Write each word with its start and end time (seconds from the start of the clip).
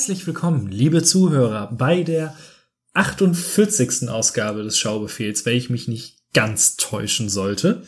Herzlich 0.00 0.26
willkommen, 0.26 0.68
liebe 0.68 1.02
Zuhörer, 1.02 1.70
bei 1.72 2.02
der 2.02 2.34
48. 2.94 4.08
Ausgabe 4.08 4.62
des 4.62 4.78
Schaubefehls, 4.78 5.44
wenn 5.44 5.58
ich 5.58 5.68
mich 5.68 5.88
nicht 5.88 6.16
ganz 6.32 6.76
täuschen 6.76 7.28
sollte. 7.28 7.82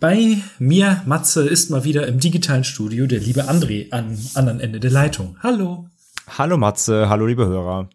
Bei 0.00 0.38
mir, 0.58 1.02
Matze, 1.04 1.46
ist 1.46 1.68
mal 1.68 1.84
wieder 1.84 2.06
im 2.06 2.20
digitalen 2.20 2.64
Studio 2.64 3.06
der 3.06 3.20
liebe 3.20 3.50
André 3.50 3.92
am 3.92 4.16
anderen 4.32 4.60
Ende 4.60 4.80
der 4.80 4.90
Leitung. 4.90 5.36
Hallo. 5.42 5.90
Hallo 6.26 6.56
Matze, 6.56 7.10
hallo 7.10 7.26
liebe 7.26 7.44
Hörer. 7.44 7.90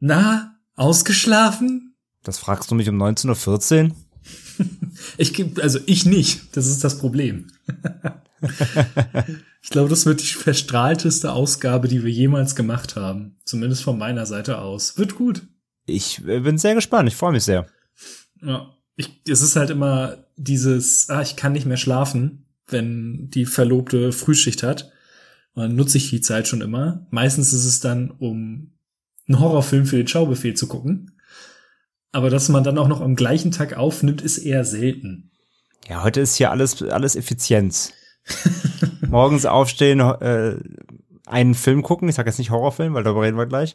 Na, 0.00 0.54
ausgeschlafen? 0.76 1.94
Das 2.24 2.36
fragst 2.36 2.70
du 2.70 2.74
mich 2.74 2.90
um 2.90 3.02
19.14 3.02 3.88
Uhr? 3.88 3.96
ich, 5.16 5.62
also 5.62 5.78
ich 5.86 6.04
nicht, 6.04 6.54
das 6.54 6.66
ist 6.66 6.84
das 6.84 6.98
Problem. 6.98 7.46
ich 9.64 9.70
glaube, 9.70 9.88
das 9.88 10.04
wird 10.04 10.20
die 10.20 10.26
verstrahlteste 10.26 11.32
Ausgabe, 11.32 11.88
die 11.88 12.04
wir 12.04 12.10
jemals 12.10 12.54
gemacht 12.54 12.96
haben. 12.96 13.38
Zumindest 13.46 13.82
von 13.82 13.96
meiner 13.96 14.26
Seite 14.26 14.58
aus. 14.58 14.98
Wird 14.98 15.14
gut. 15.14 15.40
Ich 15.86 16.22
äh, 16.28 16.40
bin 16.40 16.58
sehr 16.58 16.74
gespannt. 16.74 17.08
Ich 17.08 17.16
freue 17.16 17.32
mich 17.32 17.44
sehr. 17.44 17.66
Ja. 18.42 18.68
Ich, 18.94 19.22
es 19.26 19.40
ist 19.40 19.56
halt 19.56 19.70
immer 19.70 20.18
dieses, 20.36 21.08
ah, 21.08 21.22
ich 21.22 21.36
kann 21.36 21.54
nicht 21.54 21.64
mehr 21.64 21.78
schlafen, 21.78 22.44
wenn 22.66 23.30
die 23.30 23.46
Verlobte 23.46 24.12
Frühschicht 24.12 24.62
hat. 24.62 24.92
Und 25.54 25.62
dann 25.62 25.76
nutze 25.76 25.96
ich 25.96 26.10
die 26.10 26.20
Zeit 26.20 26.46
schon 26.46 26.60
immer. 26.60 27.06
Meistens 27.10 27.54
ist 27.54 27.64
es 27.64 27.80
dann, 27.80 28.10
um 28.10 28.74
einen 29.26 29.40
Horrorfilm 29.40 29.86
für 29.86 29.96
den 29.96 30.08
Schaubefehl 30.08 30.52
zu 30.52 30.66
gucken. 30.66 31.18
Aber 32.12 32.28
dass 32.28 32.50
man 32.50 32.64
dann 32.64 32.76
auch 32.76 32.88
noch 32.88 33.00
am 33.00 33.16
gleichen 33.16 33.50
Tag 33.50 33.78
aufnimmt, 33.78 34.20
ist 34.20 34.36
eher 34.36 34.66
selten. 34.66 35.30
Ja, 35.88 36.04
heute 36.04 36.20
ist 36.20 36.36
hier 36.36 36.50
alles, 36.50 36.82
alles 36.82 37.16
Effizienz. 37.16 37.94
Morgens 39.08 39.46
aufstehen, 39.46 40.00
äh, 40.00 40.56
einen 41.26 41.54
Film 41.54 41.82
gucken, 41.82 42.08
ich 42.08 42.14
sage 42.14 42.28
jetzt 42.28 42.38
nicht 42.38 42.50
Horrorfilm, 42.50 42.94
weil 42.94 43.02
darüber 43.02 43.22
reden 43.22 43.38
wir 43.38 43.46
gleich, 43.46 43.74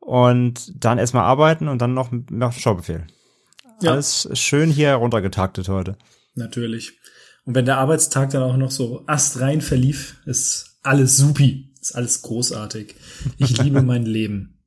und 0.00 0.72
dann 0.84 0.98
erstmal 0.98 1.24
arbeiten 1.24 1.68
und 1.68 1.82
dann 1.82 1.94
noch 1.94 2.10
noch 2.30 2.52
Schaubefehl. 2.52 3.06
Ja. 3.80 3.92
Alles 3.92 4.28
schön 4.32 4.70
hier 4.70 4.94
runtergetaktet 4.94 5.68
heute. 5.68 5.96
Natürlich. 6.34 6.98
Und 7.44 7.54
wenn 7.54 7.64
der 7.64 7.78
Arbeitstag 7.78 8.30
dann 8.30 8.42
auch 8.42 8.56
noch 8.56 8.70
so 8.70 9.04
astrein 9.06 9.60
verlief, 9.60 10.16
ist 10.26 10.78
alles 10.82 11.16
supi, 11.16 11.72
ist 11.80 11.94
alles 11.94 12.22
großartig. 12.22 12.94
Ich 13.36 13.56
liebe 13.62 13.82
mein 13.82 14.04
Leben. 14.06 14.58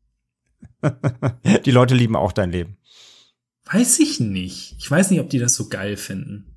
Die 1.65 1.71
Leute 1.71 1.95
lieben 1.95 2.15
auch 2.15 2.31
dein 2.31 2.51
Leben. 2.51 2.77
Weiß 3.65 3.99
ich 3.99 4.19
nicht. 4.19 4.75
Ich 4.79 4.89
weiß 4.89 5.11
nicht, 5.11 5.19
ob 5.19 5.29
die 5.29 5.39
das 5.39 5.55
so 5.55 5.69
geil 5.69 5.97
finden. 5.97 6.50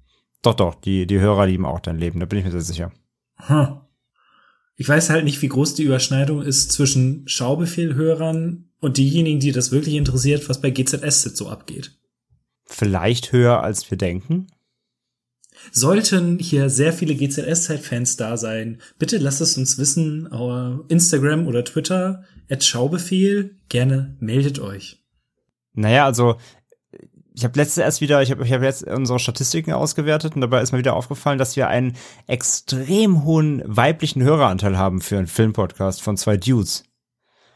Doch, 0.44 0.54
doch, 0.54 0.74
die, 0.74 1.06
die 1.06 1.20
Hörer 1.20 1.46
lieben 1.46 1.64
auch 1.64 1.80
dein 1.80 1.98
Leben, 1.98 2.20
da 2.20 2.26
bin 2.26 2.38
ich 2.38 2.44
mir 2.44 2.50
sehr 2.50 2.60
sicher. 2.60 2.92
Hm. 3.36 3.80
Ich 4.76 4.86
weiß 4.86 5.08
halt 5.08 5.24
nicht, 5.24 5.40
wie 5.40 5.48
groß 5.48 5.74
die 5.74 5.84
Überschneidung 5.84 6.42
ist 6.42 6.70
zwischen 6.70 7.26
Schaubefehlhörern 7.26 8.68
und 8.78 8.96
diejenigen, 8.98 9.40
die 9.40 9.52
das 9.52 9.72
wirklich 9.72 9.94
interessiert, 9.94 10.48
was 10.50 10.60
bei 10.60 10.70
GZSZ 10.70 11.34
so 11.34 11.48
abgeht. 11.48 11.98
Vielleicht 12.66 13.32
höher, 13.32 13.62
als 13.62 13.90
wir 13.90 13.96
denken. 13.96 14.48
Sollten 15.72 16.38
hier 16.38 16.68
sehr 16.68 16.92
viele 16.92 17.14
GZSZ-Fans 17.14 18.16
da 18.16 18.36
sein, 18.36 18.82
bitte 18.98 19.16
lasst 19.16 19.40
es 19.40 19.56
uns 19.56 19.78
wissen. 19.78 20.28
Instagram 20.88 21.46
oder 21.46 21.64
Twitter, 21.64 22.24
at 22.50 22.64
Schaubefehl, 22.64 23.56
gerne 23.70 24.16
meldet 24.20 24.58
euch. 24.58 25.02
Naja, 25.72 26.04
also 26.04 26.36
ich 27.34 27.42
habe 27.42 27.58
letzte 27.58 27.82
erst 27.82 28.00
wieder, 28.00 28.22
ich 28.22 28.30
habe 28.30 28.44
ich 28.44 28.52
hab 28.52 28.62
jetzt 28.62 28.84
unsere 28.84 29.18
Statistiken 29.18 29.72
ausgewertet 29.72 30.36
und 30.36 30.40
dabei 30.40 30.62
ist 30.62 30.70
mir 30.70 30.78
wieder 30.78 30.94
aufgefallen, 30.94 31.38
dass 31.38 31.56
wir 31.56 31.66
einen 31.66 31.96
extrem 32.28 33.24
hohen 33.24 33.62
weiblichen 33.66 34.22
Höreranteil 34.22 34.78
haben 34.78 35.00
für 35.00 35.18
einen 35.18 35.26
Filmpodcast 35.26 36.00
von 36.00 36.16
zwei 36.16 36.36
Dudes. 36.36 36.84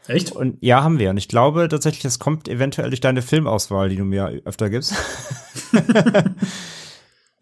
Echt? 0.07 0.31
Und 0.31 0.57
ja, 0.59 0.83
haben 0.83 0.99
wir. 0.99 1.11
Und 1.11 1.17
ich 1.17 1.29
glaube 1.29 1.69
tatsächlich, 1.69 2.01
das 2.01 2.19
kommt 2.19 2.47
eventuell 2.47 2.89
durch 2.89 2.99
deine 2.99 3.21
Filmauswahl, 3.21 3.89
die 3.89 3.95
du 3.95 4.03
mir 4.03 4.41
öfter 4.43 4.69
gibst. 4.69 4.93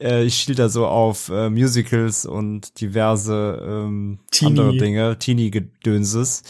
äh, 0.02 0.24
ich 0.24 0.35
schiel 0.35 0.56
da 0.56 0.69
so 0.69 0.85
auf 0.85 1.30
äh, 1.30 1.50
Musicals 1.50 2.25
und 2.25 2.80
diverse 2.80 3.62
ähm, 3.66 4.19
andere 4.44 4.78
Dinge, 4.78 5.18
Teenie-Gedönses. 5.18 6.44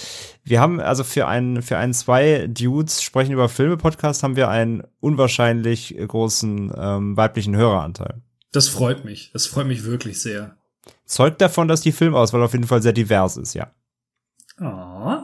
Wir 0.44 0.60
haben 0.60 0.80
also 0.80 1.04
für 1.04 1.28
einen, 1.28 1.62
für 1.62 1.78
einen 1.78 1.94
zwei 1.94 2.48
Dudes 2.48 3.02
sprechen 3.02 3.34
über 3.34 3.50
Filme-Podcast 3.50 4.24
haben 4.24 4.36
wir 4.36 4.50
einen 4.50 4.84
unwahrscheinlich 5.00 5.96
großen 5.98 6.72
ähm, 6.76 7.18
weiblichen 7.18 7.56
Höreranteil. 7.56 8.22
Das 8.52 8.70
freut 8.70 9.06
mich. 9.06 9.32
Das 9.34 9.46
freut 9.46 9.68
mich 9.68 9.84
wirklich 9.84 10.22
sehr. 10.22 10.58
Zeugt 11.06 11.42
davon, 11.42 11.68
dass 11.68 11.82
die 11.82 11.92
Filmauswahl 11.92 12.44
auf 12.44 12.54
jeden 12.54 12.68
Fall 12.68 12.82
sehr 12.82 12.94
divers 12.94 13.38
ist, 13.38 13.54
ja. 13.54 13.72
Oh. 14.60 15.18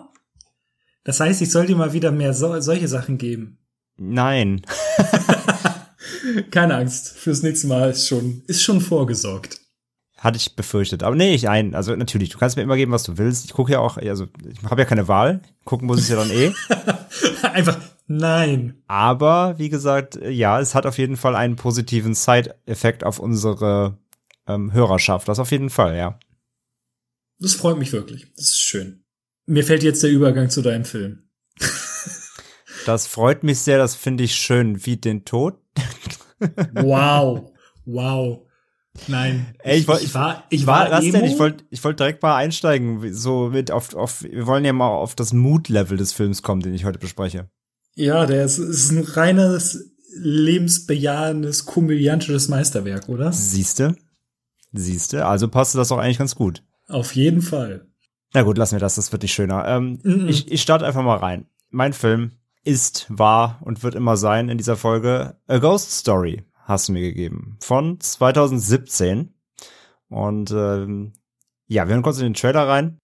Das 1.04 1.20
heißt, 1.20 1.42
ich 1.42 1.52
soll 1.52 1.66
dir 1.66 1.76
mal 1.76 1.94
wieder 1.94 2.12
mehr 2.12 2.34
so 2.34 2.60
solche 2.62 2.88
Sachen 2.88 3.18
geben. 3.18 3.58
Nein. 3.98 4.62
Keine 6.52 6.76
Angst, 6.76 7.10
fürs 7.10 7.44
nächste 7.44 7.68
Mal 7.68 7.92
ist 7.92 8.08
schon, 8.08 8.44
ist 8.48 8.64
schon 8.64 8.82
vorgesorgt. 8.82 9.60
Hatte 10.18 10.38
ich 10.38 10.56
befürchtet. 10.56 11.04
Aber 11.04 11.16
nee, 11.16 11.36
ich 11.36 11.50
ein. 11.50 11.76
Also 11.76 11.96
natürlich, 11.96 12.30
du 12.30 12.38
kannst 12.38 12.56
mir 12.56 12.64
immer 12.64 12.78
geben, 12.78 12.94
was 12.94 13.04
du 13.04 13.18
willst. 13.18 13.44
Ich 13.46 13.54
gucke 13.54 13.74
ja 13.74 13.80
auch, 13.80 13.98
also 13.98 14.28
ich 14.50 14.64
habe 14.64 14.82
ja 14.82 14.86
keine 14.86 15.10
Wahl. 15.10 15.42
Gucken 15.66 15.86
muss 15.86 16.02
ich 16.02 16.08
ja 16.08 16.16
dann 16.16 16.32
eh. 16.32 16.54
Einfach 17.42 17.78
nein. 18.08 18.82
Aber 18.88 19.56
wie 19.58 19.68
gesagt, 19.68 20.18
ja, 20.24 20.62
es 20.62 20.76
hat 20.76 20.86
auf 20.86 20.98
jeden 20.98 21.18
Fall 21.18 21.36
einen 21.36 21.58
positiven 21.58 22.14
Side-Effekt 22.14 23.04
auf 23.04 23.20
unsere 23.20 23.98
ähm, 24.48 24.72
Hörerschaft. 24.72 25.28
Das 25.28 25.40
auf 25.40 25.52
jeden 25.52 25.70
Fall, 25.70 25.98
ja. 25.98 26.18
Das 27.40 27.54
freut 27.56 27.78
mich 27.78 27.92
wirklich. 27.92 28.32
Das 28.38 28.46
ist 28.46 28.60
schön. 28.60 29.04
Mir 29.46 29.66
fällt 29.66 29.84
jetzt 29.84 30.04
der 30.04 30.10
Übergang 30.10 30.50
zu 30.50 30.62
deinem 30.62 30.86
Film. 30.86 31.24
das 32.86 33.08
freut 33.08 33.44
mich 33.44 33.60
sehr, 33.60 33.78
das 33.78 33.96
finde 33.96 34.24
ich 34.24 34.36
schön. 34.36 34.86
Wie 34.86 34.96
den 34.96 35.26
Tod? 35.26 35.60
wow. 36.74 37.52
Wow. 37.86 38.46
Nein. 39.08 39.56
Ey, 39.60 39.80
ich, 39.80 39.88
wollt, 39.88 40.04
ich 40.04 40.14
war, 40.14 40.44
ich 40.50 40.68
war, 40.68 40.92
was 40.92 41.04
denn? 41.04 41.26
Ich 41.26 41.40
wollte, 41.40 41.66
ich 41.70 41.84
wollte 41.84 41.98
direkt 41.98 42.22
mal 42.22 42.36
einsteigen, 42.36 43.14
so 43.14 43.50
mit 43.50 43.72
auf, 43.72 43.96
auf, 43.96 44.24
wir 44.24 44.46
wollen 44.46 44.66
ja 44.66 44.74
mal 44.74 44.88
auf 44.88 45.16
das 45.16 45.34
Mood-Level 45.34 45.98
des 45.98 46.14
Films 46.14 46.44
kommen, 46.44 46.62
den 46.62 46.74
ich 46.74 46.86
heute 46.86 47.00
bespreche. 47.00 47.50
Ja, 47.96 48.26
der 48.26 48.46
ist, 48.46 48.60
ist 48.60 48.92
ein 48.92 49.04
reines, 49.04 49.94
lebensbejahendes, 50.16 51.66
komödiantisches 51.66 52.48
Meisterwerk, 52.50 53.10
oder? 53.10 53.34
Siehste? 53.34 53.96
Siehste? 54.72 55.26
Also 55.26 55.48
passte 55.48 55.78
das 55.78 55.92
auch 55.92 55.98
eigentlich 55.98 56.20
ganz 56.20 56.36
gut. 56.36 56.64
Auf 56.88 57.16
jeden 57.16 57.42
Fall. 57.42 57.88
Na 58.34 58.42
gut, 58.44 58.58
lassen 58.58 58.74
wir 58.74 58.80
das, 58.80 58.96
das 58.96 59.12
wird 59.12 59.24
nicht 59.24 59.34
schöner. 59.34 59.68
Ähm, 59.68 60.00
mm 60.04 60.10
-mm. 60.10 60.28
Ich, 60.28 60.52
ich 60.52 60.62
starte 60.62 60.86
einfach 60.86 61.04
mal 61.04 61.18
rein. 61.18 61.48
Mein 61.70 61.94
Film 61.94 62.32
ist, 62.64 63.06
war 63.10 63.60
und 63.62 63.84
wird 63.84 63.96
immer 63.96 64.18
sein 64.18 64.50
in 64.50 64.58
dieser 64.58 64.78
Folge 64.78 65.38
A 65.48 65.58
Ghost 65.58 65.92
Story 65.92 66.44
hast 66.66 66.88
du 66.88 66.94
mir 66.94 67.02
gegeben. 67.02 67.58
Von 67.62 68.00
2017. 68.00 69.34
Und 70.10 70.52
ähm, 70.52 71.14
ja, 71.68 71.88
wir 71.88 71.94
hören 71.94 72.04
kurz 72.04 72.20
in 72.20 72.26
den 72.26 72.34
Trailer 72.34 72.68
rein. 72.68 73.00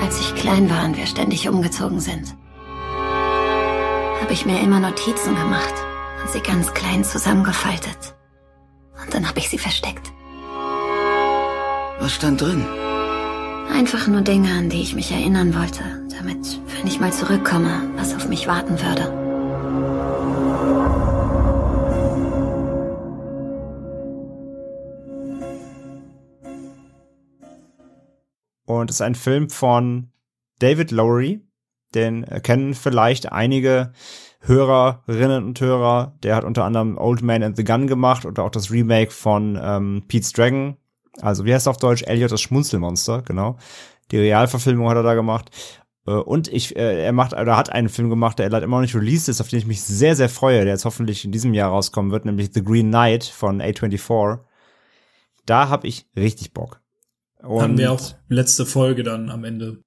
Als 0.00 0.20
ich 0.20 0.34
klein 0.34 0.68
war 0.68 0.84
und 0.84 0.96
wir 0.96 1.06
ständig 1.06 1.48
umgezogen 1.48 2.00
sind, 2.00 2.34
habe 4.22 4.34
ich 4.34 4.46
mir 4.46 4.60
immer 4.60 4.78
Notizen 4.78 5.34
gemacht 5.34 5.74
und 6.22 6.30
sie 6.30 6.40
ganz 6.40 6.72
klein 6.72 7.02
zusammengefaltet. 7.02 8.14
Und 9.02 9.12
dann 9.12 9.28
habe 9.28 9.40
ich 9.40 9.48
sie 9.48 9.58
versteckt. 9.58 10.12
Was 11.98 12.14
stand 12.14 12.40
drin? 12.40 12.64
Einfach 13.74 14.06
nur 14.06 14.20
Dinge, 14.20 14.52
an 14.52 14.68
die 14.68 14.80
ich 14.80 14.94
mich 14.94 15.10
erinnern 15.10 15.56
wollte, 15.56 15.82
damit, 16.16 16.60
wenn 16.76 16.86
ich 16.86 17.00
mal 17.00 17.12
zurückkomme, 17.12 17.90
was 17.96 18.14
auf 18.14 18.28
mich 18.28 18.46
warten 18.46 18.80
würde. 18.80 19.12
Und 28.66 28.88
es 28.88 28.96
ist 28.96 29.02
ein 29.02 29.16
Film 29.16 29.50
von 29.50 30.12
David 30.60 30.92
Lowery. 30.92 31.40
Den 31.94 32.24
kennen 32.42 32.74
vielleicht 32.74 33.32
einige 33.32 33.92
Hörerinnen 34.40 35.44
und 35.44 35.60
Hörer. 35.60 36.14
Der 36.22 36.36
hat 36.36 36.44
unter 36.44 36.64
anderem 36.64 36.98
Old 36.98 37.22
Man 37.22 37.42
and 37.42 37.56
the 37.56 37.64
Gun 37.64 37.86
gemacht 37.86 38.26
oder 38.26 38.44
auch 38.44 38.50
das 38.50 38.70
Remake 38.70 39.10
von 39.10 39.58
ähm, 39.62 40.02
Pete's 40.08 40.32
Dragon. 40.32 40.76
Also 41.20 41.44
wie 41.44 41.52
heißt 41.52 41.64
es 41.64 41.68
auf 41.68 41.76
Deutsch? 41.76 42.02
Elliot 42.02 42.32
das 42.32 42.40
Schmunzelmonster, 42.40 43.22
genau. 43.22 43.56
Die 44.10 44.18
Realverfilmung 44.18 44.88
hat 44.88 44.96
er 44.96 45.02
da 45.02 45.14
gemacht. 45.14 45.50
Äh, 46.06 46.12
und 46.12 46.48
ich, 46.48 46.76
äh, 46.76 47.04
er 47.04 47.12
macht 47.12 47.32
oder 47.34 47.56
hat 47.56 47.70
einen 47.70 47.88
Film 47.88 48.10
gemacht, 48.10 48.38
der 48.38 48.50
leider 48.50 48.64
immer 48.64 48.76
noch 48.76 48.82
nicht 48.82 48.96
released 48.96 49.28
ist, 49.28 49.40
auf 49.40 49.48
den 49.48 49.60
ich 49.60 49.66
mich 49.66 49.82
sehr, 49.82 50.16
sehr 50.16 50.28
freue, 50.28 50.64
der 50.64 50.74
jetzt 50.74 50.84
hoffentlich 50.84 51.24
in 51.24 51.32
diesem 51.32 51.54
Jahr 51.54 51.70
rauskommen 51.70 52.10
wird, 52.10 52.24
nämlich 52.24 52.50
The 52.52 52.64
Green 52.64 52.88
Knight 52.88 53.24
von 53.24 53.62
A24. 53.62 54.40
Da 55.46 55.68
habe 55.68 55.86
ich 55.86 56.06
richtig 56.16 56.52
Bock. 56.52 56.80
Und 57.42 57.60
Haben 57.60 57.78
wir 57.78 57.92
auch 57.92 58.14
letzte 58.28 58.66
Folge 58.66 59.02
dann 59.02 59.28
am 59.28 59.44
Ende. 59.44 59.82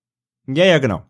Ja, 0.47 0.65
ja, 0.65 0.79
genau. 0.79 1.03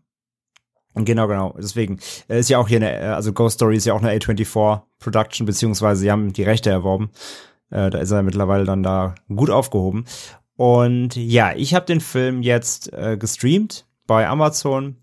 Genau, 0.95 1.27
genau. 1.27 1.55
Deswegen 1.57 1.99
äh, 2.29 2.39
ist 2.39 2.49
ja 2.49 2.57
auch 2.57 2.67
hier 2.67 2.77
eine, 2.77 2.99
äh, 2.99 3.05
also 3.07 3.33
Ghost 3.33 3.55
Story 3.55 3.75
ist 3.75 3.85
ja 3.85 3.93
auch 3.93 4.01
eine 4.01 4.17
A24 4.17 4.81
Production, 4.99 5.45
beziehungsweise 5.45 6.01
sie 6.01 6.11
haben 6.11 6.33
die 6.33 6.43
Rechte 6.43 6.69
erworben. 6.69 7.11
Äh, 7.69 7.89
da 7.89 7.97
ist 7.97 8.11
er 8.11 8.23
mittlerweile 8.23 8.65
dann 8.65 8.83
da 8.83 9.15
gut 9.33 9.49
aufgehoben. 9.49 10.05
Und 10.55 11.15
ja, 11.15 11.53
ich 11.55 11.73
habe 11.73 11.85
den 11.85 11.99
Film 11.99 12.41
jetzt 12.41 12.93
äh, 12.93 13.17
gestreamt 13.17 13.85
bei 14.07 14.27
Amazon 14.27 14.95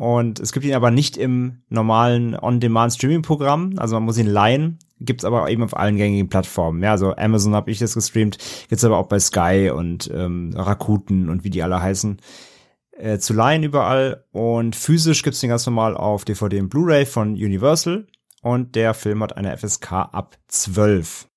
und 0.00 0.40
es 0.40 0.52
gibt 0.52 0.64
ihn 0.64 0.72
aber 0.72 0.90
nicht 0.90 1.18
im 1.18 1.58
normalen 1.68 2.34
On-Demand-Streaming-Programm. 2.34 3.74
Also 3.76 3.96
man 3.96 4.04
muss 4.04 4.16
ihn 4.16 4.26
leihen. 4.26 4.78
Gibt's 4.98 5.26
aber 5.26 5.50
eben 5.50 5.62
auf 5.62 5.76
allen 5.76 5.96
gängigen 5.96 6.30
Plattformen. 6.30 6.82
Ja, 6.82 6.92
also 6.92 7.14
Amazon 7.16 7.54
habe 7.54 7.70
ich 7.70 7.78
das 7.78 7.94
gestreamt. 7.94 8.38
Gibt's 8.68 8.82
aber 8.82 8.96
auch 8.96 9.08
bei 9.08 9.20
Sky 9.20 9.70
und 9.74 10.10
ähm, 10.12 10.54
Rakuten 10.56 11.28
und 11.28 11.44
wie 11.44 11.50
die 11.50 11.62
alle 11.62 11.82
heißen. 11.82 12.18
Äh, 13.00 13.18
zu 13.18 13.32
leihen 13.32 13.62
überall. 13.62 14.24
Und 14.30 14.76
physisch 14.76 15.22
gibt's 15.22 15.40
den 15.40 15.50
ganz 15.50 15.64
normal 15.66 15.96
auf 15.96 16.24
DVD 16.24 16.60
und 16.60 16.68
Blu-ray 16.68 17.06
von 17.06 17.32
Universal. 17.32 18.06
Und 18.42 18.74
der 18.74 18.94
Film 18.94 19.22
hat 19.22 19.36
eine 19.36 19.56
FSK 19.56 19.92
ab 19.92 20.36
12. 20.48 21.28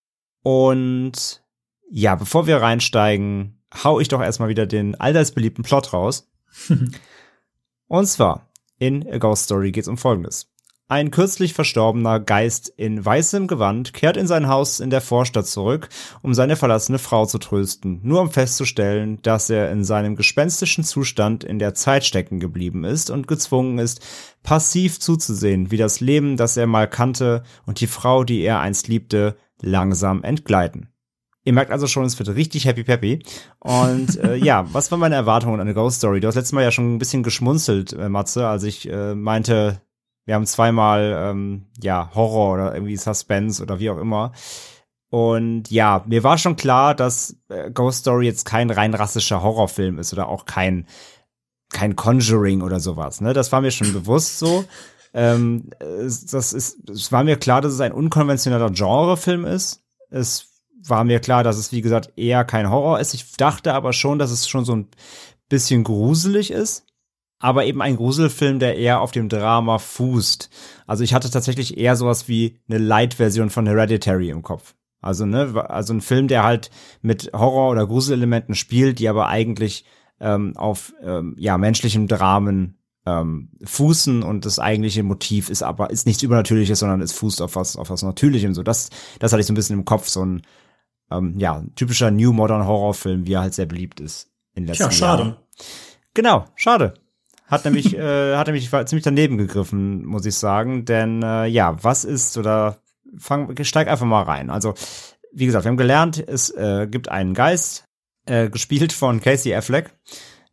Und 0.42 1.44
ja, 1.90 2.16
bevor 2.16 2.48
wir 2.48 2.58
reinsteigen, 2.58 3.62
hau 3.84 4.00
ich 4.00 4.08
doch 4.10 4.22
erstmal 4.22 4.50
wieder 4.50 4.66
den 4.66 4.96
allseits 4.96 5.32
beliebten 5.32 5.64
Plot 5.64 5.94
raus. 5.94 6.30
Und 7.88 8.08
zwar, 8.08 8.50
in 8.78 9.08
A 9.10 9.18
Ghost 9.18 9.46
Story 9.46 9.72
geht 9.72 9.84
es 9.84 9.88
um 9.88 9.98
Folgendes. 9.98 10.53
Ein 10.94 11.10
kürzlich 11.10 11.56
verstorbener 11.56 12.20
Geist 12.20 12.72
in 12.78 13.04
weißem 13.04 13.48
Gewand 13.48 13.94
kehrt 13.94 14.16
in 14.16 14.28
sein 14.28 14.48
Haus 14.48 14.80
in 14.80 14.92
der 14.92 15.02
Vorstadt 15.02 15.48
zurück, 15.48 15.90
um 16.22 16.36
seine 16.36 16.56
verlassene 16.56 17.00
Frau 17.00 17.26
zu 17.26 17.40
trösten, 17.40 18.00
nur 18.04 18.22
um 18.22 18.30
festzustellen, 18.30 19.20
dass 19.24 19.50
er 19.50 19.72
in 19.72 19.84
seinem 19.84 20.16
gespenstischen 20.16 20.84
Zustand 20.84 21.44
in 21.44 21.58
der 21.58 21.74
Zeit 21.74 22.06
stecken 22.06 22.40
geblieben 22.40 22.84
ist 22.84 23.10
und 23.10 23.28
gezwungen 23.28 23.80
ist, 23.80 24.02
passiv 24.44 25.00
zuzusehen, 25.00 25.72
wie 25.72 25.78
das 25.78 26.00
Leben, 26.00 26.38
das 26.38 26.58
er 26.58 26.68
mal 26.68 26.88
kannte 26.88 27.42
und 27.66 27.82
die 27.82 27.88
Frau, 27.88 28.24
die 28.24 28.42
er 28.42 28.60
einst 28.60 28.88
liebte, 28.88 29.36
langsam 29.64 30.22
entgleiten. 30.22 30.90
Ihr 31.44 31.54
merkt 31.54 31.72
also 31.72 31.88
schon, 31.88 32.06
es 32.06 32.20
wird 32.20 32.36
richtig 32.36 32.66
happy 32.66 32.84
peppy. 32.84 33.24
Und 33.58 34.20
äh, 34.20 34.36
ja, 34.46 34.72
was 34.72 34.92
waren 34.92 35.00
meine 35.00 35.16
Erwartungen 35.16 35.56
an 35.56 35.62
eine 35.62 35.74
Ghost 35.74 35.98
Story? 35.98 36.20
Du 36.20 36.28
hast 36.28 36.36
letztes 36.36 36.54
Mal 36.54 36.62
ja 36.62 36.72
schon 36.72 36.94
ein 36.94 37.00
bisschen 37.00 37.24
geschmunzelt, 37.24 37.94
äh, 37.94 38.10
Matze, 38.10 38.48
als 38.48 38.64
ich 38.64 38.88
äh, 38.88 39.16
meinte, 39.16 39.82
wir 40.26 40.36
haben 40.36 40.46
zweimal 40.46 41.16
ähm, 41.18 41.68
ja 41.82 42.12
Horror 42.14 42.54
oder 42.54 42.74
irgendwie 42.74 42.98
Suspense 42.98 43.62
oder 43.62 43.80
wie 43.80 43.90
auch 43.90 43.98
immer. 43.98 44.32
Und 45.10 45.70
ja, 45.70 46.04
mir 46.08 46.24
war 46.24 46.38
schon 46.38 46.56
klar, 46.56 46.96
dass 46.96 47.38
äh, 47.50 47.70
Ghost 47.72 48.00
Story 48.00 48.26
jetzt 48.26 48.46
kein 48.46 48.72
rein 48.72 48.94
rassischer 48.94 49.44
Horrorfilm 49.44 50.00
ist 50.00 50.14
oder 50.14 50.28
auch 50.28 50.46
kein 50.46 50.88
kein 51.72 51.96
Conjuring 51.96 52.62
oder 52.62 52.80
sowas. 52.80 53.22
Ne, 53.22 53.34
das 53.34 53.52
war 53.52 53.62
mir 53.62 53.72
schon 53.72 53.94
bewusst 53.94 54.40
so. 54.40 54.66
Ähm, 55.16 55.70
das 55.80 56.54
ist, 56.54 56.90
es 56.90 57.12
war 57.12 57.24
mir 57.24 57.38
klar, 57.38 57.62
dass 57.62 57.74
es 57.74 57.82
ein 57.82 57.92
unkonventioneller 57.92 58.72
Genrefilm 58.72 59.46
ist. 59.46 59.84
Es 60.10 60.54
war 60.88 61.04
mir 61.04 61.20
klar, 61.20 61.44
dass 61.44 61.58
es, 61.58 61.72
wie 61.72 61.82
gesagt, 61.82 62.14
eher 62.16 62.44
kein 62.46 62.70
Horror 62.70 63.00
ist. 63.00 63.14
Ich 63.14 63.34
dachte 63.34 63.74
aber 63.74 63.94
schon, 63.94 64.18
dass 64.18 64.32
es 64.32 64.48
schon 64.48 64.66
so 64.66 64.76
ein 64.76 64.88
bisschen 65.50 65.84
gruselig 65.84 66.50
ist. 66.50 66.86
Aber 67.44 67.66
eben 67.66 67.82
ein 67.82 67.98
Gruselfilm, 67.98 68.60
der 68.60 68.78
eher 68.78 69.02
auf 69.02 69.12
dem 69.12 69.28
Drama 69.28 69.78
fußt. 69.78 70.50
Also 70.88 71.04
ich 71.04 71.14
hatte 71.14 71.30
tatsächlich 71.30 71.78
eher 71.78 71.98
sowas 71.98 72.30
wie 72.30 72.58
eine 72.70 72.78
Light-Version 72.78 73.50
von 73.50 73.68
Hereditary 73.68 74.30
im 74.30 74.44
Kopf. 74.44 74.76
Also, 75.02 75.26
ne, 75.26 75.54
also 75.70 75.94
ein 75.94 76.00
Film, 76.00 76.30
der 76.30 76.44
halt 76.44 76.72
mit 77.02 77.32
Horror- 77.34 77.72
oder 77.72 77.86
Gruselelementen 77.86 78.56
spielt, 78.56 79.00
die 79.00 79.10
aber 79.10 79.28
eigentlich 79.28 79.84
ähm, 80.22 80.56
auf 80.56 80.94
ähm, 81.02 81.36
ja, 81.38 81.58
menschlichem 81.58 82.08
Dramen 82.08 82.78
ähm, 83.06 83.50
fußen 83.62 84.24
und 84.24 84.46
das 84.46 84.60
eigentliche 84.60 85.04
Motiv 85.04 85.50
ist 85.50 85.64
aber 85.64 85.90
ist 85.90 86.06
nichts 86.08 86.24
Übernatürliches, 86.24 86.80
sondern 86.80 87.02
es 87.02 87.12
fußt 87.12 87.42
auf 87.42 87.58
was 87.58 87.76
auf 87.76 87.90
was 87.90 88.04
Natürlichem. 88.04 88.54
So 88.54 88.64
das 88.64 88.90
das 89.20 89.34
hatte 89.34 89.42
ich 89.42 89.48
so 89.48 89.52
ein 89.52 89.56
bisschen 89.58 89.80
im 89.80 89.84
Kopf, 89.84 90.08
so 90.08 90.24
ein 90.24 90.44
ähm, 91.12 91.38
ja, 91.38 91.62
typischer 91.76 92.10
New 92.10 92.32
Modern 92.32 92.66
Horrorfilm, 92.66 93.28
wie 93.28 93.34
er 93.34 93.42
halt 93.42 93.54
sehr 93.54 93.66
beliebt 93.66 94.00
ist 94.00 94.32
in 94.56 94.66
letzten 94.66 94.84
Ja, 94.84 94.92
schade. 94.92 95.24
Jahren. 95.24 95.36
Genau, 96.14 96.46
schade. 96.56 96.94
Hat 97.46 97.66
nämlich, 97.66 97.96
äh, 97.96 98.36
hat 98.36 98.48
nämlich 98.48 98.70
ziemlich 98.70 99.04
daneben 99.04 99.38
gegriffen, 99.38 100.06
muss 100.06 100.26
ich 100.26 100.36
sagen. 100.36 100.86
Denn 100.86 101.22
äh, 101.24 101.46
ja, 101.46 101.82
was 101.84 102.06
ist 102.06 102.38
oder 102.38 102.78
fang, 103.18 103.56
steig 103.64 103.88
einfach 103.88 104.06
mal 104.06 104.24
rein. 104.24 104.50
Also, 104.50 104.74
wie 105.32 105.46
gesagt, 105.46 105.66
wir 105.66 105.70
haben 105.70 105.78
gelernt, 105.78 106.24
es 106.26 106.50
äh, 106.52 106.88
gibt 106.90 107.10
einen 107.10 107.34
Geist, 107.34 107.86
äh, 108.26 108.50
gespielt 108.50 108.94
von 108.94 109.20
Casey 109.20 109.54
Affleck, 109.54 109.92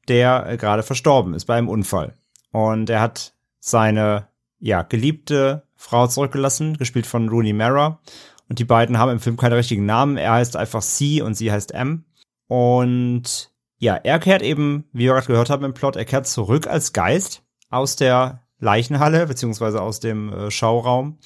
der 0.08 0.46
äh, 0.48 0.56
gerade 0.56 0.82
verstorben 0.82 1.34
ist 1.34 1.44
bei 1.44 1.56
einem 1.56 1.68
Unfall. 1.68 2.14
Und 2.52 2.90
er 2.90 3.00
hat 3.00 3.34
seine 3.60 4.28
ja, 4.58 4.82
geliebte 4.82 5.62
Frau 5.76 6.06
zurückgelassen, 6.06 6.76
gespielt 6.76 7.06
von 7.06 7.28
Rooney 7.28 7.52
Mara. 7.52 8.00
Und 8.48 8.58
die 8.58 8.64
beiden 8.64 8.98
haben 8.98 9.12
im 9.12 9.20
Film 9.20 9.36
keine 9.36 9.56
richtigen 9.56 9.86
Namen. 9.86 10.16
Er 10.16 10.32
heißt 10.32 10.56
einfach 10.56 10.82
C 10.82 11.22
und 11.22 11.34
sie 11.34 11.52
heißt 11.52 11.72
M. 11.72 12.04
Und 12.48 13.49
ja, 13.80 13.96
er 13.96 14.18
kehrt 14.18 14.42
eben, 14.42 14.84
wie 14.92 15.04
wir 15.04 15.14
gerade 15.14 15.26
gehört 15.26 15.50
haben 15.50 15.64
im 15.64 15.74
Plot, 15.74 15.96
er 15.96 16.04
kehrt 16.04 16.26
zurück 16.26 16.66
als 16.66 16.92
Geist 16.92 17.42
aus 17.70 17.96
der 17.96 18.46
Leichenhalle, 18.58 19.26
beziehungsweise 19.26 19.80
aus 19.80 20.00
dem 20.00 20.32
äh, 20.32 20.50
Schauraum 20.50 21.18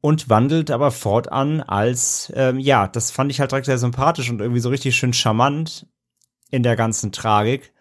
und 0.00 0.30
wandelt 0.30 0.70
aber 0.70 0.90
fortan 0.90 1.60
als, 1.60 2.32
ähm, 2.34 2.58
ja, 2.58 2.88
das 2.88 3.10
fand 3.10 3.30
ich 3.30 3.38
halt 3.38 3.52
direkt 3.52 3.66
sehr 3.66 3.78
sympathisch 3.78 4.30
und 4.30 4.40
irgendwie 4.40 4.60
so 4.60 4.70
richtig 4.70 4.96
schön 4.96 5.12
charmant 5.12 5.86
in 6.50 6.62
der 6.62 6.74
ganzen 6.74 7.12
Tragik, 7.12 7.71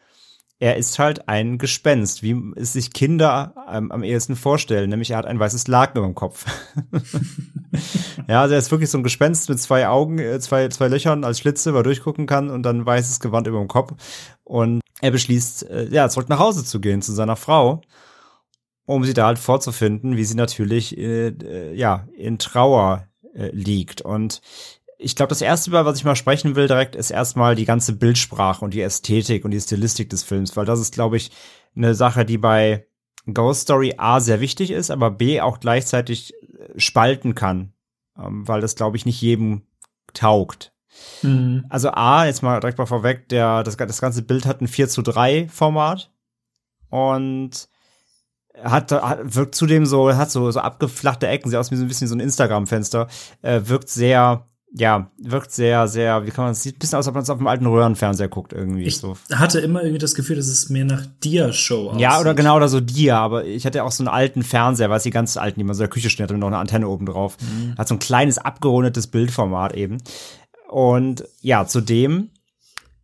er 0.61 0.77
ist 0.77 0.99
halt 0.99 1.27
ein 1.27 1.57
Gespenst, 1.57 2.21
wie 2.21 2.39
es 2.55 2.73
sich 2.73 2.93
Kinder 2.93 3.55
ähm, 3.67 3.91
am 3.91 4.03
ehesten 4.03 4.36
vorstellen, 4.36 4.91
nämlich 4.91 5.09
er 5.09 5.17
hat 5.17 5.25
ein 5.25 5.39
weißes 5.39 5.67
Laken 5.67 5.97
über 5.97 6.05
dem 6.07 6.13
Kopf. 6.13 6.45
ja, 8.27 8.43
also 8.43 8.53
er 8.53 8.59
ist 8.59 8.69
wirklich 8.69 8.91
so 8.91 9.00
ein 9.00 9.03
Gespenst 9.03 9.50
mit 9.50 9.59
zwei 9.59 9.88
Augen, 9.88 10.19
äh, 10.19 10.39
zwei, 10.39 10.67
zwei 10.67 10.88
Löchern 10.88 11.24
als 11.24 11.39
Schlitze, 11.39 11.74
wo 11.74 11.77
er 11.77 11.83
durchgucken 11.83 12.27
kann 12.27 12.51
und 12.51 12.62
dann 12.62 12.86
weißes 12.86 13.19
Gewand 13.19 13.47
über 13.47 13.57
dem 13.57 13.67
Kopf. 13.67 13.93
Und 14.43 14.81
er 15.01 15.09
beschließt, 15.09 15.67
äh, 15.67 15.88
ja, 15.89 16.07
zurück 16.09 16.29
nach 16.29 16.38
Hause 16.38 16.63
zu 16.63 16.79
gehen 16.79 17.01
zu 17.01 17.12
seiner 17.12 17.38
Frau, 17.38 17.81
um 18.86 19.03
sie 19.03 19.15
da 19.15 19.25
halt 19.25 19.39
vorzufinden, 19.39 20.15
wie 20.15 20.25
sie 20.25 20.36
natürlich, 20.36 20.95
äh, 20.95 21.29
äh 21.29 21.74
ja, 21.74 22.07
in 22.15 22.38
Trauer 22.38 23.07
äh, 23.33 23.50
liegt. 23.51 24.01
Und 24.01 24.41
ich 25.01 25.15
glaube, 25.15 25.29
das 25.29 25.41
erste, 25.41 25.70
über 25.70 25.86
was 25.86 25.98
ich 25.98 26.05
mal 26.05 26.15
sprechen 26.15 26.55
will, 26.55 26.67
direkt 26.67 26.96
ist 26.96 27.10
erstmal 27.10 27.55
die 27.55 27.65
ganze 27.65 27.93
Bildsprache 27.93 28.63
und 28.63 28.74
die 28.74 28.81
Ästhetik 28.81 29.43
und 29.43 29.51
die 29.51 29.60
Stilistik 29.60 30.10
des 30.10 30.24
Films, 30.24 30.55
weil 30.55 30.65
das 30.65 30.79
ist, 30.79 30.93
glaube 30.93 31.17
ich, 31.17 31.31
eine 31.75 31.96
Sache, 31.96 32.24
die 32.24 32.38
bei 32.38 32.86
Ghost 33.31 33.62
Story 33.62 33.96
A 33.98 34.20
sehr 34.20 34.41
wichtig 34.41 34.72
ist, 34.72 34.91
aber 34.91 35.12
B 35.12 35.41
auch 35.41 35.60
gleichzeitig 35.60 36.34
äh, 36.34 36.79
spalten 36.79 37.36
kann, 37.36 37.74
ähm, 38.17 38.48
weil 38.48 38.62
das, 38.62 38.75
glaube 38.75 38.98
ich, 38.98 39.05
nicht 39.05 39.22
jedem 39.22 39.63
taugt. 40.13 40.74
Mhm. 41.24 41.65
Also 41.70 41.91
A, 41.91 42.25
jetzt 42.25 42.43
mal 42.43 42.60
direkt 42.60 42.77
mal 42.77 42.86
vorweg, 42.86 43.29
der, 43.29 43.63
das, 43.63 43.77
das 43.77 44.01
ganze 44.01 44.22
Bild 44.22 44.46
hat 44.46 44.62
ein 44.62 44.67
4 44.67 44.89
zu 44.89 45.01
3 45.01 45.48
Format 45.50 46.12
und 46.89 47.70
hat, 48.62 48.91
hat 48.91 49.20
wirkt 49.24 49.55
zudem 49.55 49.86
so, 49.86 50.13
hat 50.15 50.29
so, 50.29 50.51
so 50.51 50.60
abgeflachte 50.60 51.27
Ecken, 51.27 51.50
sieht 51.50 51.58
aus 51.58 51.72
wie 51.72 51.75
so 51.75 51.84
ein 51.84 51.88
bisschen 51.88 52.08
so 52.08 52.15
ein 52.15 52.20
Instagram-Fenster, 52.20 53.08
äh, 53.41 53.62
wirkt 53.63 53.89
sehr 53.89 54.46
ja, 54.73 55.11
wirkt 55.17 55.51
sehr, 55.51 55.87
sehr, 55.87 56.25
wie 56.25 56.31
kann 56.31 56.45
man 56.45 56.53
es, 56.53 56.63
sieht 56.63 56.77
ein 56.77 56.79
bisschen 56.79 56.97
aus, 56.97 57.05
als 57.05 57.09
ob 57.09 57.15
man 57.15 57.23
es 57.23 57.29
auf 57.29 57.37
dem 57.37 57.47
alten 57.47 57.65
Röhrenfernseher 57.65 58.29
guckt 58.29 58.53
irgendwie. 58.53 58.83
Ich 58.83 58.97
so. 58.97 59.17
hatte 59.33 59.59
immer 59.59 59.81
irgendwie 59.81 59.99
das 59.99 60.15
Gefühl, 60.15 60.37
dass 60.37 60.47
es 60.47 60.69
mehr 60.69 60.85
nach 60.85 61.05
Dia-Show 61.23 61.89
aussieht. 61.89 62.01
Ja, 62.01 62.19
oder 62.19 62.33
genau, 62.33 62.55
oder 62.55 62.69
so 62.69 62.79
Dia, 62.79 63.19
aber 63.19 63.45
ich 63.45 63.65
hatte 63.65 63.83
auch 63.83 63.91
so 63.91 64.03
einen 64.03 64.07
alten 64.07 64.43
Fernseher, 64.43 64.89
weil 64.89 64.97
es 64.97 65.03
die 65.03 65.09
ganz 65.09 65.35
alten, 65.35 65.59
die 65.59 65.65
man 65.65 65.75
so 65.75 65.83
in 65.83 65.89
der 65.89 65.93
Küche 65.93 66.09
steht, 66.09 66.29
hat 66.29 66.37
noch 66.37 66.47
eine 66.47 66.57
Antenne 66.57 66.87
oben 66.87 67.05
drauf. 67.05 67.37
Mhm. 67.41 67.77
Hat 67.77 67.87
so 67.89 67.95
ein 67.95 67.99
kleines, 67.99 68.37
abgerundetes 68.37 69.07
Bildformat 69.07 69.75
eben. 69.75 69.97
Und 70.69 71.25
ja, 71.41 71.65
zudem 71.67 72.29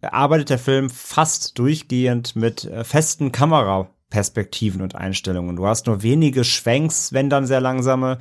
arbeitet 0.01 0.49
der 0.49 0.59
Film 0.59 0.89
fast 0.89 1.59
durchgehend 1.59 2.35
mit 2.35 2.63
äh, 2.63 2.85
festen 2.85 3.33
Kameraperspektiven 3.33 4.81
und 4.81 4.95
Einstellungen. 4.95 5.57
Du 5.57 5.67
hast 5.67 5.87
nur 5.87 6.01
wenige 6.01 6.45
Schwenks, 6.45 7.11
wenn 7.11 7.29
dann 7.29 7.45
sehr 7.45 7.59
langsame 7.59 8.19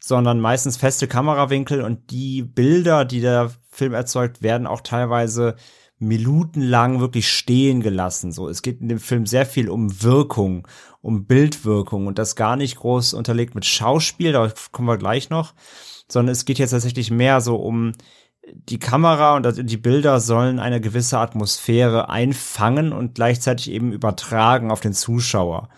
sondern 0.00 0.40
meistens 0.40 0.76
feste 0.76 1.08
Kamerawinkel 1.08 1.82
und 1.82 2.10
die 2.10 2.42
Bilder, 2.42 3.04
die 3.04 3.20
der 3.20 3.50
Film 3.70 3.94
erzeugt, 3.94 4.42
werden 4.42 4.66
auch 4.66 4.80
teilweise 4.80 5.56
minutenlang 5.98 7.00
wirklich 7.00 7.30
stehen 7.30 7.80
gelassen. 7.80 8.32
So, 8.32 8.48
es 8.48 8.62
geht 8.62 8.80
in 8.80 8.88
dem 8.88 9.00
Film 9.00 9.26
sehr 9.26 9.46
viel 9.46 9.68
um 9.68 10.02
Wirkung, 10.02 10.66
um 11.02 11.26
Bildwirkung 11.26 12.06
und 12.06 12.18
das 12.18 12.36
gar 12.36 12.56
nicht 12.56 12.76
groß 12.76 13.14
unterlegt 13.14 13.54
mit 13.54 13.64
Schauspiel, 13.64 14.32
da 14.32 14.52
kommen 14.70 14.88
wir 14.88 14.98
gleich 14.98 15.30
noch, 15.30 15.54
sondern 16.08 16.32
es 16.32 16.44
geht 16.44 16.58
jetzt 16.58 16.70
tatsächlich 16.70 17.10
mehr 17.10 17.40
so 17.40 17.56
um 17.56 17.92
die 18.52 18.78
Kamera 18.78 19.36
und 19.36 19.70
die 19.70 19.76
Bilder 19.76 20.20
sollen 20.20 20.58
eine 20.58 20.80
gewisse 20.80 21.18
Atmosphäre 21.18 22.08
einfangen 22.08 22.92
und 22.92 23.14
gleichzeitig 23.14 23.70
eben 23.70 23.92
übertragen 23.92 24.70
auf 24.70 24.80
den 24.80 24.94
Zuschauer. 24.94 25.68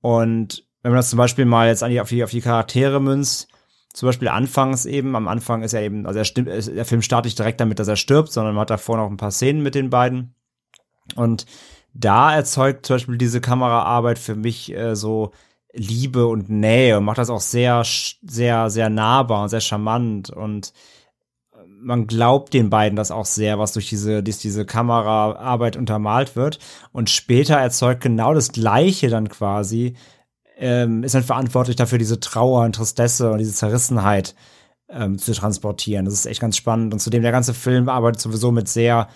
Und 0.00 0.64
wenn 0.82 0.92
man 0.92 0.98
das 0.98 1.10
zum 1.10 1.16
Beispiel 1.16 1.44
mal 1.44 1.68
jetzt 1.68 1.82
auf 1.82 2.08
die, 2.08 2.24
auf 2.24 2.30
die 2.30 2.40
Charaktere 2.40 3.00
münzt, 3.00 3.48
zum 3.92 4.08
Beispiel 4.08 4.28
anfangs 4.28 4.86
eben, 4.86 5.14
am 5.16 5.28
Anfang 5.28 5.62
ist 5.62 5.74
er 5.74 5.82
eben, 5.82 6.06
also 6.06 6.18
er 6.18 6.24
stimmt, 6.24 6.48
der 6.48 6.84
Film 6.84 7.02
startet 7.02 7.26
nicht 7.26 7.38
direkt 7.38 7.60
damit, 7.60 7.78
dass 7.78 7.88
er 7.88 7.96
stirbt, 7.96 8.32
sondern 8.32 8.54
man 8.54 8.62
hat 8.62 8.70
davor 8.70 8.96
noch 8.96 9.10
ein 9.10 9.18
paar 9.18 9.30
Szenen 9.30 9.62
mit 9.62 9.74
den 9.74 9.90
beiden. 9.90 10.34
Und 11.14 11.46
da 11.92 12.34
erzeugt 12.34 12.86
zum 12.86 12.96
Beispiel 12.96 13.18
diese 13.18 13.40
Kameraarbeit 13.40 14.18
für 14.18 14.34
mich 14.34 14.74
äh, 14.74 14.96
so 14.96 15.32
Liebe 15.74 16.26
und 16.26 16.48
Nähe 16.48 16.98
und 16.98 17.04
macht 17.04 17.18
das 17.18 17.30
auch 17.30 17.40
sehr, 17.40 17.82
sehr, 18.22 18.70
sehr 18.70 18.90
nahbar 18.90 19.42
und 19.42 19.48
sehr 19.50 19.60
charmant 19.60 20.30
und 20.30 20.72
man 21.82 22.06
glaubt 22.06 22.54
den 22.54 22.70
beiden 22.70 22.96
das 22.96 23.10
auch 23.10 23.24
sehr, 23.24 23.58
was 23.58 23.72
durch 23.72 23.88
diese, 23.88 24.22
diese 24.22 24.64
Kameraarbeit 24.64 25.76
untermalt 25.76 26.36
wird. 26.36 26.58
Und 26.92 27.10
später 27.10 27.56
erzeugt 27.56 28.02
genau 28.02 28.34
das 28.34 28.52
Gleiche 28.52 29.08
dann 29.08 29.28
quasi, 29.28 29.96
ähm, 30.62 31.02
ist 31.02 31.16
dann 31.16 31.24
verantwortlich 31.24 31.74
dafür, 31.74 31.98
diese 31.98 32.20
Trauer 32.20 32.64
und 32.64 32.76
Tristesse 32.76 33.32
und 33.32 33.38
diese 33.38 33.52
Zerrissenheit 33.52 34.36
ähm, 34.88 35.18
zu 35.18 35.32
transportieren. 35.32 36.04
Das 36.04 36.14
ist 36.14 36.26
echt 36.26 36.40
ganz 36.40 36.56
spannend. 36.56 36.94
Und 36.94 37.00
zudem 37.00 37.22
der 37.22 37.32
ganze 37.32 37.52
Film 37.52 37.88
arbeitet 37.88 38.20
sowieso 38.20 38.52
mit 38.52 38.68
sehr 38.68 39.08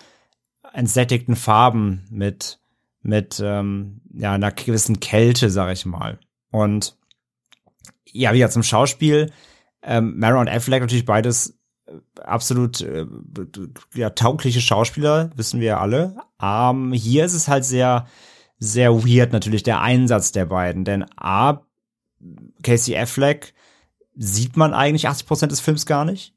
entsättigten 0.73 1.37
Farben, 1.37 2.05
mit, 2.11 2.59
mit 3.01 3.41
ähm, 3.41 4.01
ja, 4.13 4.33
einer 4.33 4.51
gewissen 4.51 4.99
Kälte, 4.99 5.49
sag 5.49 5.71
ich 5.71 5.85
mal. 5.85 6.19
Und 6.51 6.97
ja, 8.11 8.33
wieder 8.33 8.49
zum 8.49 8.63
Schauspiel. 8.63 9.31
Ähm, 9.81 10.19
Mara 10.19 10.41
und 10.41 10.49
Affleck 10.49 10.81
natürlich 10.81 11.05
beides 11.05 11.57
absolut 12.21 12.81
äh, 12.81 13.05
ja, 13.93 14.09
taugliche 14.09 14.59
Schauspieler, 14.59 15.29
wissen 15.37 15.61
wir 15.61 15.67
ja 15.67 15.79
alle. 15.79 16.17
Ähm, 16.41 16.91
hier 16.91 17.23
ist 17.23 17.35
es 17.35 17.47
halt 17.47 17.63
sehr, 17.63 18.05
sehr 18.59 19.05
weird 19.05 19.31
natürlich 19.31 19.63
der 19.63 19.81
Einsatz 19.81 20.31
der 20.31 20.45
beiden, 20.45 20.83
denn 20.85 21.05
A, 21.15 21.61
Casey 22.63 22.97
Affleck 22.97 23.53
sieht 24.15 24.57
man 24.57 24.73
eigentlich 24.73 25.07
80 25.07 25.27
Prozent 25.27 25.51
des 25.51 25.59
Films 25.59 25.85
gar 25.85 26.05
nicht. 26.05 26.33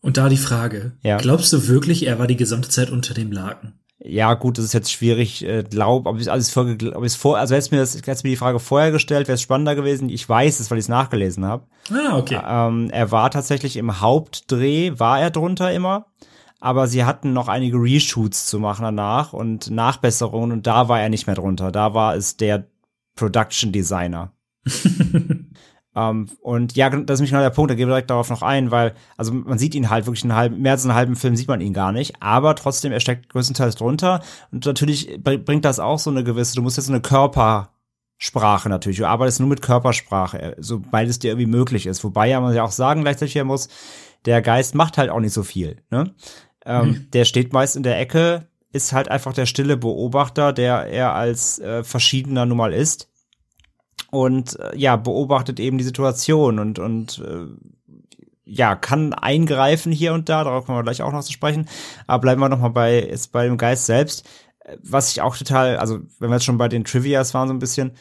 Und 0.00 0.16
da 0.16 0.28
die 0.28 0.36
Frage, 0.36 0.92
ja. 1.02 1.16
glaubst 1.16 1.52
du 1.52 1.66
wirklich, 1.66 2.06
er 2.06 2.18
war 2.18 2.26
die 2.26 2.36
gesamte 2.36 2.68
Zeit 2.68 2.90
unter 2.90 3.14
dem 3.14 3.32
Laken? 3.32 3.72
ja, 4.06 4.34
gut, 4.34 4.58
das 4.58 4.66
ist 4.66 4.74
jetzt 4.74 4.92
schwierig, 4.92 5.44
äh, 5.46 5.62
glaub, 5.62 6.06
ob 6.06 6.20
ich 6.20 6.30
alles 6.30 6.50
vor, 6.50 6.66
ob 6.94 7.04
ich 7.04 7.12
vor, 7.14 7.38
also 7.38 7.54
hättest 7.54 7.72
mir 7.72 7.78
das, 7.78 7.96
hättest 7.96 8.22
mir 8.22 8.30
die 8.30 8.36
Frage 8.36 8.60
vorher 8.60 8.90
gestellt, 8.90 9.28
wäre 9.28 9.34
es 9.34 9.42
spannender 9.42 9.74
gewesen. 9.74 10.10
Ich 10.10 10.28
weiß 10.28 10.60
es, 10.60 10.70
weil 10.70 10.76
ich 10.76 10.84
es 10.84 10.90
nachgelesen 10.90 11.46
habe. 11.46 11.66
Ah, 11.90 12.18
okay. 12.18 12.38
Ähm, 12.46 12.90
er 12.90 13.10
war 13.12 13.30
tatsächlich 13.30 13.78
im 13.78 14.02
Hauptdreh, 14.02 14.92
war 14.98 15.20
er 15.20 15.30
drunter 15.30 15.72
immer, 15.72 16.06
aber 16.64 16.86
sie 16.86 17.04
hatten 17.04 17.34
noch 17.34 17.48
einige 17.48 17.76
Reshoots 17.76 18.46
zu 18.46 18.58
machen 18.58 18.84
danach 18.84 19.34
und 19.34 19.70
Nachbesserungen 19.70 20.50
und 20.50 20.66
da 20.66 20.88
war 20.88 20.98
er 20.98 21.10
nicht 21.10 21.26
mehr 21.26 21.36
drunter. 21.36 21.70
Da 21.70 21.92
war 21.92 22.16
es 22.16 22.38
der 22.38 22.64
Production 23.16 23.70
Designer. 23.70 24.32
Um, 24.64 25.50
ähm, 25.94 26.28
und 26.40 26.74
ja, 26.74 26.88
das 26.88 27.18
ist 27.18 27.20
mich 27.20 27.28
genau 27.28 27.42
der 27.42 27.50
Punkt, 27.50 27.70
da 27.70 27.74
gebe 27.74 27.90
ich 27.90 27.92
direkt 27.92 28.08
darauf 28.08 28.30
noch 28.30 28.40
ein, 28.40 28.70
weil, 28.70 28.94
also 29.18 29.34
man 29.34 29.58
sieht 29.58 29.74
ihn 29.74 29.90
halt 29.90 30.06
wirklich 30.06 30.24
einen 30.24 30.34
halben, 30.34 30.62
mehr 30.62 30.72
als 30.72 30.86
einen 30.86 30.94
halben 30.94 31.16
Film 31.16 31.36
sieht 31.36 31.48
man 31.48 31.60
ihn 31.60 31.74
gar 31.74 31.92
nicht, 31.92 32.22
aber 32.22 32.54
trotzdem, 32.54 32.92
er 32.92 33.00
steckt 33.00 33.28
größtenteils 33.28 33.74
drunter 33.74 34.22
und 34.50 34.64
natürlich 34.64 35.22
bringt 35.22 35.66
das 35.66 35.78
auch 35.78 35.98
so 35.98 36.08
eine 36.08 36.24
gewisse, 36.24 36.56
du 36.56 36.62
musst 36.62 36.78
jetzt 36.78 36.88
eine 36.88 37.02
Körpersprache 37.02 38.70
natürlich, 38.70 38.96
du 38.96 39.06
arbeitest 39.06 39.40
nur 39.40 39.50
mit 39.50 39.60
Körpersprache, 39.60 40.40
äh, 40.40 40.56
sobald 40.56 41.10
es 41.10 41.18
dir 41.18 41.32
irgendwie 41.32 41.46
möglich 41.46 41.84
ist, 41.84 42.02
wobei 42.04 42.30
ja 42.30 42.40
man 42.40 42.54
ja 42.54 42.62
auch 42.62 42.72
sagen 42.72 43.02
gleichzeitig 43.02 43.34
hier 43.34 43.44
muss, 43.44 43.68
der 44.24 44.40
Geist 44.40 44.74
macht 44.74 44.96
halt 44.96 45.10
auch 45.10 45.20
nicht 45.20 45.34
so 45.34 45.42
viel, 45.42 45.82
ne? 45.90 46.14
Ähm, 46.64 46.86
mhm. 46.86 47.10
Der 47.12 47.24
steht 47.24 47.52
meist 47.52 47.76
in 47.76 47.82
der 47.82 47.98
Ecke, 47.98 48.46
ist 48.72 48.92
halt 48.92 49.10
einfach 49.10 49.32
der 49.32 49.46
stille 49.46 49.76
Beobachter, 49.76 50.52
der 50.52 50.86
er 50.86 51.14
als 51.14 51.58
äh, 51.58 51.84
verschiedener 51.84 52.46
nun 52.46 52.58
mal 52.58 52.72
ist 52.72 53.08
und 54.10 54.58
äh, 54.60 54.76
ja, 54.76 54.96
beobachtet 54.96 55.58
eben 55.60 55.78
die 55.78 55.84
Situation 55.84 56.58
und, 56.58 56.78
und 56.78 57.18
äh, 57.18 57.46
ja, 58.44 58.76
kann 58.76 59.12
eingreifen 59.12 59.90
hier 59.90 60.12
und 60.12 60.28
da, 60.28 60.44
darauf 60.44 60.66
kommen 60.66 60.78
wir 60.78 60.82
gleich 60.82 61.02
auch 61.02 61.12
noch 61.12 61.24
zu 61.24 61.32
sprechen. 61.32 61.68
Aber 62.06 62.20
bleiben 62.20 62.40
wir 62.40 62.48
noch 62.48 62.60
mal 62.60 62.68
bei, 62.68 62.98
ist 62.98 63.32
bei 63.32 63.46
dem 63.46 63.56
Geist 63.56 63.86
selbst. 63.86 64.28
Was 64.82 65.10
ich 65.10 65.20
auch 65.20 65.36
total, 65.36 65.78
also 65.78 66.00
wenn 66.18 66.30
wir 66.30 66.36
jetzt 66.36 66.44
schon 66.44 66.58
bei 66.58 66.68
den 66.68 66.84
Trivias 66.84 67.34
waren 67.34 67.48
so 67.48 67.54
ein 67.54 67.58
bisschen, 67.58 67.92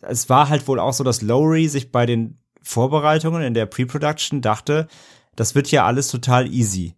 es 0.00 0.28
war 0.28 0.48
halt 0.48 0.66
wohl 0.66 0.80
auch 0.80 0.92
so, 0.92 1.04
dass 1.04 1.22
Lowry 1.22 1.68
sich 1.68 1.92
bei 1.92 2.06
den 2.06 2.38
Vorbereitungen 2.62 3.42
in 3.42 3.54
der 3.54 3.66
Pre-Production 3.66 4.40
dachte, 4.40 4.88
das 5.36 5.54
wird 5.54 5.70
ja 5.70 5.86
alles 5.86 6.08
total 6.08 6.46
easy. 6.52 6.94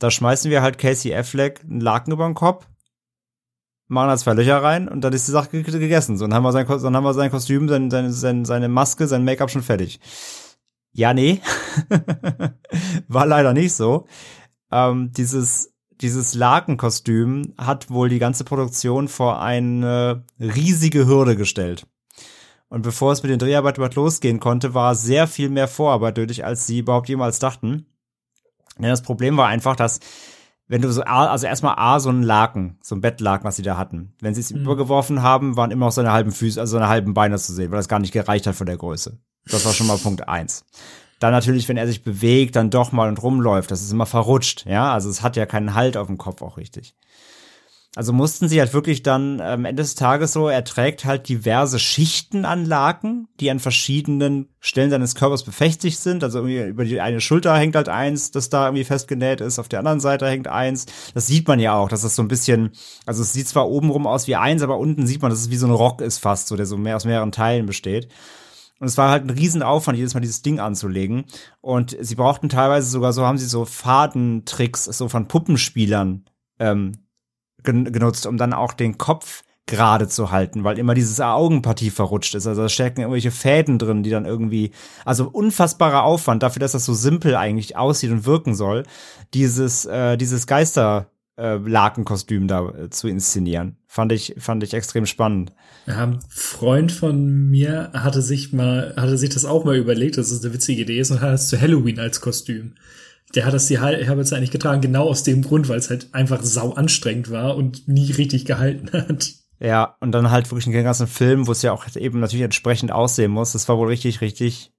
Da 0.00 0.10
schmeißen 0.10 0.50
wir 0.50 0.62
halt 0.62 0.78
Casey 0.78 1.14
Affleck 1.14 1.60
einen 1.62 1.80
Laken 1.80 2.12
über 2.12 2.26
den 2.26 2.34
Kopf 2.34 2.66
machen 3.90 4.08
da 4.08 4.16
zwei 4.16 4.34
Löcher 4.34 4.62
rein 4.62 4.88
und 4.88 5.02
dann 5.02 5.12
ist 5.12 5.26
die 5.26 5.32
Sache 5.32 5.62
gegessen. 5.62 6.16
So, 6.16 6.24
dann 6.26 6.34
haben 6.34 6.44
wir 6.44 6.52
sein, 6.52 6.66
dann 6.66 6.96
haben 6.96 7.04
wir 7.04 7.12
sein 7.12 7.30
Kostüm, 7.30 7.68
sein, 7.68 7.90
sein, 7.90 8.12
sein, 8.12 8.44
seine 8.44 8.68
Maske, 8.68 9.06
sein 9.06 9.24
Make-up 9.24 9.50
schon 9.50 9.62
fertig. 9.62 10.00
Ja, 10.92 11.12
nee. 11.12 11.40
War 13.08 13.26
leider 13.26 13.52
nicht 13.52 13.74
so. 13.74 14.06
Ähm, 14.70 15.12
dieses, 15.12 15.72
dieses 16.00 16.34
Lakenkostüm 16.34 17.54
hat 17.58 17.90
wohl 17.90 18.08
die 18.08 18.20
ganze 18.20 18.44
Produktion 18.44 19.08
vor 19.08 19.42
eine 19.42 20.24
riesige 20.38 21.06
Hürde 21.06 21.36
gestellt. 21.36 21.86
Und 22.68 22.82
bevor 22.82 23.10
es 23.10 23.24
mit 23.24 23.32
den 23.32 23.40
Dreharbeiten 23.40 23.84
losgehen 23.94 24.38
konnte, 24.38 24.72
war 24.72 24.94
sehr 24.94 25.26
viel 25.26 25.48
mehr 25.48 25.66
Vorarbeit 25.66 26.16
nötig, 26.16 26.44
als 26.44 26.68
sie 26.68 26.78
überhaupt 26.78 27.08
jemals 27.08 27.40
dachten. 27.40 27.86
Denn 28.78 28.88
das 28.88 29.02
Problem 29.02 29.36
war 29.36 29.48
einfach, 29.48 29.76
dass 29.76 30.00
wenn 30.70 30.82
du 30.82 30.92
so, 30.92 31.02
also 31.02 31.46
erstmal 31.46 31.74
A, 31.78 31.98
so 31.98 32.10
ein 32.10 32.22
Laken, 32.22 32.78
so 32.80 32.94
ein 32.94 33.00
Bettlaken, 33.00 33.44
was 33.44 33.56
sie 33.56 33.62
da 33.62 33.76
hatten. 33.76 34.14
Wenn 34.20 34.34
sie 34.34 34.40
es 34.40 34.52
mhm. 34.52 34.62
übergeworfen 34.62 35.20
haben, 35.20 35.56
waren 35.56 35.72
immer 35.72 35.86
noch 35.86 35.92
so 35.92 36.00
eine 36.00 36.12
halben 36.12 36.30
Füße, 36.30 36.60
also 36.60 36.72
so 36.72 36.76
eine 36.76 36.88
halben 36.88 37.12
Beine 37.12 37.36
zu 37.38 37.52
sehen, 37.52 37.72
weil 37.72 37.78
das 37.78 37.88
gar 37.88 37.98
nicht 37.98 38.12
gereicht 38.12 38.46
hat 38.46 38.54
von 38.54 38.68
der 38.68 38.76
Größe. 38.76 39.18
Das 39.46 39.64
war 39.64 39.72
schon 39.72 39.88
mal 39.88 39.98
Punkt 39.98 40.28
eins. 40.28 40.64
Dann 41.18 41.32
natürlich, 41.32 41.68
wenn 41.68 41.76
er 41.76 41.88
sich 41.88 42.04
bewegt, 42.04 42.54
dann 42.54 42.70
doch 42.70 42.92
mal 42.92 43.08
und 43.08 43.20
rumläuft, 43.20 43.72
das 43.72 43.82
ist 43.82 43.92
immer 43.92 44.06
verrutscht, 44.06 44.64
ja, 44.64 44.92
also 44.92 45.10
es 45.10 45.22
hat 45.22 45.36
ja 45.36 45.44
keinen 45.44 45.74
Halt 45.74 45.96
auf 45.96 46.06
dem 46.06 46.18
Kopf 46.18 46.40
auch 46.40 46.56
richtig. 46.56 46.94
Also 47.96 48.12
mussten 48.12 48.48
sie 48.48 48.60
halt 48.60 48.72
wirklich 48.72 49.02
dann 49.02 49.40
am 49.40 49.64
Ende 49.64 49.82
des 49.82 49.96
Tages 49.96 50.32
so, 50.32 50.48
er 50.48 50.62
trägt 50.62 51.04
halt 51.04 51.28
diverse 51.28 51.80
Schichten 51.80 52.44
an 52.44 52.64
Laken, 52.64 53.26
die 53.40 53.50
an 53.50 53.58
verschiedenen 53.58 54.48
Stellen 54.60 54.90
seines 54.90 55.16
Körpers 55.16 55.42
befestigt 55.42 55.98
sind. 55.98 56.22
Also 56.22 56.38
irgendwie 56.38 56.68
über 56.70 56.84
die 56.84 57.00
eine 57.00 57.20
Schulter 57.20 57.56
hängt 57.56 57.74
halt 57.74 57.88
eins, 57.88 58.30
das 58.30 58.48
da 58.48 58.66
irgendwie 58.66 58.84
festgenäht 58.84 59.40
ist, 59.40 59.58
auf 59.58 59.68
der 59.68 59.80
anderen 59.80 59.98
Seite 59.98 60.28
hängt 60.28 60.46
eins. 60.46 60.86
Das 61.14 61.26
sieht 61.26 61.48
man 61.48 61.58
ja 61.58 61.74
auch, 61.74 61.88
dass 61.88 62.02
das 62.02 62.14
so 62.14 62.22
ein 62.22 62.28
bisschen, 62.28 62.70
also 63.06 63.22
es 63.22 63.32
sieht 63.32 63.48
zwar 63.48 63.68
obenrum 63.68 64.06
aus 64.06 64.28
wie 64.28 64.36
eins, 64.36 64.62
aber 64.62 64.78
unten 64.78 65.08
sieht 65.08 65.20
man, 65.20 65.32
dass 65.32 65.40
es 65.40 65.50
wie 65.50 65.56
so 65.56 65.66
ein 65.66 65.72
Rock 65.72 66.00
ist 66.00 66.18
fast, 66.18 66.46
so 66.46 66.54
der 66.54 66.66
so 66.66 66.76
mehr 66.76 66.94
aus 66.94 67.04
mehreren 67.04 67.32
Teilen 67.32 67.66
besteht. 67.66 68.06
Und 68.78 68.86
es 68.86 68.96
war 68.96 69.10
halt 69.10 69.24
ein 69.24 69.30
Riesenaufwand, 69.30 69.98
jedes 69.98 70.14
Mal 70.14 70.20
dieses 70.20 70.42
Ding 70.42 70.60
anzulegen. 70.60 71.24
Und 71.60 71.96
sie 72.00 72.14
brauchten 72.14 72.48
teilweise 72.48 72.88
sogar 72.88 73.12
so, 73.12 73.26
haben 73.26 73.36
sie 73.36 73.46
so 73.46 73.64
Fadentricks 73.64 74.84
so 74.84 75.08
von 75.08 75.26
Puppenspielern 75.26 76.24
ähm, 76.60 76.92
genutzt, 77.62 78.26
um 78.26 78.36
dann 78.36 78.52
auch 78.52 78.72
den 78.72 78.98
Kopf 78.98 79.42
gerade 79.70 80.08
zu 80.08 80.30
halten, 80.30 80.64
weil 80.64 80.78
immer 80.78 80.94
dieses 80.94 81.20
Augenpartie 81.20 81.90
verrutscht 81.90 82.34
ist. 82.34 82.46
Also 82.46 82.62
da 82.62 82.68
stecken 82.68 83.00
irgendwelche 83.00 83.30
Fäden 83.30 83.78
drin, 83.78 84.02
die 84.02 84.10
dann 84.10 84.26
irgendwie, 84.26 84.72
also 85.04 85.28
unfassbarer 85.28 86.02
Aufwand 86.02 86.42
dafür, 86.42 86.60
dass 86.60 86.72
das 86.72 86.84
so 86.84 86.92
simpel 86.92 87.36
eigentlich 87.36 87.76
aussieht 87.76 88.10
und 88.10 88.26
wirken 88.26 88.54
soll, 88.54 88.82
dieses, 89.32 89.84
äh, 89.86 90.16
dieses 90.16 90.46
Geister 90.46 91.10
äh, 91.38 91.56
Lakenkostüm 91.56 92.48
da 92.48 92.68
äh, 92.68 92.90
zu 92.90 93.08
inszenieren. 93.08 93.76
Fand 93.86 94.12
ich, 94.12 94.34
fand 94.38 94.62
ich 94.64 94.74
extrem 94.74 95.06
spannend. 95.06 95.52
Ja, 95.86 96.04
ein 96.04 96.18
Freund 96.28 96.92
von 96.92 97.48
mir 97.48 97.90
hatte 97.94 98.22
sich 98.22 98.52
mal, 98.52 98.94
hatte 98.96 99.16
sich 99.16 99.30
das 99.30 99.44
auch 99.44 99.64
mal 99.64 99.76
überlegt, 99.76 100.18
dass 100.18 100.30
es 100.30 100.44
eine 100.44 100.52
witzige 100.52 100.82
Idee 100.82 100.98
ist 100.98 101.10
und 101.12 101.20
hat 101.20 101.34
es 101.34 101.48
zu 101.48 101.60
Halloween 101.60 101.98
als 101.98 102.20
Kostüm 102.20 102.74
der 103.34 103.46
hat 103.46 103.54
das 103.54 103.66
die 103.66 103.80
Herberts 103.80 104.32
eigentlich 104.32 104.50
getragen, 104.50 104.80
genau 104.80 105.08
aus 105.08 105.22
dem 105.22 105.42
Grund, 105.42 105.68
weil 105.68 105.78
es 105.78 105.90
halt 105.90 106.08
einfach 106.12 106.42
sau 106.42 106.72
anstrengend 106.72 107.30
war 107.30 107.56
und 107.56 107.86
nie 107.86 108.10
richtig 108.12 108.44
gehalten 108.44 108.90
hat. 108.92 109.34
Ja, 109.60 109.96
und 110.00 110.12
dann 110.12 110.30
halt 110.30 110.50
wirklich 110.50 110.66
einen 110.66 110.84
ganzen 110.84 111.06
Film, 111.06 111.46
wo 111.46 111.52
es 111.52 111.62
ja 111.62 111.72
auch 111.72 111.84
eben 111.94 112.20
natürlich 112.20 112.44
entsprechend 112.44 112.92
aussehen 112.92 113.30
muss. 113.30 113.52
Das 113.52 113.68
war 113.68 113.76
wohl 113.76 113.88
richtig, 113.88 114.20
richtig, 114.22 114.72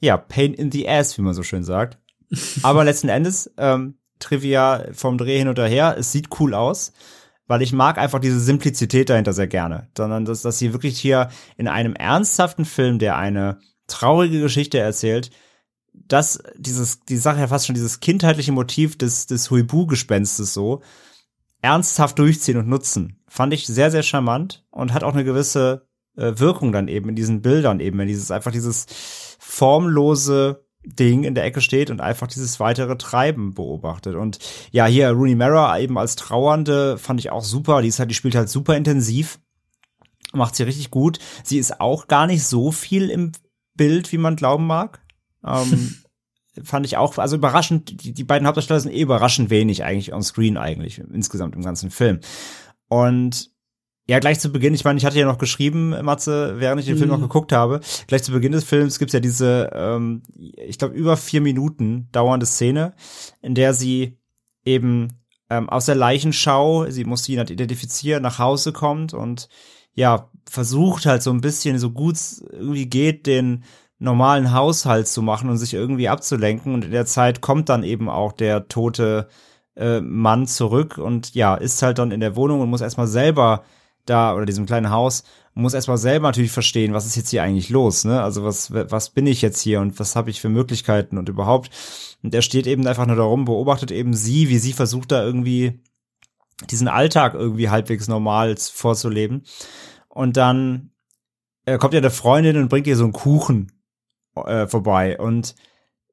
ja, 0.00 0.16
pain 0.16 0.54
in 0.54 0.72
the 0.72 0.88
ass, 0.88 1.18
wie 1.18 1.22
man 1.22 1.34
so 1.34 1.42
schön 1.42 1.62
sagt. 1.62 1.98
Aber 2.62 2.84
letzten 2.84 3.10
Endes, 3.10 3.52
ähm, 3.58 3.98
Trivia 4.18 4.86
vom 4.92 5.18
Dreh 5.18 5.38
hin 5.38 5.48
und 5.48 5.58
her, 5.58 5.96
es 5.98 6.10
sieht 6.10 6.28
cool 6.40 6.54
aus, 6.54 6.92
weil 7.46 7.60
ich 7.60 7.72
mag 7.72 7.98
einfach 7.98 8.18
diese 8.18 8.40
Simplizität 8.40 9.10
dahinter 9.10 9.34
sehr 9.34 9.48
gerne. 9.48 9.88
Sondern, 9.96 10.24
dass, 10.24 10.42
dass 10.42 10.58
sie 10.58 10.72
wirklich 10.72 10.98
hier 10.98 11.28
in 11.56 11.68
einem 11.68 11.94
ernsthaften 11.94 12.64
Film, 12.64 12.98
der 12.98 13.18
eine 13.18 13.58
traurige 13.88 14.40
Geschichte 14.40 14.78
erzählt, 14.78 15.30
das, 15.92 16.42
dieses, 16.56 17.00
die 17.00 17.16
Sache 17.16 17.40
ja 17.40 17.48
fast 17.48 17.66
schon 17.66 17.74
dieses 17.74 18.00
kindheitliche 18.00 18.52
Motiv 18.52 18.96
des, 18.96 19.26
des 19.26 19.50
Huibu-Gespenstes 19.50 20.52
so, 20.52 20.82
ernsthaft 21.60 22.18
durchziehen 22.18 22.58
und 22.58 22.68
nutzen. 22.68 23.20
Fand 23.28 23.54
ich 23.54 23.66
sehr, 23.66 23.90
sehr 23.90 24.02
charmant 24.02 24.64
und 24.70 24.92
hat 24.92 25.04
auch 25.04 25.12
eine 25.14 25.24
gewisse 25.24 25.86
äh, 26.16 26.32
Wirkung 26.36 26.72
dann 26.72 26.88
eben 26.88 27.08
in 27.08 27.14
diesen 27.14 27.40
Bildern 27.42 27.80
eben, 27.80 27.98
wenn 27.98 28.08
dieses 28.08 28.30
einfach 28.30 28.52
dieses 28.52 28.86
formlose 29.38 30.64
Ding 30.84 31.22
in 31.22 31.34
der 31.34 31.44
Ecke 31.44 31.60
steht 31.60 31.90
und 31.90 32.00
einfach 32.00 32.26
dieses 32.26 32.58
weitere 32.58 32.96
Treiben 32.96 33.54
beobachtet. 33.54 34.16
Und 34.16 34.38
ja, 34.72 34.86
hier 34.86 35.10
Rooney 35.10 35.36
Mara 35.36 35.78
eben 35.78 35.96
als 35.96 36.16
Trauernde 36.16 36.98
fand 36.98 37.20
ich 37.20 37.30
auch 37.30 37.44
super. 37.44 37.82
Die 37.82 37.88
ist 37.88 38.00
halt, 38.00 38.10
die 38.10 38.16
spielt 38.16 38.34
halt 38.34 38.48
super 38.48 38.76
intensiv, 38.76 39.38
macht 40.32 40.56
sie 40.56 40.64
richtig 40.64 40.90
gut. 40.90 41.20
Sie 41.44 41.58
ist 41.58 41.80
auch 41.80 42.08
gar 42.08 42.26
nicht 42.26 42.44
so 42.44 42.72
viel 42.72 43.10
im 43.10 43.32
Bild, 43.74 44.10
wie 44.12 44.18
man 44.18 44.36
glauben 44.36 44.66
mag. 44.66 45.01
Ähm, 45.46 45.94
fand 46.64 46.86
ich 46.86 46.96
auch, 46.96 47.16
also 47.18 47.36
überraschend, 47.36 48.02
die, 48.02 48.12
die 48.12 48.24
beiden 48.24 48.46
Hauptdarsteller 48.46 48.80
sind 48.80 48.92
eh 48.92 49.00
überraschend 49.00 49.50
wenig 49.50 49.84
eigentlich 49.84 50.12
on 50.12 50.22
screen 50.22 50.56
eigentlich, 50.56 50.98
insgesamt 50.98 51.54
im 51.54 51.62
ganzen 51.62 51.90
Film. 51.90 52.20
Und 52.88 53.50
ja, 54.08 54.18
gleich 54.18 54.40
zu 54.40 54.50
Beginn, 54.50 54.74
ich 54.74 54.84
meine, 54.84 54.98
ich 54.98 55.04
hatte 55.04 55.18
ja 55.18 55.26
noch 55.26 55.38
geschrieben, 55.38 55.90
Matze, 56.02 56.56
während 56.58 56.80
ich 56.80 56.86
den 56.86 56.98
Film 56.98 57.08
noch 57.08 57.18
mhm. 57.18 57.22
geguckt 57.22 57.52
habe, 57.52 57.80
gleich 58.08 58.22
zu 58.22 58.32
Beginn 58.32 58.52
des 58.52 58.64
Films 58.64 58.98
gibt's 58.98 59.14
ja 59.14 59.20
diese, 59.20 59.70
ähm, 59.72 60.22
ich 60.36 60.76
glaube, 60.76 60.94
über 60.94 61.16
vier 61.16 61.40
Minuten 61.40 62.08
dauernde 62.10 62.46
Szene, 62.46 62.94
in 63.40 63.54
der 63.54 63.74
sie 63.74 64.18
eben 64.64 65.08
ähm, 65.48 65.68
aus 65.68 65.86
der 65.86 65.94
Leichenschau, 65.94 66.90
sie 66.90 67.04
muss 67.04 67.28
ihn 67.28 67.38
halt 67.38 67.50
identifizieren, 67.50 68.22
nach 68.22 68.38
Hause 68.38 68.72
kommt 68.72 69.14
und 69.14 69.48
ja, 69.94 70.30
versucht 70.48 71.06
halt 71.06 71.22
so 71.22 71.30
ein 71.30 71.40
bisschen, 71.40 71.78
so 71.78 71.90
gut 71.90 72.16
es 72.16 72.44
irgendwie 72.50 72.86
geht, 72.86 73.26
den 73.26 73.64
normalen 74.02 74.52
Haushalt 74.52 75.06
zu 75.06 75.22
machen 75.22 75.48
und 75.48 75.58
sich 75.58 75.74
irgendwie 75.74 76.08
abzulenken. 76.08 76.74
Und 76.74 76.84
in 76.84 76.90
der 76.90 77.06
Zeit 77.06 77.40
kommt 77.40 77.68
dann 77.68 77.84
eben 77.84 78.08
auch 78.08 78.32
der 78.32 78.68
tote 78.68 79.28
äh, 79.76 80.00
Mann 80.00 80.46
zurück 80.46 80.98
und 80.98 81.34
ja, 81.34 81.54
ist 81.54 81.82
halt 81.82 81.98
dann 81.98 82.10
in 82.10 82.20
der 82.20 82.36
Wohnung 82.36 82.60
und 82.60 82.70
muss 82.70 82.80
erstmal 82.80 83.06
selber 83.06 83.62
da 84.04 84.34
oder 84.34 84.44
diesem 84.44 84.66
kleinen 84.66 84.90
Haus 84.90 85.22
muss 85.54 85.74
erstmal 85.74 85.98
selber 85.98 86.28
natürlich 86.28 86.50
verstehen, 86.50 86.94
was 86.94 87.06
ist 87.06 87.16
jetzt 87.16 87.28
hier 87.28 87.42
eigentlich 87.42 87.68
los, 87.68 88.04
ne? 88.04 88.22
Also 88.22 88.42
was 88.42 88.72
was 88.72 89.10
bin 89.10 89.26
ich 89.26 89.42
jetzt 89.42 89.60
hier 89.60 89.80
und 89.80 90.00
was 90.00 90.16
habe 90.16 90.30
ich 90.30 90.40
für 90.40 90.48
Möglichkeiten 90.48 91.18
und 91.18 91.28
überhaupt. 91.28 91.70
Und 92.22 92.34
er 92.34 92.42
steht 92.42 92.66
eben 92.66 92.86
einfach 92.86 93.06
nur 93.06 93.16
darum, 93.16 93.44
beobachtet 93.44 93.90
eben 93.90 94.14
sie, 94.14 94.48
wie 94.48 94.58
sie 94.58 94.72
versucht 94.72 95.12
da 95.12 95.22
irgendwie 95.22 95.80
diesen 96.70 96.88
Alltag 96.88 97.34
irgendwie 97.34 97.68
halbwegs 97.68 98.08
normal 98.08 98.56
vorzuleben. 98.56 99.42
Und 100.08 100.36
dann 100.36 100.90
äh, 101.66 101.78
kommt 101.78 101.94
ja 101.94 102.00
der 102.00 102.10
Freundin 102.10 102.56
und 102.56 102.68
bringt 102.68 102.86
ihr 102.86 102.96
so 102.96 103.04
einen 103.04 103.12
Kuchen 103.12 103.72
äh, 104.34 104.66
vorbei 104.66 105.18
und 105.18 105.54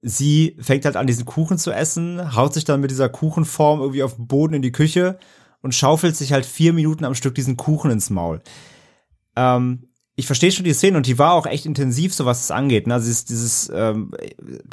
sie 0.01 0.55
fängt 0.59 0.85
halt 0.85 0.95
an, 0.95 1.07
diesen 1.07 1.25
Kuchen 1.25 1.57
zu 1.57 1.71
essen, 1.71 2.35
haut 2.35 2.53
sich 2.53 2.65
dann 2.65 2.81
mit 2.81 2.91
dieser 2.91 3.09
Kuchenform 3.09 3.81
irgendwie 3.81 4.03
auf 4.03 4.15
den 4.15 4.27
Boden 4.27 4.55
in 4.55 4.61
die 4.61 4.71
Küche 4.71 5.19
und 5.61 5.75
schaufelt 5.75 6.15
sich 6.15 6.31
halt 6.31 6.45
vier 6.45 6.73
Minuten 6.73 7.05
am 7.05 7.15
Stück 7.15 7.35
diesen 7.35 7.57
Kuchen 7.57 7.91
ins 7.91 8.09
Maul. 8.09 8.41
Ähm, 9.35 9.89
ich 10.19 10.25
verstehe 10.25 10.51
schon 10.51 10.65
die 10.65 10.73
Szene 10.73 10.97
und 10.97 11.05
die 11.05 11.17
war 11.17 11.31
auch 11.31 11.45
echt 11.45 11.65
intensiv, 11.65 12.13
so 12.13 12.25
was 12.25 12.43
es 12.43 12.51
angeht. 12.51 12.87
Ne? 12.87 12.93
Also 12.93 13.07
dieses, 13.07 13.23
dieses 13.23 13.71
ähm, 13.73 14.11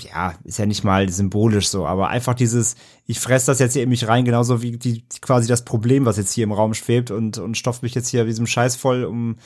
ja, 0.03 0.35
ist 0.43 0.59
ja 0.59 0.67
nicht 0.67 0.83
mal 0.83 1.09
symbolisch 1.09 1.69
so, 1.69 1.87
aber 1.87 2.09
einfach 2.09 2.35
dieses, 2.35 2.75
ich 3.07 3.21
fress 3.21 3.45
das 3.45 3.61
jetzt 3.61 3.75
hier 3.75 3.85
in 3.85 3.89
mich 3.89 4.09
rein, 4.09 4.25
genauso 4.25 4.61
wie 4.61 4.73
die, 4.73 5.05
quasi 5.21 5.47
das 5.47 5.65
Problem, 5.65 6.05
was 6.05 6.17
jetzt 6.17 6.33
hier 6.33 6.43
im 6.43 6.51
Raum 6.51 6.75
schwebt 6.75 7.13
und, 7.13 7.39
und 7.39 7.57
stopft 7.57 7.85
mich 7.85 7.95
jetzt 7.95 8.09
hier 8.09 8.25
wie 8.25 8.31
diesem 8.31 8.49
Scheiß 8.49 8.75
voll, 8.75 9.05
um 9.05 9.37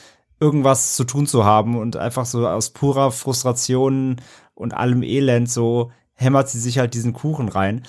irgendwas 0.41 0.95
zu 0.95 1.03
tun 1.05 1.27
zu 1.27 1.45
haben 1.45 1.77
und 1.77 1.95
einfach 1.95 2.25
so 2.25 2.47
aus 2.47 2.71
purer 2.71 3.11
Frustration 3.11 4.17
und 4.55 4.73
allem 4.73 5.03
Elend 5.03 5.49
so 5.49 5.91
hämmert 6.15 6.49
sie 6.49 6.59
sich 6.59 6.79
halt 6.79 6.93
diesen 6.93 7.13
Kuchen 7.13 7.47
rein. 7.47 7.83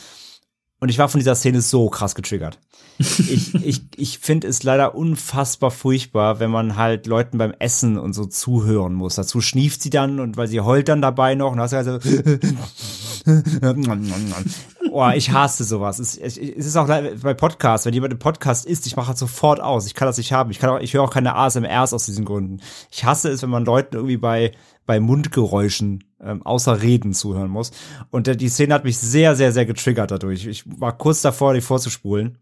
Und 0.82 0.88
ich 0.88 0.98
war 0.98 1.08
von 1.08 1.20
dieser 1.20 1.36
Szene 1.36 1.60
so 1.60 1.88
krass 1.88 2.16
getriggert. 2.16 2.58
ich 2.98 3.54
ich, 3.64 3.82
ich 3.94 4.18
finde 4.18 4.48
es 4.48 4.64
leider 4.64 4.96
unfassbar 4.96 5.70
furchtbar, 5.70 6.40
wenn 6.40 6.50
man 6.50 6.74
halt 6.74 7.06
Leuten 7.06 7.38
beim 7.38 7.54
Essen 7.60 7.96
und 7.96 8.14
so 8.14 8.24
zuhören 8.24 8.92
muss. 8.92 9.14
Dazu 9.14 9.40
schnieft 9.40 9.80
sie 9.80 9.90
dann 9.90 10.18
und 10.18 10.36
weil 10.36 10.48
sie 10.48 10.60
heult 10.60 10.88
dann 10.88 11.00
dabei 11.00 11.36
noch 11.36 11.52
und 11.52 11.60
hast 11.60 11.72
also 11.72 12.00
Oh, 14.90 15.08
ich 15.14 15.30
hasse 15.30 15.62
sowas. 15.62 16.00
Es, 16.00 16.18
es, 16.18 16.36
ist 16.36 16.76
auch 16.76 16.88
bei 16.88 17.34
Podcasts, 17.34 17.86
wenn 17.86 17.94
jemand 17.94 18.12
im 18.12 18.18
Podcast 18.18 18.66
isst, 18.66 18.84
ich 18.86 18.96
mache 18.96 19.12
das 19.12 19.20
sofort 19.20 19.60
aus. 19.60 19.86
Ich 19.86 19.94
kann 19.94 20.06
das 20.06 20.18
nicht 20.18 20.32
haben. 20.32 20.50
Ich 20.50 20.58
kann 20.58 20.68
auch, 20.68 20.80
ich 20.80 20.94
höre 20.94 21.04
auch 21.04 21.12
keine 21.12 21.36
ASMRs 21.36 21.94
aus 21.94 22.06
diesen 22.06 22.24
Gründen. 22.24 22.60
Ich 22.90 23.04
hasse 23.04 23.28
es, 23.28 23.40
wenn 23.42 23.50
man 23.50 23.64
Leuten 23.64 23.94
irgendwie 23.94 24.16
bei 24.16 24.50
bei 24.86 25.00
Mundgeräuschen 25.00 26.04
ähm, 26.20 26.42
außer 26.44 26.82
Reden 26.82 27.12
zuhören 27.12 27.50
muss. 27.50 27.72
Und 28.10 28.28
äh, 28.28 28.36
die 28.36 28.48
Szene 28.48 28.74
hat 28.74 28.84
mich 28.84 28.98
sehr, 28.98 29.36
sehr, 29.36 29.52
sehr 29.52 29.66
getriggert 29.66 30.10
dadurch. 30.10 30.46
Ich 30.46 30.64
war 30.66 30.96
kurz 30.96 31.22
davor, 31.22 31.54
die 31.54 31.60
vorzuspulen 31.60 32.38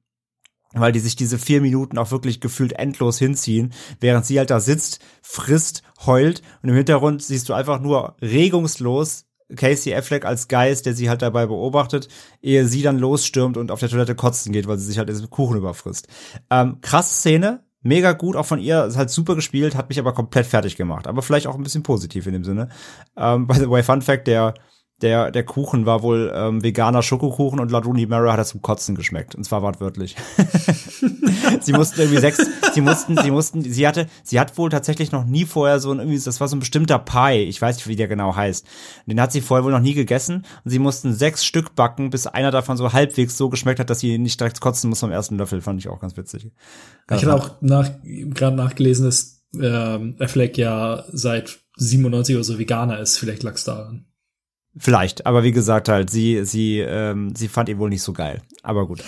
weil 0.73 0.93
die 0.93 1.01
sich 1.01 1.17
diese 1.17 1.39
vier 1.39 1.61
Minuten 1.61 1.99
auch 1.99 2.11
wirklich 2.11 2.41
gefühlt 2.41 2.75
endlos 2.75 3.19
hinziehen, 3.19 3.73
während 3.99 4.25
sie 4.25 4.39
halt 4.39 4.51
da 4.51 4.61
sitzt, 4.61 5.01
frisst, 5.23 5.83
heult 6.07 6.43
und 6.63 6.69
im 6.69 6.77
Hintergrund 6.77 7.23
siehst 7.23 7.49
du 7.49 7.55
einfach 7.55 7.81
nur 7.81 8.17
regungslos 8.23 9.27
Casey 9.57 9.95
Affleck 9.95 10.25
als 10.25 10.47
Geist, 10.47 10.87
der 10.87 10.95
sie 10.95 11.09
halt 11.09 11.23
dabei 11.23 11.47
beobachtet, 11.47 12.09
ehe 12.41 12.67
sie 12.67 12.83
dann 12.83 12.99
losstürmt 12.99 13.57
und 13.57 13.73
auf 13.73 13.81
der 13.81 13.89
Toilette 13.89 14.15
kotzen 14.15 14.53
geht, 14.53 14.69
weil 14.69 14.79
sie 14.79 14.87
sich 14.87 14.99
halt 14.99 15.09
diesen 15.09 15.29
Kuchen 15.29 15.57
überfrisst. 15.57 16.07
Ähm, 16.51 16.81
krasse 16.81 17.17
Szene, 17.17 17.65
mega 17.83 18.13
gut, 18.13 18.37
auch 18.37 18.47
von 18.47 18.59
ihr, 18.59 18.85
ist 18.85 18.97
halt 18.97 19.11
super 19.11 19.35
gespielt, 19.35 19.75
hat 19.75 19.89
mich 19.89 19.99
aber 19.99 20.13
komplett 20.13 20.47
fertig 20.47 20.77
gemacht. 20.77 21.07
Aber 21.07 21.23
vielleicht 21.23 21.47
auch 21.47 21.55
ein 21.55 21.63
bisschen 21.63 21.83
positiv 21.83 22.27
in 22.27 22.33
dem 22.33 22.45
Sinne. 22.45 22.69
Ähm, 23.17 23.47
by 23.47 23.55
the 23.55 23.71
way, 23.71 23.83
Fun 23.83 24.03
Fact, 24.03 24.27
der 24.27 24.55
der, 25.03 25.31
der 25.31 25.45
Kuchen 25.45 25.87
war 25.87 26.03
wohl 26.03 26.33
ähm, 26.35 26.63
veganer 26.63 27.03
Schokokuchen 27.03 27.59
und 27.59 27.73
Rooney 27.73 28.07
Mara 28.07 28.33
hat 28.33 28.39
er 28.39 28.45
zum 28.45 28.61
Kotzen 28.61 28.95
geschmeckt. 28.95 29.35
Und 29.35 29.45
zwar 29.45 29.63
wortwörtlich. 29.63 30.17
sie 31.61 31.73
mussten 31.73 32.01
irgendwie 32.01 32.21
sechs, 32.21 32.39
sie 32.75 32.81
mussten, 32.81 33.17
sie 33.17 33.31
mussten, 33.31 33.63
sie 33.63 33.87
hatte, 33.87 34.07
sie 34.23 34.39
hat 34.39 34.57
wohl 34.59 34.69
tatsächlich 34.69 35.13
noch 35.13 35.25
nie 35.25 35.47
vorher 35.47 35.81
so 35.81 35.93
ein, 35.93 35.99
irgendwie, 35.99 36.21
das 36.21 36.41
war 36.41 36.49
so 36.49 36.57
ein 36.57 36.61
bestimmter 36.61 36.99
Pie, 36.99 37.45
ich 37.45 37.61
weiß 37.61 37.77
nicht, 37.77 37.89
wie 37.89 37.97
der 37.97 38.09
genau 38.09 38.37
heißt. 38.37 38.67
Den 39.07 39.21
hat 39.21 39.33
sie 39.33 39.41
vorher 39.41 39.65
wohl 39.65 39.73
noch 39.73 39.81
nie 39.81 39.95
gegessen 39.95 40.45
und 40.65 40.71
sie 40.71 40.79
mussten 40.79 41.15
sechs 41.15 41.45
Stück 41.45 41.75
backen, 41.75 42.11
bis 42.11 42.27
einer 42.27 42.51
davon 42.51 42.77
so 42.77 42.93
halbwegs 42.93 43.37
so 43.37 43.49
geschmeckt 43.49 43.81
hat, 43.81 43.91
dass 43.91 44.01
sie 44.01 44.19
nicht 44.19 44.39
direkt 44.39 44.61
kotzen 44.61 44.91
muss 44.91 45.03
am 45.03 45.11
ersten 45.11 45.39
Löffel. 45.39 45.61
Fand 45.63 45.81
ich 45.81 45.89
auch 45.89 46.01
ganz 46.01 46.17
witzig. 46.17 46.51
Ganz 47.07 47.23
ich 47.23 47.29
habe 47.29 47.43
auch 47.43 47.51
nach, 47.61 47.91
gerade 48.03 48.57
nachgelesen, 48.57 49.07
dass 49.07 49.43
ähm, 49.59 50.17
Affleck 50.19 50.59
ja 50.59 51.05
seit 51.13 51.61
97 51.77 52.37
oder 52.37 52.45
so 52.45 52.59
Veganer 52.59 52.99
ist. 53.01 53.19
Vielleicht 53.19 53.43
lag's 53.43 53.65
daran. 53.65 54.07
Vielleicht, 54.77 55.27
aber 55.27 55.43
wie 55.43 55.53
gesagt 55.53 55.89
halt, 55.89 56.11
sie, 56.11 56.45
sie, 56.45 56.79
ähm, 56.79 57.35
sie 57.35 57.49
fand 57.49 57.69
ihn 57.69 57.79
wohl 57.79 57.89
nicht 57.89 58.03
so 58.03 58.13
geil. 58.13 58.41
Aber 58.63 58.87
gut. 58.87 59.03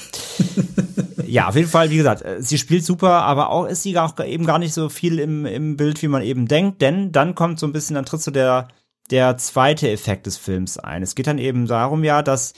ja, 1.26 1.48
auf 1.48 1.54
jeden 1.54 1.68
Fall, 1.68 1.90
wie 1.90 1.96
gesagt, 1.96 2.22
äh, 2.22 2.42
sie 2.42 2.58
spielt 2.58 2.84
super, 2.84 3.22
aber 3.22 3.50
auch 3.50 3.66
ist 3.66 3.84
sie 3.84 3.96
auch 3.96 4.18
eben 4.18 4.44
gar 4.44 4.58
nicht 4.58 4.74
so 4.74 4.88
viel 4.88 5.20
im, 5.20 5.46
im 5.46 5.76
Bild, 5.76 6.02
wie 6.02 6.08
man 6.08 6.22
eben 6.22 6.48
denkt, 6.48 6.82
denn 6.82 7.12
dann 7.12 7.36
kommt 7.36 7.60
so 7.60 7.66
ein 7.66 7.72
bisschen, 7.72 7.94
dann 7.94 8.04
tritt 8.04 8.22
so 8.22 8.32
der, 8.32 8.68
der 9.10 9.36
zweite 9.36 9.88
Effekt 9.88 10.26
des 10.26 10.36
Films 10.36 10.78
ein. 10.78 11.02
Es 11.02 11.14
geht 11.14 11.28
dann 11.28 11.38
eben 11.38 11.66
darum 11.66 12.02
ja, 12.02 12.22
dass 12.22 12.54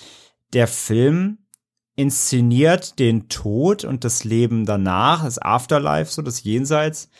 der 0.54 0.66
Film 0.66 1.38
inszeniert 1.96 2.98
den 2.98 3.28
Tod 3.28 3.84
und 3.84 4.04
das 4.04 4.24
Leben 4.24 4.64
danach, 4.64 5.24
das 5.24 5.38
Afterlife, 5.38 6.10
so 6.10 6.22
das 6.22 6.42
Jenseits, 6.42 7.10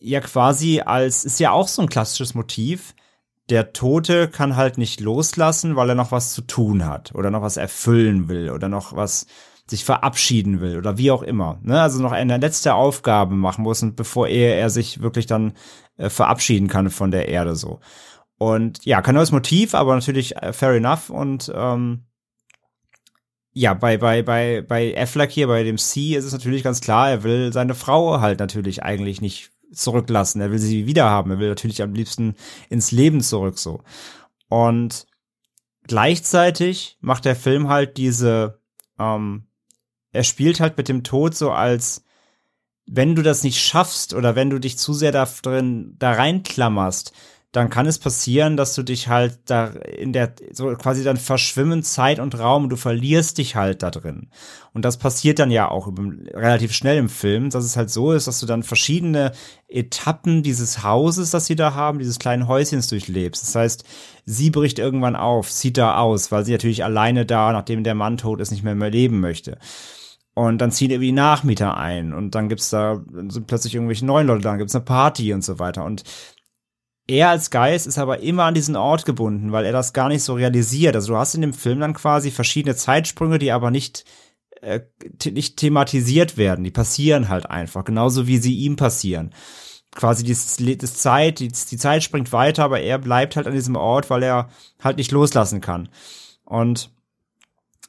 ja 0.00 0.20
quasi 0.20 0.80
als, 0.80 1.24
ist 1.24 1.40
ja 1.40 1.50
auch 1.50 1.68
so 1.68 1.82
ein 1.82 1.88
klassisches 1.88 2.34
Motiv, 2.34 2.94
der 3.50 3.72
Tote 3.72 4.28
kann 4.28 4.56
halt 4.56 4.78
nicht 4.78 5.00
loslassen, 5.00 5.76
weil 5.76 5.88
er 5.88 5.94
noch 5.94 6.12
was 6.12 6.34
zu 6.34 6.42
tun 6.42 6.84
hat 6.86 7.14
oder 7.14 7.30
noch 7.30 7.42
was 7.42 7.56
erfüllen 7.56 8.28
will 8.28 8.50
oder 8.50 8.68
noch 8.68 8.94
was 8.94 9.26
sich 9.66 9.84
verabschieden 9.84 10.60
will 10.60 10.78
oder 10.78 10.98
wie 10.98 11.10
auch 11.10 11.22
immer. 11.22 11.58
Ne? 11.62 11.80
Also 11.80 12.00
noch 12.00 12.12
eine 12.12 12.38
letzte 12.38 12.74
Aufgabe 12.74 13.34
machen 13.34 13.62
muss 13.62 13.82
und 13.82 13.96
bevor 13.96 14.28
er, 14.28 14.58
er 14.58 14.70
sich 14.70 15.02
wirklich 15.02 15.26
dann 15.26 15.52
äh, 15.96 16.08
verabschieden 16.08 16.68
kann 16.68 16.90
von 16.90 17.10
der 17.10 17.28
Erde 17.28 17.54
so. 17.54 17.80
Und 18.38 18.84
ja, 18.84 19.02
kein 19.02 19.14
neues 19.14 19.32
Motiv, 19.32 19.74
aber 19.74 19.94
natürlich 19.94 20.36
äh, 20.36 20.52
fair 20.52 20.72
enough 20.72 21.10
und 21.10 21.52
ähm, 21.54 22.04
ja, 23.52 23.74
bei, 23.74 23.96
bei, 23.96 24.22
bei, 24.22 24.62
bei 24.62 24.96
Affleck 24.96 25.32
hier, 25.32 25.48
bei 25.48 25.64
dem 25.64 25.78
C 25.78 26.14
ist 26.14 26.24
es 26.24 26.32
natürlich 26.32 26.62
ganz 26.62 26.80
klar, 26.80 27.10
er 27.10 27.22
will 27.24 27.52
seine 27.52 27.74
Frau 27.74 28.20
halt 28.20 28.38
natürlich 28.38 28.82
eigentlich 28.84 29.20
nicht 29.20 29.50
zurücklassen. 29.72 30.40
Er 30.40 30.50
will 30.50 30.58
sie 30.58 30.86
wiederhaben. 30.86 31.32
Er 31.32 31.38
will 31.38 31.48
natürlich 31.48 31.82
am 31.82 31.94
liebsten 31.94 32.34
ins 32.68 32.90
Leben 32.90 33.20
zurück 33.20 33.58
so. 33.58 33.82
Und 34.48 35.06
gleichzeitig 35.86 36.98
macht 37.00 37.24
der 37.24 37.36
Film 37.36 37.68
halt 37.68 37.96
diese, 37.96 38.60
ähm, 38.98 39.46
er 40.12 40.24
spielt 40.24 40.60
halt 40.60 40.76
mit 40.76 40.88
dem 40.88 41.04
Tod 41.04 41.34
so 41.34 41.50
als, 41.50 42.04
wenn 42.86 43.14
du 43.14 43.22
das 43.22 43.42
nicht 43.42 43.60
schaffst 43.60 44.14
oder 44.14 44.34
wenn 44.34 44.50
du 44.50 44.58
dich 44.58 44.78
zu 44.78 44.94
sehr 44.94 45.12
da 45.12 45.28
drin, 45.42 45.94
da 45.98 46.12
reinklammerst, 46.12 47.12
dann 47.52 47.70
kann 47.70 47.86
es 47.86 47.98
passieren, 47.98 48.58
dass 48.58 48.74
du 48.74 48.82
dich 48.82 49.08
halt 49.08 49.38
da 49.46 49.68
in 49.68 50.12
der, 50.12 50.34
so 50.52 50.66
quasi 50.74 51.02
dann 51.02 51.16
verschwimmen 51.16 51.82
Zeit 51.82 52.18
und 52.18 52.38
Raum 52.38 52.64
und 52.64 52.68
du 52.70 52.76
verlierst 52.76 53.38
dich 53.38 53.56
halt 53.56 53.82
da 53.82 53.90
drin. 53.90 54.28
Und 54.74 54.84
das 54.84 54.98
passiert 54.98 55.38
dann 55.38 55.50
ja 55.50 55.70
auch 55.70 55.90
relativ 56.34 56.74
schnell 56.74 56.98
im 56.98 57.08
Film, 57.08 57.48
dass 57.48 57.64
es 57.64 57.76
halt 57.78 57.88
so 57.88 58.12
ist, 58.12 58.26
dass 58.26 58.40
du 58.40 58.46
dann 58.46 58.62
verschiedene 58.62 59.32
Etappen 59.66 60.42
dieses 60.42 60.82
Hauses, 60.82 61.30
das 61.30 61.46
sie 61.46 61.56
da 61.56 61.72
haben, 61.72 61.98
dieses 61.98 62.18
kleinen 62.18 62.48
Häuschens 62.48 62.88
durchlebst. 62.88 63.42
Das 63.42 63.54
heißt, 63.54 63.84
sie 64.26 64.50
bricht 64.50 64.78
irgendwann 64.78 65.16
auf, 65.16 65.50
zieht 65.50 65.78
da 65.78 65.96
aus, 65.96 66.30
weil 66.30 66.44
sie 66.44 66.52
natürlich 66.52 66.84
alleine 66.84 67.24
da, 67.24 67.52
nachdem 67.52 67.82
der 67.82 67.94
Mann 67.94 68.18
tot 68.18 68.40
ist, 68.40 68.50
nicht 68.50 68.62
mehr 68.62 68.74
mehr 68.74 68.90
leben 68.90 69.20
möchte. 69.20 69.56
Und 70.34 70.58
dann 70.58 70.70
ziehen 70.70 70.90
irgendwie 70.90 71.12
Nachmieter 71.12 71.76
ein 71.78 72.12
und 72.12 72.34
dann 72.34 72.48
gibt's 72.48 72.70
da 72.70 73.02
sind 73.10 73.48
plötzlich 73.48 73.74
irgendwelche 73.74 74.06
neuen 74.06 74.26
Leute 74.26 74.42
da, 74.42 74.50
dann 74.50 74.58
gibt's 74.58 74.74
eine 74.76 74.84
Party 74.84 75.32
und 75.32 75.42
so 75.42 75.58
weiter. 75.58 75.84
Und 75.84 76.04
er 77.08 77.30
als 77.30 77.50
Geist 77.50 77.86
ist 77.86 77.98
aber 77.98 78.20
immer 78.20 78.44
an 78.44 78.54
diesen 78.54 78.76
Ort 78.76 79.06
gebunden, 79.06 79.50
weil 79.50 79.64
er 79.64 79.72
das 79.72 79.94
gar 79.94 80.08
nicht 80.08 80.22
so 80.22 80.34
realisiert. 80.34 80.94
Also 80.94 81.14
du 81.14 81.18
hast 81.18 81.34
in 81.34 81.40
dem 81.40 81.54
Film 81.54 81.80
dann 81.80 81.94
quasi 81.94 82.30
verschiedene 82.30 82.76
Zeitsprünge, 82.76 83.38
die 83.38 83.50
aber 83.50 83.70
nicht 83.70 84.04
äh, 84.60 84.80
nicht 85.24 85.56
thematisiert 85.56 86.36
werden. 86.36 86.64
Die 86.64 86.70
passieren 86.70 87.28
halt 87.28 87.48
einfach, 87.48 87.84
genauso 87.84 88.26
wie 88.26 88.38
sie 88.38 88.54
ihm 88.54 88.76
passieren. 88.76 89.32
Quasi 89.94 90.22
die, 90.22 90.76
das 90.76 90.94
Zeit, 90.94 91.38
die, 91.38 91.48
die 91.48 91.76
Zeit 91.76 92.02
springt 92.02 92.32
weiter, 92.32 92.64
aber 92.64 92.80
er 92.80 92.98
bleibt 92.98 93.36
halt 93.36 93.46
an 93.46 93.54
diesem 93.54 93.76
Ort, 93.76 94.10
weil 94.10 94.22
er 94.22 94.50
halt 94.82 94.98
nicht 94.98 95.12
loslassen 95.12 95.60
kann. 95.60 95.88
Und 96.44 96.90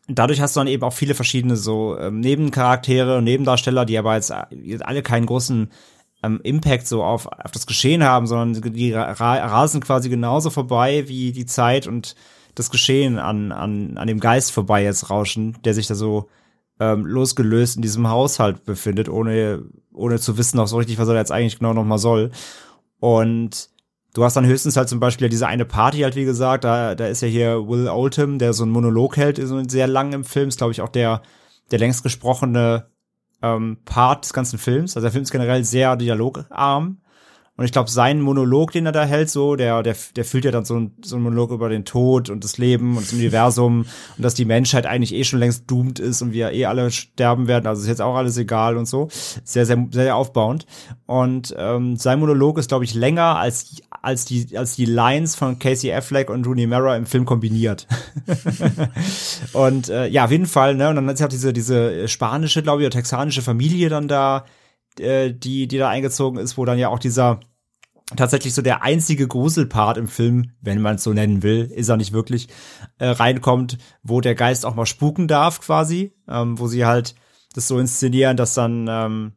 dadurch 0.07 0.41
hast 0.41 0.55
du 0.55 0.61
dann 0.61 0.67
eben 0.67 0.83
auch 0.83 0.93
viele 0.93 1.13
verschiedene 1.13 1.57
so 1.57 1.97
ähm, 1.97 2.19
Nebencharaktere 2.19 3.17
und 3.17 3.25
Nebendarsteller, 3.25 3.85
die 3.85 3.97
aber 3.97 4.15
jetzt 4.15 4.31
alle 4.31 5.03
keinen 5.03 5.25
großen 5.25 5.69
ähm, 6.23 6.39
Impact 6.43 6.87
so 6.87 7.03
auf, 7.03 7.27
auf 7.27 7.51
das 7.51 7.65
Geschehen 7.65 8.03
haben, 8.03 8.27
sondern 8.27 8.73
die 8.73 8.93
ra 8.93 9.11
rasen 9.13 9.81
quasi 9.81 10.09
genauso 10.09 10.49
vorbei, 10.49 11.07
wie 11.07 11.31
die 11.31 11.45
Zeit 11.45 11.87
und 11.87 12.15
das 12.55 12.69
Geschehen 12.69 13.19
an, 13.19 13.51
an, 13.51 13.97
an 13.97 14.07
dem 14.07 14.19
Geist 14.19 14.51
vorbei 14.51 14.83
jetzt 14.83 15.09
rauschen, 15.09 15.57
der 15.63 15.73
sich 15.73 15.87
da 15.87 15.95
so 15.95 16.29
ähm, 16.79 17.05
losgelöst 17.05 17.75
in 17.75 17.81
diesem 17.81 18.09
Haushalt 18.09 18.65
befindet, 18.65 19.09
ohne, 19.09 19.63
ohne 19.93 20.19
zu 20.19 20.37
wissen 20.37 20.59
auch 20.59 20.67
so 20.67 20.77
richtig, 20.77 20.97
was 20.97 21.07
er 21.07 21.15
jetzt 21.15 21.31
eigentlich 21.31 21.59
genau 21.59 21.73
nochmal 21.73 21.99
soll. 21.99 22.31
Und 22.99 23.69
Du 24.13 24.23
hast 24.23 24.35
dann 24.35 24.45
höchstens 24.45 24.75
halt 24.75 24.89
zum 24.89 24.99
Beispiel 24.99 25.29
diese 25.29 25.47
eine 25.47 25.65
Party 25.65 25.99
halt, 25.99 26.15
wie 26.15 26.25
gesagt, 26.25 26.63
da, 26.63 26.95
da 26.95 27.05
ist 27.05 27.21
ja 27.21 27.27
hier 27.27 27.67
Will 27.67 27.87
Oldham, 27.87 28.39
der 28.39 28.53
so 28.53 28.63
einen 28.63 28.71
Monolog 28.71 29.17
hält, 29.17 29.37
so 29.37 29.61
sehr 29.67 29.87
lang 29.87 30.13
im 30.13 30.23
Film, 30.23 30.49
ist 30.49 30.57
glaube 30.57 30.71
ich 30.71 30.81
auch 30.81 30.89
der, 30.89 31.21
der 31.69 31.77
längst 31.77 32.01
gesprochene 32.01 32.87
ähm, 33.41 33.77
Part 33.85 34.25
des 34.25 34.33
ganzen 34.33 34.59
Films. 34.59 34.95
Also 34.95 35.05
der 35.05 35.11
Film 35.11 35.23
ist 35.23 35.31
generell 35.31 35.63
sehr 35.63 35.95
dialogarm. 35.95 36.97
Und 37.59 37.65
ich 37.65 37.73
glaube, 37.73 37.89
sein 37.89 38.21
Monolog, 38.21 38.71
den 38.71 38.85
er 38.85 38.93
da 38.93 39.03
hält, 39.03 39.29
so, 39.29 39.57
der, 39.57 39.83
der, 39.83 39.93
der 40.15 40.23
fühlt 40.23 40.45
ja 40.45 40.51
dann 40.51 40.63
so 40.63 40.79
ein, 40.79 40.93
so 41.03 41.17
ein 41.17 41.21
Monolog 41.21 41.51
über 41.51 41.67
den 41.67 41.83
Tod 41.83 42.29
und 42.29 42.45
das 42.45 42.57
Leben 42.57 42.95
und 42.95 43.05
das 43.05 43.11
Universum 43.11 43.79
und 44.17 44.23
dass 44.23 44.33
die 44.33 44.45
Menschheit 44.45 44.85
eigentlich 44.85 45.13
eh 45.13 45.25
schon 45.25 45.39
längst 45.39 45.69
doomed 45.69 45.99
ist 45.99 46.21
und 46.21 46.31
wir 46.31 46.53
eh 46.53 46.67
alle 46.67 46.89
sterben 46.89 47.47
werden. 47.47 47.67
Also 47.67 47.81
ist 47.81 47.89
jetzt 47.89 48.01
auch 48.01 48.15
alles 48.15 48.37
egal 48.37 48.77
und 48.77 48.85
so. 48.85 49.09
Sehr, 49.43 49.65
sehr, 49.65 49.87
sehr 49.91 50.15
aufbauend. 50.15 50.67
Und 51.05 51.53
ähm, 51.57 51.97
sein 51.97 52.21
Monolog 52.21 52.57
ist, 52.59 52.69
glaube 52.69 52.85
ich, 52.85 52.93
länger 52.93 53.35
als, 53.35 53.81
als, 54.01 54.23
die, 54.23 54.57
als 54.57 54.77
die 54.77 54.85
Lines 54.85 55.35
von 55.35 55.59
Casey 55.59 55.91
Affleck 55.91 56.29
und 56.29 56.47
Rooney 56.47 56.65
Mara 56.65 56.95
im 56.95 57.07
Film 57.07 57.25
kombiniert. 57.25 57.87
und 59.51 59.89
äh, 59.89 60.07
ja, 60.07 60.23
auf 60.23 60.31
jeden 60.31 60.45
Fall, 60.45 60.75
ne? 60.75 60.87
Und 60.87 60.95
dann 60.95 61.09
ist 61.09 61.19
ja 61.19 61.25
auch 61.25 61.29
diese, 61.29 61.51
diese 61.51 62.07
spanische, 62.07 62.63
glaube 62.63 62.83
ich, 62.83 62.85
oder 62.85 62.95
texanische 62.95 63.41
Familie 63.41 63.89
dann 63.89 64.07
da, 64.07 64.45
äh, 64.97 65.33
die, 65.33 65.67
die 65.67 65.77
da 65.77 65.89
eingezogen 65.89 66.39
ist, 66.39 66.57
wo 66.57 66.63
dann 66.63 66.79
ja 66.79 66.87
auch 66.87 66.99
dieser 66.99 67.41
tatsächlich 68.15 68.53
so 68.53 68.61
der 68.61 68.83
einzige 68.83 69.27
Gruselpart 69.27 69.97
im 69.97 70.07
Film, 70.07 70.51
wenn 70.61 70.81
man 70.81 70.95
es 70.95 71.03
so 71.03 71.13
nennen 71.13 71.43
will, 71.43 71.65
ist 71.65 71.89
er 71.89 71.97
nicht 71.97 72.13
wirklich, 72.13 72.47
äh, 72.97 73.07
reinkommt, 73.07 73.77
wo 74.03 74.21
der 74.21 74.35
Geist 74.35 74.65
auch 74.65 74.75
mal 74.75 74.85
spuken 74.85 75.27
darf 75.27 75.61
quasi, 75.61 76.13
ähm, 76.27 76.59
wo 76.59 76.67
sie 76.67 76.85
halt 76.85 77.15
das 77.53 77.67
so 77.67 77.79
inszenieren, 77.79 78.37
dass 78.37 78.53
dann 78.53 78.87
ähm, 78.89 79.33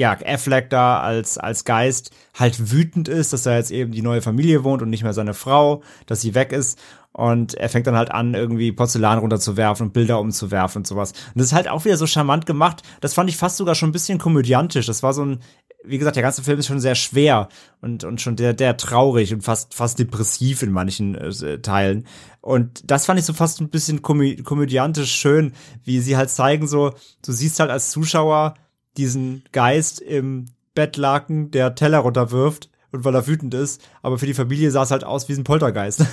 ja, 0.00 0.16
Affleck 0.24 0.70
da 0.70 1.00
als, 1.00 1.36
als 1.36 1.64
Geist 1.64 2.10
halt 2.34 2.72
wütend 2.72 3.08
ist, 3.08 3.32
dass 3.32 3.44
er 3.44 3.56
jetzt 3.56 3.70
eben 3.70 3.92
die 3.92 4.02
neue 4.02 4.22
Familie 4.22 4.64
wohnt 4.64 4.80
und 4.82 4.88
nicht 4.88 5.02
mehr 5.02 5.12
seine 5.12 5.34
Frau, 5.34 5.82
dass 6.06 6.22
sie 6.22 6.34
weg 6.34 6.52
ist. 6.52 6.78
Und 7.12 7.54
er 7.54 7.68
fängt 7.68 7.86
dann 7.86 7.96
halt 7.96 8.10
an, 8.10 8.34
irgendwie 8.34 8.72
Porzellan 8.72 9.18
runterzuwerfen 9.18 9.88
und 9.88 9.92
Bilder 9.92 10.20
umzuwerfen 10.20 10.80
und 10.80 10.86
sowas. 10.86 11.10
Und 11.10 11.36
das 11.36 11.46
ist 11.48 11.52
halt 11.52 11.68
auch 11.68 11.84
wieder 11.84 11.96
so 11.96 12.06
charmant 12.06 12.46
gemacht. 12.46 12.82
Das 13.00 13.14
fand 13.14 13.28
ich 13.28 13.36
fast 13.36 13.56
sogar 13.56 13.74
schon 13.74 13.90
ein 13.90 13.92
bisschen 13.92 14.18
komödiantisch. 14.18 14.86
Das 14.86 15.02
war 15.02 15.12
so 15.12 15.24
ein, 15.24 15.40
wie 15.84 15.98
gesagt, 15.98 16.16
der 16.16 16.22
ganze 16.22 16.42
Film 16.42 16.58
ist 16.58 16.66
schon 16.66 16.80
sehr 16.80 16.94
schwer 16.94 17.48
und, 17.80 18.04
und 18.04 18.20
schon 18.20 18.36
der, 18.36 18.52
der 18.52 18.76
traurig 18.76 19.32
und 19.32 19.42
fast, 19.42 19.74
fast 19.74 19.98
depressiv 19.98 20.62
in 20.62 20.72
manchen 20.72 21.14
äh, 21.14 21.58
Teilen. 21.60 22.06
Und 22.40 22.90
das 22.90 23.06
fand 23.06 23.18
ich 23.18 23.26
so 23.26 23.32
fast 23.32 23.60
ein 23.60 23.70
bisschen 23.70 24.02
komö 24.02 24.42
komödiantisch 24.42 25.12
schön, 25.12 25.52
wie 25.84 26.00
sie 26.00 26.16
halt 26.16 26.30
zeigen, 26.30 26.68
so, 26.68 26.92
du 27.24 27.32
siehst 27.32 27.60
halt 27.60 27.70
als 27.70 27.90
Zuschauer 27.90 28.54
diesen 28.96 29.44
Geist 29.52 30.00
im 30.00 30.46
Bettlaken, 30.74 31.50
der 31.50 31.74
Teller 31.74 31.98
runterwirft 31.98 32.70
und 32.92 33.04
weil 33.04 33.14
er 33.14 33.26
wütend 33.26 33.54
ist, 33.54 33.80
aber 34.02 34.18
für 34.18 34.26
die 34.26 34.34
Familie 34.34 34.70
sah 34.70 34.82
es 34.82 34.90
halt 34.90 35.04
aus 35.04 35.28
wie 35.28 35.34
ein 35.34 35.44
Poltergeist. 35.44 36.04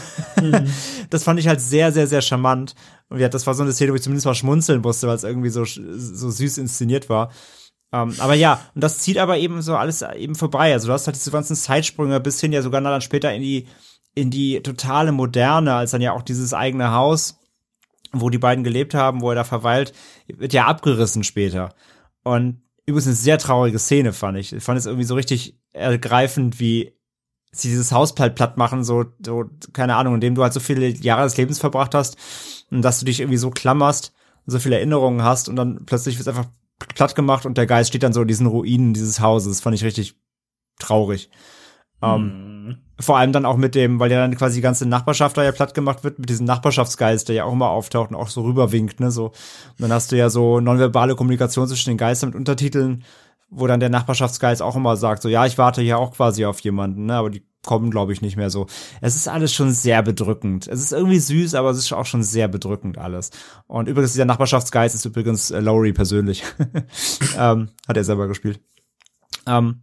Mhm. 0.41 0.67
Das 1.09 1.23
fand 1.23 1.39
ich 1.39 1.47
halt 1.47 1.61
sehr, 1.61 1.93
sehr, 1.93 2.05
sehr 2.05 2.21
charmant. 2.21 2.75
Und 3.07 3.19
ja, 3.19 3.29
das 3.29 3.47
war 3.47 3.53
so 3.53 3.63
eine 3.63 3.71
Szene, 3.71 3.93
wo 3.93 3.95
ich 3.95 4.01
zumindest 4.01 4.25
mal 4.25 4.35
schmunzeln 4.35 4.81
musste, 4.81 5.07
weil 5.07 5.15
es 5.15 5.23
irgendwie 5.23 5.49
so, 5.49 5.63
so 5.63 6.29
süß 6.29 6.57
inszeniert 6.57 7.07
war. 7.07 7.31
Ähm, 7.91 8.15
aber 8.19 8.33
ja, 8.33 8.61
und 8.75 8.83
das 8.83 8.99
zieht 8.99 9.17
aber 9.17 9.37
eben 9.37 9.61
so 9.61 9.75
alles 9.75 10.01
eben 10.01 10.35
vorbei. 10.35 10.73
Also 10.73 10.87
du 10.87 10.93
hast 10.93 11.07
halt 11.07 11.15
diese 11.15 11.31
ganzen 11.31 11.55
Zeitsprünge 11.55 12.19
bis 12.19 12.41
hin 12.41 12.51
ja 12.51 12.61
sogar 12.61 12.81
dann 12.81 13.01
später 13.01 13.33
in 13.33 13.41
die, 13.41 13.67
in 14.15 14.29
die 14.29 14.61
totale 14.61 15.11
Moderne, 15.11 15.73
als 15.73 15.91
dann 15.91 16.01
ja 16.01 16.11
auch 16.11 16.21
dieses 16.21 16.53
eigene 16.53 16.91
Haus, 16.91 17.39
wo 18.11 18.29
die 18.29 18.37
beiden 18.37 18.63
gelebt 18.63 18.93
haben, 18.93 19.21
wo 19.21 19.29
er 19.29 19.35
da 19.35 19.43
verweilt, 19.43 19.93
wird 20.27 20.53
ja 20.53 20.65
abgerissen 20.65 21.23
später. 21.23 21.73
Und 22.23 22.61
übrigens 22.85 23.07
eine 23.07 23.15
sehr 23.15 23.37
traurige 23.37 23.79
Szene, 23.79 24.13
fand 24.13 24.37
ich. 24.37 24.53
Ich 24.53 24.63
fand 24.63 24.77
es 24.79 24.85
irgendwie 24.85 25.05
so 25.05 25.15
richtig 25.15 25.57
ergreifend, 25.71 26.59
wie 26.59 26.93
sie 27.51 27.69
dieses 27.69 27.91
Haus 27.91 28.13
halt 28.19 28.35
platt 28.35 28.57
machen, 28.57 28.83
so, 28.83 29.05
so, 29.25 29.45
keine 29.73 29.95
Ahnung, 29.95 30.15
indem 30.15 30.35
du 30.35 30.43
halt 30.43 30.53
so 30.53 30.59
viele 30.59 30.87
Jahre 30.87 31.23
des 31.23 31.37
Lebens 31.37 31.59
verbracht 31.59 31.95
hast 31.95 32.17
und 32.69 32.81
dass 32.81 32.99
du 32.99 33.05
dich 33.05 33.19
irgendwie 33.19 33.37
so 33.37 33.49
klammerst 33.49 34.13
so 34.47 34.59
viele 34.59 34.77
Erinnerungen 34.77 35.23
hast 35.23 35.49
und 35.49 35.57
dann 35.57 35.85
plötzlich 35.85 36.17
wird 36.17 36.27
einfach 36.29 36.47
platt 36.95 37.15
gemacht 37.15 37.45
und 37.45 37.57
der 37.57 37.65
Geist 37.65 37.89
steht 37.89 38.03
dann 38.03 38.13
so 38.13 38.21
in 38.21 38.27
diesen 38.27 38.47
Ruinen 38.47 38.93
dieses 38.93 39.19
Hauses. 39.19 39.57
Das 39.57 39.61
fand 39.61 39.75
ich 39.75 39.83
richtig 39.83 40.15
traurig. 40.79 41.29
Ähm, 42.01 42.21
hm. 42.67 42.77
Vor 42.99 43.17
allem 43.17 43.31
dann 43.31 43.45
auch 43.45 43.57
mit 43.57 43.75
dem, 43.75 43.99
weil 43.99 44.11
ja 44.11 44.19
dann 44.19 44.35
quasi 44.35 44.55
die 44.55 44.61
ganze 44.61 44.87
Nachbarschaft 44.87 45.37
da 45.37 45.43
ja 45.43 45.51
platt 45.51 45.73
gemacht 45.73 46.03
wird, 46.03 46.19
mit 46.19 46.29
diesem 46.29 46.45
Nachbarschaftsgeist, 46.45 47.27
der 47.27 47.35
ja 47.35 47.43
auch 47.45 47.53
immer 47.53 47.69
auftaucht 47.69 48.11
und 48.11 48.15
auch 48.15 48.27
so 48.27 48.41
rüberwinkt, 48.41 48.99
ne, 48.99 49.11
so. 49.11 49.27
Und 49.27 49.79
dann 49.79 49.91
hast 49.91 50.11
du 50.11 50.17
ja 50.17 50.29
so 50.29 50.59
nonverbale 50.59 51.15
Kommunikation 51.15 51.67
zwischen 51.67 51.89
den 51.91 51.97
Geistern 51.97 52.29
mit 52.29 52.35
Untertiteln, 52.35 53.03
wo 53.49 53.65
dann 53.67 53.79
der 53.79 53.89
Nachbarschaftsgeist 53.89 54.61
auch 54.61 54.75
immer 54.75 54.97
sagt, 54.97 55.21
so, 55.21 55.29
ja, 55.29 55.45
ich 55.45 55.57
warte 55.57 55.81
hier 55.81 55.97
auch 55.97 56.11
quasi 56.11 56.45
auf 56.45 56.59
jemanden, 56.59 57.05
ne, 57.05 57.15
aber 57.15 57.29
die 57.29 57.43
kommen, 57.67 57.91
glaube 57.91 58.13
ich, 58.13 58.21
nicht 58.21 58.37
mehr 58.37 58.49
so. 58.49 58.65
Es 59.01 59.15
ist 59.15 59.27
alles 59.27 59.53
schon 59.53 59.71
sehr 59.71 60.01
bedrückend. 60.01 60.67
Es 60.67 60.81
ist 60.81 60.93
irgendwie 60.93 61.19
süß, 61.19 61.53
aber 61.53 61.69
es 61.69 61.77
ist 61.77 61.93
auch 61.93 62.07
schon 62.07 62.23
sehr 62.23 62.47
bedrückend 62.47 62.97
alles. 62.97 63.29
Und 63.67 63.87
übrigens, 63.87 64.13
dieser 64.13 64.25
Nachbarschaftsgeist 64.25 64.95
ist 64.95 65.05
übrigens 65.05 65.51
äh, 65.51 65.59
Lowry 65.59 65.93
persönlich. 65.93 66.43
ähm, 67.37 67.69
hat 67.87 67.97
er 67.97 68.03
selber 68.03 68.27
gespielt. 68.27 68.59
Ähm, 69.45 69.81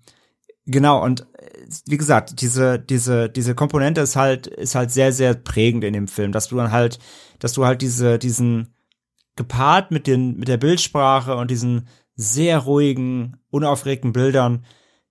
genau, 0.67 1.05
und 1.05 1.21
äh, 1.39 1.67
wie 1.87 1.99
gesagt, 1.99 2.41
diese, 2.41 2.81
diese, 2.81 3.29
diese 3.29 3.55
Komponente 3.55 4.01
ist 4.01 4.17
halt, 4.17 4.49
ist 4.49 4.75
halt 4.75 4.91
sehr, 4.91 5.13
sehr 5.13 5.35
prägend 5.35 5.85
in 5.85 5.93
dem 5.93 6.09
Film, 6.09 6.33
dass 6.33 6.49
du 6.49 6.57
dann 6.57 6.73
halt, 6.73 6.99
dass 7.39 7.53
du 7.53 7.65
halt 7.65 7.83
diese, 7.83 8.19
diesen, 8.19 8.75
gepaart 9.37 9.91
mit 9.91 10.07
den, 10.07 10.37
mit 10.37 10.49
der 10.49 10.57
Bildsprache 10.57 11.37
und 11.37 11.51
diesen 11.51 11.89
sehr 12.17 12.59
ruhigen, 12.59 13.37
unaufgeregten 13.51 14.13
Bildern, 14.13 14.65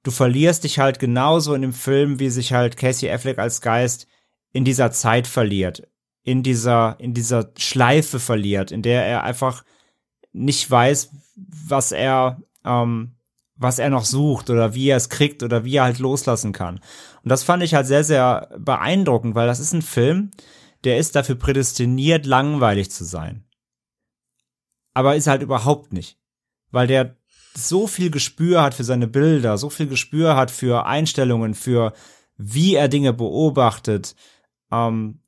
du 0.03 0.11
verlierst 0.11 0.63
dich 0.63 0.79
halt 0.79 0.99
genauso 0.99 1.53
in 1.53 1.61
dem 1.61 1.73
Film, 1.73 2.19
wie 2.19 2.29
sich 2.29 2.53
halt 2.53 2.77
Casey 2.77 3.09
Affleck 3.09 3.39
als 3.39 3.61
Geist 3.61 4.07
in 4.51 4.65
dieser 4.65 4.91
Zeit 4.91 5.27
verliert, 5.27 5.87
in 6.23 6.43
dieser, 6.43 6.99
in 6.99 7.13
dieser 7.13 7.51
Schleife 7.57 8.19
verliert, 8.19 8.71
in 8.71 8.81
der 8.81 9.05
er 9.05 9.23
einfach 9.23 9.63
nicht 10.33 10.69
weiß, 10.69 11.11
was 11.35 11.91
er, 11.91 12.41
ähm, 12.63 13.15
was 13.55 13.79
er 13.79 13.89
noch 13.89 14.05
sucht 14.05 14.49
oder 14.49 14.73
wie 14.73 14.89
er 14.89 14.97
es 14.97 15.09
kriegt 15.09 15.41
oder 15.41 15.63
wie 15.63 15.77
er 15.77 15.83
halt 15.83 15.99
loslassen 15.99 16.51
kann. 16.51 16.79
Und 17.23 17.29
das 17.29 17.43
fand 17.43 17.63
ich 17.63 17.73
halt 17.73 17.87
sehr, 17.87 18.03
sehr 18.03 18.49
beeindruckend, 18.57 19.35
weil 19.35 19.47
das 19.47 19.59
ist 19.59 19.73
ein 19.73 19.81
Film, 19.81 20.31
der 20.83 20.97
ist 20.97 21.15
dafür 21.15 21.35
prädestiniert, 21.35 22.25
langweilig 22.25 22.91
zu 22.91 23.05
sein. 23.05 23.45
Aber 24.93 25.15
ist 25.15 25.27
halt 25.27 25.41
überhaupt 25.41 25.93
nicht. 25.93 26.17
Weil 26.71 26.87
der 26.87 27.15
so 27.55 27.87
viel 27.87 28.09
Gespür 28.09 28.61
hat 28.61 28.73
für 28.73 28.83
seine 28.83 29.07
Bilder, 29.07 29.57
so 29.57 29.69
viel 29.69 29.87
Gespür 29.87 30.35
hat 30.35 30.51
für 30.51 30.85
Einstellungen, 30.85 31.53
für 31.53 31.93
wie 32.37 32.75
er 32.75 32.87
Dinge 32.87 33.13
beobachtet, 33.13 34.15
ähm, 34.71 35.19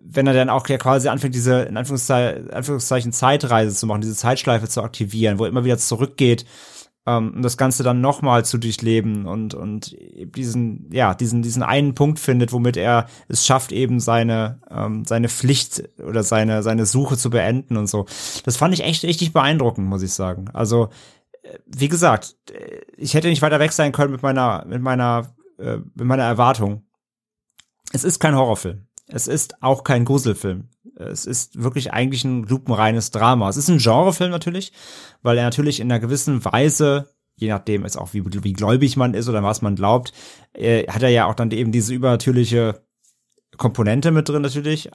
wenn 0.00 0.26
er 0.26 0.34
dann 0.34 0.50
auch 0.50 0.66
ja 0.68 0.78
quasi 0.78 1.08
anfängt, 1.08 1.34
diese 1.34 1.62
in 1.62 1.76
Anführungszeichen, 1.76 2.50
Anführungszeichen 2.50 3.12
Zeitreise 3.12 3.74
zu 3.74 3.86
machen, 3.86 4.00
diese 4.00 4.14
Zeitschleife 4.14 4.68
zu 4.68 4.82
aktivieren, 4.82 5.38
wo 5.38 5.44
er 5.44 5.50
immer 5.50 5.64
wieder 5.64 5.78
zurückgeht, 5.78 6.46
ähm, 7.06 7.34
um 7.36 7.42
das 7.42 7.56
Ganze 7.56 7.82
dann 7.82 8.00
nochmal 8.00 8.44
zu 8.44 8.58
durchleben 8.58 9.26
und, 9.26 9.54
und 9.54 9.94
diesen, 10.36 10.88
ja, 10.90 11.14
diesen, 11.14 11.42
diesen 11.42 11.62
einen 11.62 11.94
Punkt 11.94 12.18
findet, 12.18 12.52
womit 12.52 12.76
er 12.76 13.06
es 13.28 13.44
schafft, 13.44 13.72
eben 13.72 14.00
seine, 14.00 14.60
ähm, 14.70 15.04
seine 15.04 15.28
Pflicht 15.28 15.84
oder 16.02 16.22
seine, 16.22 16.62
seine 16.62 16.86
Suche 16.86 17.16
zu 17.18 17.30
beenden 17.30 17.76
und 17.76 17.88
so. 17.88 18.06
Das 18.44 18.56
fand 18.56 18.72
ich 18.72 18.84
echt 18.84 19.04
richtig 19.04 19.32
beeindruckend, 19.32 19.86
muss 19.86 20.02
ich 20.02 20.12
sagen. 20.12 20.46
Also, 20.54 20.88
wie 21.66 21.88
gesagt, 21.88 22.36
ich 22.96 23.14
hätte 23.14 23.28
nicht 23.28 23.42
weiter 23.42 23.60
weg 23.60 23.72
sein 23.72 23.92
können 23.92 24.12
mit 24.12 24.22
meiner, 24.22 24.64
mit 24.66 24.82
meiner, 24.82 25.34
äh, 25.58 25.78
mit 25.94 26.06
meiner 26.06 26.24
Erwartung. 26.24 26.86
Es 27.92 28.04
ist 28.04 28.18
kein 28.18 28.34
Horrorfilm. 28.34 28.86
Es 29.06 29.28
ist 29.28 29.62
auch 29.62 29.84
kein 29.84 30.04
Gruselfilm. 30.04 30.68
Es 30.96 31.26
ist 31.26 31.62
wirklich 31.62 31.92
eigentlich 31.92 32.24
ein 32.24 32.44
lupenreines 32.44 33.10
Drama. 33.10 33.48
Es 33.48 33.56
ist 33.56 33.68
ein 33.68 33.78
Genrefilm 33.78 34.30
natürlich, 34.30 34.72
weil 35.22 35.36
er 35.36 35.44
natürlich 35.44 35.80
in 35.80 35.90
einer 35.90 36.00
gewissen 36.00 36.44
Weise, 36.44 37.10
je 37.36 37.48
nachdem 37.48 37.84
ist 37.84 37.96
auch 37.96 38.14
wie, 38.14 38.24
wie 38.24 38.52
gläubig 38.52 38.96
man 38.96 39.14
ist 39.14 39.28
oder 39.28 39.42
was 39.42 39.60
man 39.60 39.76
glaubt, 39.76 40.12
äh, 40.52 40.86
hat 40.86 41.02
er 41.02 41.08
ja 41.10 41.26
auch 41.26 41.34
dann 41.34 41.50
eben 41.50 41.72
diese 41.72 41.92
übernatürliche 41.92 42.82
Komponente 43.56 44.10
mit 44.10 44.28
drin 44.28 44.42
natürlich. 44.42 44.90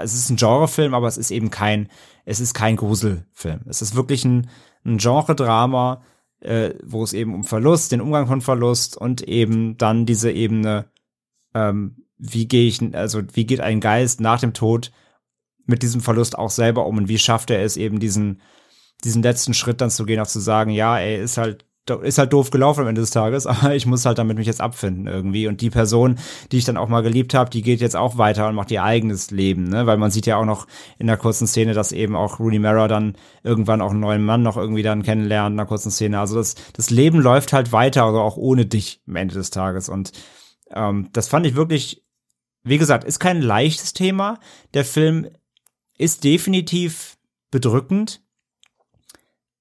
Es 0.00 0.14
ist 0.14 0.30
ein 0.30 0.36
Genrefilm, 0.36 0.94
aber 0.94 1.08
es 1.08 1.16
ist 1.16 1.30
eben 1.30 1.50
kein, 1.50 1.88
es 2.24 2.40
ist 2.40 2.54
kein 2.54 2.76
Gruselfilm. 2.76 3.60
Es 3.66 3.82
ist 3.82 3.94
wirklich 3.94 4.24
ein, 4.24 4.50
ein 4.84 4.98
Genre-Drama, 4.98 6.02
äh, 6.40 6.74
wo 6.84 7.02
es 7.02 7.12
eben 7.12 7.34
um 7.34 7.44
Verlust, 7.44 7.92
den 7.92 8.00
Umgang 8.00 8.26
von 8.26 8.40
Verlust 8.40 8.96
und 8.96 9.22
eben 9.22 9.76
dann 9.78 10.06
diese 10.06 10.30
Ebene, 10.30 10.86
ähm, 11.54 12.04
wie 12.18 12.46
gehe 12.46 12.68
ich, 12.68 12.80
also 12.94 13.22
wie 13.32 13.46
geht 13.46 13.60
ein 13.60 13.80
Geist 13.80 14.20
nach 14.20 14.40
dem 14.40 14.52
Tod 14.52 14.92
mit 15.66 15.82
diesem 15.82 16.00
Verlust 16.00 16.36
auch 16.36 16.50
selber 16.50 16.86
um 16.86 16.98
und 16.98 17.08
wie 17.08 17.18
schafft 17.18 17.50
er 17.50 17.62
es 17.62 17.76
eben 17.76 18.00
diesen, 18.00 18.40
diesen 19.04 19.22
letzten 19.22 19.54
Schritt 19.54 19.80
dann 19.80 19.90
zu 19.90 20.04
gehen, 20.04 20.20
auch 20.20 20.26
zu 20.26 20.40
sagen, 20.40 20.70
ja, 20.70 20.98
ey, 20.98 21.22
ist 21.22 21.38
halt 21.38 21.64
ist 21.96 22.18
halt 22.18 22.32
doof 22.32 22.50
gelaufen 22.50 22.82
am 22.82 22.88
Ende 22.88 23.00
des 23.00 23.10
Tages, 23.10 23.46
aber 23.46 23.74
ich 23.74 23.86
muss 23.86 24.06
halt 24.06 24.18
damit 24.18 24.36
mich 24.36 24.46
jetzt 24.46 24.60
abfinden 24.60 25.06
irgendwie. 25.06 25.46
Und 25.46 25.60
die 25.60 25.70
Person, 25.70 26.18
die 26.52 26.58
ich 26.58 26.64
dann 26.64 26.76
auch 26.76 26.88
mal 26.88 27.02
geliebt 27.02 27.34
habe, 27.34 27.50
die 27.50 27.62
geht 27.62 27.80
jetzt 27.80 27.96
auch 27.96 28.18
weiter 28.18 28.48
und 28.48 28.54
macht 28.54 28.70
ihr 28.70 28.82
eigenes 28.82 29.30
Leben, 29.30 29.68
ne? 29.68 29.86
Weil 29.86 29.96
man 29.96 30.10
sieht 30.10 30.26
ja 30.26 30.36
auch 30.36 30.44
noch 30.44 30.66
in 30.98 31.06
der 31.06 31.16
kurzen 31.16 31.46
Szene, 31.46 31.74
dass 31.74 31.92
eben 31.92 32.16
auch 32.16 32.40
Rooney 32.40 32.58
Mara 32.58 32.88
dann 32.88 33.16
irgendwann 33.42 33.80
auch 33.80 33.90
einen 33.90 34.00
neuen 34.00 34.24
Mann 34.24 34.42
noch 34.42 34.56
irgendwie 34.56 34.82
dann 34.82 35.02
kennenlernt 35.02 35.52
in 35.52 35.56
der 35.58 35.66
kurzen 35.66 35.90
Szene. 35.90 36.20
Also 36.20 36.36
das, 36.36 36.54
das 36.74 36.90
Leben 36.90 37.20
läuft 37.20 37.52
halt 37.52 37.72
weiter, 37.72 38.04
also 38.04 38.20
auch 38.20 38.36
ohne 38.36 38.66
dich 38.66 39.00
am 39.06 39.16
Ende 39.16 39.34
des 39.34 39.50
Tages. 39.50 39.88
Und 39.88 40.12
ähm, 40.70 41.08
das 41.12 41.28
fand 41.28 41.46
ich 41.46 41.54
wirklich, 41.54 42.04
wie 42.62 42.78
gesagt, 42.78 43.04
ist 43.04 43.18
kein 43.18 43.40
leichtes 43.40 43.92
Thema. 43.92 44.38
Der 44.74 44.84
Film 44.84 45.28
ist 45.98 46.24
definitiv 46.24 47.16
bedrückend 47.50 48.22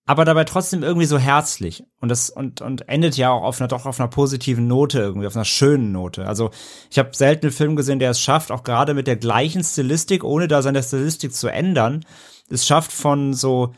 aber 0.10 0.26
dabei 0.26 0.44
trotzdem 0.44 0.82
irgendwie 0.82 1.06
so 1.06 1.20
herzlich 1.20 1.84
und 2.02 2.10
das 2.10 2.32
und 2.32 2.62
und 2.62 2.90
endet 2.90 3.16
ja 3.16 3.30
auch 3.30 3.44
auf 3.44 3.62
einer 3.62 3.68
doch 3.68 3.86
auf 3.86 4.00
einer 4.00 4.10
positiven 4.10 4.66
Note 4.66 4.98
irgendwie 4.98 5.28
auf 5.28 5.36
einer 5.36 5.46
schönen 5.46 5.92
Note. 5.92 6.26
Also 6.26 6.50
ich 6.90 6.98
habe 6.98 7.12
selten 7.14 7.46
einen 7.46 7.54
Film 7.54 7.76
gesehen, 7.76 8.00
der 8.00 8.10
es 8.10 8.20
schafft, 8.20 8.52
auch 8.52 8.64
gerade 8.64 8.96
mit 8.96 9.06
der 9.06 9.18
gleichen 9.18 9.64
Stilistik, 9.64 10.24
ohne 10.24 10.48
da 10.48 10.64
seine 10.64 10.82
Stilistik 10.82 11.32
zu 11.32 11.48
ändern, 11.48 12.04
es 12.50 12.66
schafft 12.66 12.92
von 12.92 13.36
so 13.36 13.76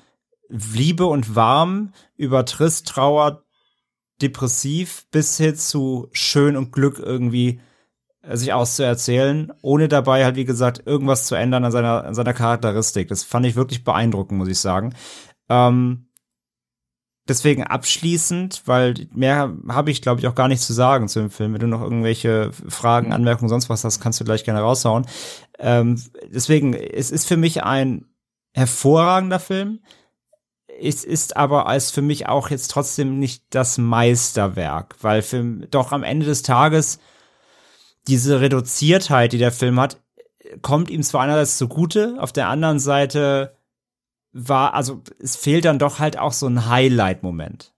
Liebe 0.48 1.06
und 1.06 1.36
warm 1.36 1.92
über 2.16 2.46
Trist, 2.46 2.88
Trauer, 2.88 3.44
depressiv 4.22 5.08
bis 5.12 5.36
hin 5.36 5.58
zu 5.58 6.08
schön 6.14 6.56
und 6.56 6.72
Glück 6.72 6.98
irgendwie 6.98 7.60
äh, 8.22 8.38
sich 8.38 8.54
auszuerzählen, 8.54 9.52
ohne 9.62 9.90
dabei 9.90 10.24
halt 10.24 10.38
wie 10.38 10.46
gesagt 10.46 10.84
irgendwas 10.86 11.28
zu 11.28 11.36
ändern 11.36 11.66
an 11.66 11.74
seiner 11.74 12.06
an 12.06 12.16
seiner 12.16 12.34
Charakteristik. 12.34 13.10
Das 13.10 13.26
fand 13.26 13.46
ich 13.46 13.58
wirklich 13.58 13.84
beeindruckend, 13.84 14.38
muss 14.38 14.48
ich 14.48 14.60
sagen. 14.60 14.96
Ähm, 15.50 16.08
deswegen 17.28 17.64
abschließend, 17.64 18.64
weil 18.66 19.08
mehr 19.14 19.54
habe 19.70 19.92
ich, 19.92 20.02
glaube 20.02 20.20
ich, 20.20 20.28
auch 20.28 20.36
gar 20.36 20.48
nicht 20.48 20.62
zu 20.62 20.74
sagen 20.74 21.08
zu 21.08 21.20
dem 21.20 21.30
Film. 21.30 21.54
Wenn 21.54 21.62
du 21.62 21.68
noch 21.68 21.82
irgendwelche 21.82 22.52
Fragen. 22.68 23.14
Anmerkungen, 23.14 23.50
sonst 23.50 23.70
was 23.70 23.84
hast, 23.84 24.00
kannst 24.00 24.20
du 24.20 24.24
gleich 24.26 24.44
gerne 24.44 24.62
raushauen. 24.62 25.06
Ähm, 25.60 26.02
deswegen, 26.28 26.74
es 26.74 27.12
ist 27.12 27.28
für 27.28 27.38
mich 27.38 27.64
ein 27.64 28.06
hervorragender 28.54 29.40
Film. 29.40 29.80
Es 30.82 31.04
ist 31.04 31.38
aber 31.38 31.68
als 31.68 31.92
für 31.92 32.02
mich 32.02 32.28
auch 32.28 32.50
jetzt 32.50 32.72
trotzdem 32.72 33.20
nicht 33.20 33.44
das 33.52 33.78
Meisterwerk, 33.78 34.96
weil 35.02 35.22
für, 35.22 35.44
doch 35.70 35.92
am 35.92 36.04
Ende 36.04 36.26
des 36.26 36.42
Tages 36.42 37.00
diese 38.08 38.42
Reduziertheit, 38.42 39.34
die 39.34 39.38
der 39.38 39.52
Film 39.52 39.80
hat, 39.80 40.02
kommt 40.62 40.90
ihm 40.90 41.04
zwar 41.04 41.22
einerseits 41.22 41.58
zugute, 41.58 42.16
auf 42.20 42.34
der 42.34 42.50
anderen 42.50 42.80
Seite 42.80 43.56
war, 44.34 44.74
also 44.74 45.02
es 45.20 45.36
fehlt 45.36 45.66
dann 45.66 45.80
doch 45.80 46.00
halt 46.00 46.18
auch 46.18 46.34
so 46.34 46.48
ein 46.48 46.70
Highlight-Moment. 46.70 47.74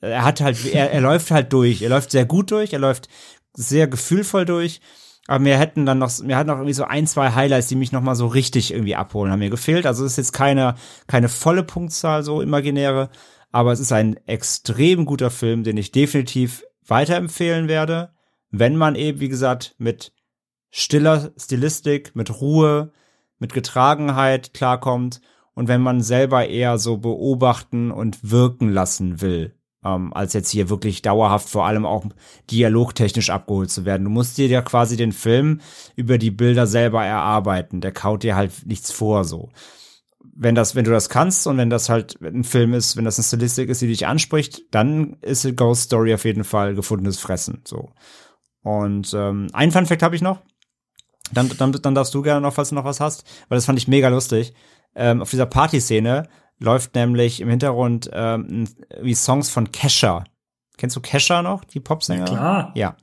Er 0.00 0.24
hat 0.24 0.40
halt, 0.40 0.64
er, 0.66 0.90
er 0.90 1.00
läuft 1.00 1.30
halt 1.30 1.52
durch, 1.52 1.82
er 1.82 1.88
läuft 1.88 2.10
sehr 2.10 2.26
gut 2.26 2.50
durch, 2.50 2.72
er 2.72 2.78
läuft 2.78 3.08
sehr 3.54 3.86
gefühlvoll 3.86 4.44
durch. 4.44 4.80
Aber 5.26 5.38
mir 5.38 5.58
hätten 5.58 5.86
dann 5.86 5.98
noch, 5.98 6.20
mir 6.20 6.36
hatten 6.36 6.48
noch 6.48 6.56
irgendwie 6.56 6.74
so 6.74 6.84
ein, 6.84 7.06
zwei 7.06 7.30
Highlights, 7.30 7.68
die 7.68 7.76
mich 7.76 7.92
noch 7.92 8.02
mal 8.02 8.14
so 8.14 8.26
richtig 8.26 8.72
irgendwie 8.72 8.96
abholen, 8.96 9.32
haben 9.32 9.38
mir 9.38 9.48
gefehlt. 9.48 9.86
Also 9.86 10.04
es 10.04 10.12
ist 10.12 10.18
jetzt 10.18 10.32
keine, 10.32 10.74
keine 11.06 11.30
volle 11.30 11.62
Punktzahl, 11.62 12.22
so 12.22 12.42
imaginäre, 12.42 13.08
aber 13.50 13.72
es 13.72 13.80
ist 13.80 13.92
ein 13.92 14.18
extrem 14.26 15.06
guter 15.06 15.30
Film, 15.30 15.62
den 15.64 15.78
ich 15.78 15.92
definitiv 15.92 16.64
weiterempfehlen 16.86 17.68
werde, 17.68 18.12
wenn 18.50 18.76
man 18.76 18.96
eben, 18.96 19.20
wie 19.20 19.28
gesagt, 19.30 19.74
mit 19.78 20.12
stiller 20.70 21.32
Stilistik, 21.38 22.14
mit 22.14 22.40
Ruhe, 22.40 22.92
mit 23.38 23.54
Getragenheit 23.54 24.52
klarkommt 24.52 25.22
und 25.54 25.68
wenn 25.68 25.80
man 25.80 26.00
selber 26.00 26.48
eher 26.48 26.78
so 26.78 26.98
beobachten 26.98 27.90
und 27.90 28.30
wirken 28.30 28.68
lassen 28.68 29.20
will, 29.20 29.54
ähm, 29.84 30.12
als 30.12 30.32
jetzt 30.32 30.50
hier 30.50 30.68
wirklich 30.68 31.02
dauerhaft 31.02 31.48
vor 31.48 31.66
allem 31.66 31.86
auch 31.86 32.04
dialogtechnisch 32.50 33.30
abgeholt 33.30 33.70
zu 33.70 33.84
werden. 33.84 34.04
Du 34.04 34.10
musst 34.10 34.38
dir 34.38 34.46
ja 34.48 34.62
quasi 34.62 34.96
den 34.96 35.12
Film 35.12 35.60
über 35.94 36.18
die 36.18 36.30
Bilder 36.30 36.66
selber 36.66 37.04
erarbeiten. 37.04 37.80
Der 37.80 37.92
kaut 37.92 38.22
dir 38.22 38.34
halt 38.34 38.66
nichts 38.66 38.90
vor 38.90 39.24
so. 39.24 39.50
Wenn 40.36 40.54
das, 40.54 40.74
wenn 40.74 40.84
du 40.84 40.90
das 40.90 41.10
kannst 41.10 41.46
und 41.46 41.58
wenn 41.58 41.70
das 41.70 41.88
halt 41.88 42.20
ein 42.20 42.44
Film 42.44 42.74
ist, 42.74 42.96
wenn 42.96 43.04
das 43.04 43.18
eine 43.18 43.24
Stilistik 43.24 43.68
ist, 43.68 43.82
die 43.82 43.86
dich 43.86 44.06
anspricht, 44.06 44.62
dann 44.72 45.18
ist 45.20 45.56
Ghost 45.56 45.82
Story 45.84 46.14
auf 46.14 46.24
jeden 46.24 46.44
Fall 46.44 46.74
gefundenes 46.74 47.20
Fressen. 47.20 47.60
So. 47.64 47.90
Und 48.62 49.12
ähm, 49.14 49.48
ein 49.52 49.70
Fun 49.70 49.86
Fact 49.86 50.02
habe 50.02 50.16
ich 50.16 50.22
noch. 50.22 50.40
Dann, 51.32 51.50
dann, 51.58 51.72
dann 51.72 51.94
darfst 51.94 52.14
du 52.14 52.22
gerne 52.22 52.40
noch, 52.40 52.52
falls 52.52 52.70
du 52.70 52.74
noch 52.74 52.84
was 52.84 53.00
hast, 53.00 53.24
weil 53.48 53.56
das 53.56 53.64
fand 53.64 53.78
ich 53.78 53.88
mega 53.88 54.08
lustig 54.08 54.54
ähm, 54.94 55.22
auf 55.22 55.30
dieser 55.30 55.46
Partyszene 55.46 56.28
läuft 56.58 56.94
nämlich 56.94 57.40
im 57.40 57.48
Hintergrund 57.48 58.10
ähm, 58.12 58.68
wie 59.00 59.14
Songs 59.14 59.50
von 59.50 59.72
Kesha. 59.72 60.24
Kennst 60.76 60.96
du 60.96 61.00
Kesha 61.00 61.42
noch, 61.42 61.64
die 61.64 61.80
Popsänger? 61.80 62.26
Ja, 62.26 62.32
klar. 62.32 62.72
Ja. 62.74 62.96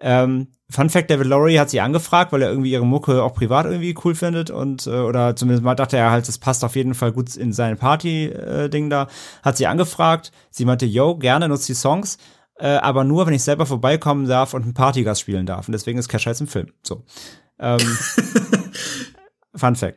Ähm, 0.00 0.48
Fun 0.70 0.90
Fact, 0.90 1.10
David 1.10 1.26
Lowry 1.26 1.54
hat 1.54 1.70
sie 1.70 1.80
angefragt, 1.80 2.30
weil 2.30 2.42
er 2.42 2.50
irgendwie 2.50 2.72
ihre 2.72 2.84
Mucke 2.84 3.22
auch 3.22 3.32
privat 3.32 3.64
irgendwie 3.64 3.94
cool 4.04 4.14
findet 4.14 4.50
und 4.50 4.86
äh, 4.86 4.90
oder 4.90 5.34
zumindest 5.34 5.64
mal 5.64 5.74
dachte 5.74 5.96
er 5.96 6.10
halt, 6.10 6.28
das 6.28 6.36
passt 6.36 6.62
auf 6.62 6.76
jeden 6.76 6.94
Fall 6.94 7.12
gut 7.12 7.34
in 7.36 7.54
sein 7.54 7.78
Party-Ding 7.78 8.86
äh, 8.86 8.90
da. 8.90 9.08
Hat 9.42 9.56
sie 9.56 9.66
angefragt, 9.66 10.30
sie 10.50 10.66
meinte, 10.66 10.84
yo, 10.84 11.16
gerne 11.16 11.48
nutzt 11.48 11.70
die 11.70 11.74
Songs, 11.74 12.18
äh, 12.58 12.66
aber 12.66 13.04
nur, 13.04 13.26
wenn 13.26 13.32
ich 13.32 13.42
selber 13.42 13.64
vorbeikommen 13.64 14.28
darf 14.28 14.52
und 14.52 14.62
einen 14.62 14.74
Partygast 14.74 15.22
spielen 15.22 15.46
darf. 15.46 15.68
Und 15.68 15.72
deswegen 15.72 15.98
ist 15.98 16.08
Kesha 16.08 16.30
jetzt 16.30 16.42
im 16.42 16.48
Film. 16.48 16.70
So. 16.82 17.02
Ähm, 17.58 17.78
Fun 19.54 19.74
Fact. 19.74 19.96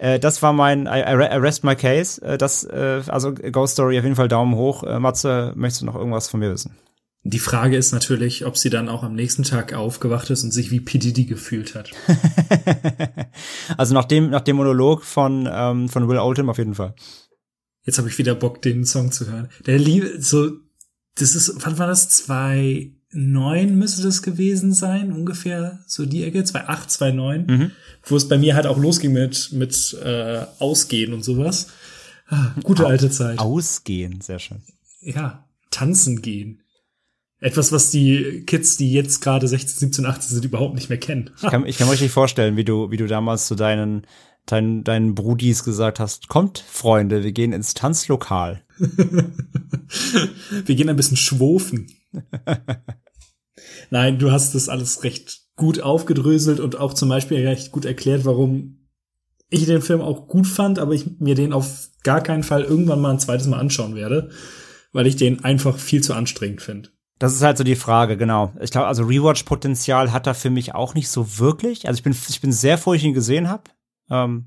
Äh, 0.00 0.18
das 0.18 0.40
war 0.40 0.52
mein 0.52 0.86
I, 0.86 1.00
I 1.00 1.36
Rest 1.36 1.62
My 1.62 1.76
Case. 1.76 2.20
Äh, 2.22 2.38
das, 2.38 2.64
äh, 2.64 3.02
also 3.06 3.34
Ghost 3.34 3.74
Story 3.74 3.98
auf 3.98 4.04
jeden 4.04 4.16
Fall 4.16 4.28
Daumen 4.28 4.54
hoch. 4.54 4.82
Matze, 4.98 5.52
möchtest 5.54 5.82
du 5.82 5.86
noch 5.86 5.94
irgendwas 5.94 6.28
von 6.28 6.40
mir 6.40 6.50
wissen? 6.50 6.76
Die 7.22 7.38
Frage 7.38 7.76
ist 7.76 7.92
natürlich, 7.92 8.46
ob 8.46 8.56
sie 8.56 8.70
dann 8.70 8.88
auch 8.88 9.02
am 9.02 9.14
nächsten 9.14 9.42
Tag 9.42 9.74
aufgewacht 9.74 10.30
ist 10.30 10.42
und 10.42 10.52
sich 10.52 10.70
wie 10.70 10.80
P. 10.80 10.96
Diddy 10.96 11.26
gefühlt 11.26 11.74
hat. 11.74 11.90
also 13.76 13.92
nach 13.92 14.06
dem, 14.06 14.30
nach 14.30 14.40
dem 14.40 14.56
Monolog 14.56 15.04
von, 15.04 15.46
ähm, 15.52 15.90
von 15.90 16.08
Will 16.08 16.16
Oldham 16.16 16.48
auf 16.48 16.56
jeden 16.56 16.74
Fall. 16.74 16.94
Jetzt 17.84 17.98
habe 17.98 18.08
ich 18.08 18.16
wieder 18.16 18.34
Bock, 18.34 18.62
den 18.62 18.86
Song 18.86 19.12
zu 19.12 19.30
hören. 19.30 19.50
Der 19.66 19.78
Liebe, 19.78 20.22
so, 20.22 20.50
das 21.16 21.34
ist, 21.34 21.54
wann 21.58 21.78
war 21.78 21.86
das? 21.86 22.08
Zwei, 22.08 22.92
neun 23.12 23.76
müsste 23.76 24.02
das 24.02 24.22
gewesen 24.22 24.72
sein, 24.72 25.12
ungefähr 25.12 25.80
so 25.86 26.06
die 26.06 26.24
Ecke, 26.24 26.40
2,8, 26.40 26.98
2,9, 26.98 27.50
mhm. 27.50 27.70
wo 28.04 28.16
es 28.16 28.28
bei 28.28 28.38
mir 28.38 28.54
halt 28.54 28.66
auch 28.66 28.78
losging 28.78 29.12
mit, 29.12 29.52
mit 29.52 29.96
äh, 30.02 30.44
Ausgehen 30.58 31.12
und 31.12 31.24
sowas. 31.24 31.68
Ah, 32.28 32.54
gute 32.62 32.86
alte 32.86 33.10
Zeit. 33.10 33.38
Ausgehen, 33.40 34.20
sehr 34.20 34.38
schön. 34.38 34.62
Ja, 35.00 35.44
tanzen 35.70 36.22
gehen. 36.22 36.62
Etwas, 37.40 37.72
was 37.72 37.90
die 37.90 38.44
Kids, 38.46 38.76
die 38.76 38.92
jetzt 38.92 39.20
gerade 39.20 39.48
16, 39.48 39.78
17, 39.78 40.06
18 40.06 40.34
sind, 40.34 40.44
überhaupt 40.44 40.74
nicht 40.74 40.90
mehr 40.90 40.98
kennen. 40.98 41.30
ich, 41.36 41.48
kann, 41.48 41.66
ich 41.66 41.78
kann 41.78 41.88
mir 41.88 41.94
richtig 41.94 42.12
vorstellen, 42.12 42.56
wie 42.56 42.64
du, 42.64 42.90
wie 42.90 42.98
du 42.98 43.06
damals 43.06 43.46
zu 43.46 43.54
deinen, 43.54 44.06
deinen, 44.46 44.84
deinen 44.84 45.14
Brudis 45.14 45.64
gesagt 45.64 45.98
hast, 45.98 46.28
kommt, 46.28 46.58
Freunde, 46.58 47.24
wir 47.24 47.32
gehen 47.32 47.52
ins 47.52 47.74
Tanzlokal. 47.74 48.62
wir 48.78 50.74
gehen 50.76 50.88
ein 50.88 50.96
bisschen 50.96 51.16
schwofen. 51.16 51.86
Nein, 53.90 54.18
du 54.18 54.30
hast 54.30 54.54
das 54.54 54.68
alles 54.68 55.04
recht 55.04 55.42
gut 55.56 55.80
aufgedröselt 55.80 56.60
und 56.60 56.76
auch 56.76 56.94
zum 56.94 57.08
Beispiel 57.08 57.46
recht 57.46 57.72
gut 57.72 57.84
erklärt, 57.84 58.24
warum 58.24 58.88
ich 59.50 59.66
den 59.66 59.82
Film 59.82 60.00
auch 60.00 60.28
gut 60.28 60.46
fand, 60.46 60.78
aber 60.78 60.92
ich 60.92 61.18
mir 61.18 61.34
den 61.34 61.52
auf 61.52 61.90
gar 62.02 62.22
keinen 62.22 62.42
Fall 62.42 62.62
irgendwann 62.62 63.00
mal 63.00 63.10
ein 63.10 63.18
zweites 63.18 63.46
Mal 63.46 63.58
anschauen 63.58 63.94
werde, 63.94 64.30
weil 64.92 65.06
ich 65.06 65.16
den 65.16 65.44
einfach 65.44 65.78
viel 65.78 66.02
zu 66.02 66.14
anstrengend 66.14 66.62
finde. 66.62 66.90
Das 67.18 67.34
ist 67.34 67.42
halt 67.42 67.58
so 67.58 67.64
die 67.64 67.76
Frage, 67.76 68.16
genau. 68.16 68.54
Ich 68.60 68.70
glaube, 68.70 68.86
also 68.86 69.04
Rewatch-Potenzial 69.04 70.10
hat 70.12 70.26
er 70.26 70.34
für 70.34 70.48
mich 70.48 70.74
auch 70.74 70.94
nicht 70.94 71.10
so 71.10 71.38
wirklich. 71.38 71.86
Also 71.86 71.98
ich 71.98 72.02
bin, 72.02 72.16
ich 72.28 72.40
bin 72.40 72.52
sehr 72.52 72.78
froh, 72.78 72.94
ich 72.94 73.04
ihn 73.04 73.12
gesehen 73.12 73.50
habe. 73.50 73.64
Ähm, 74.08 74.46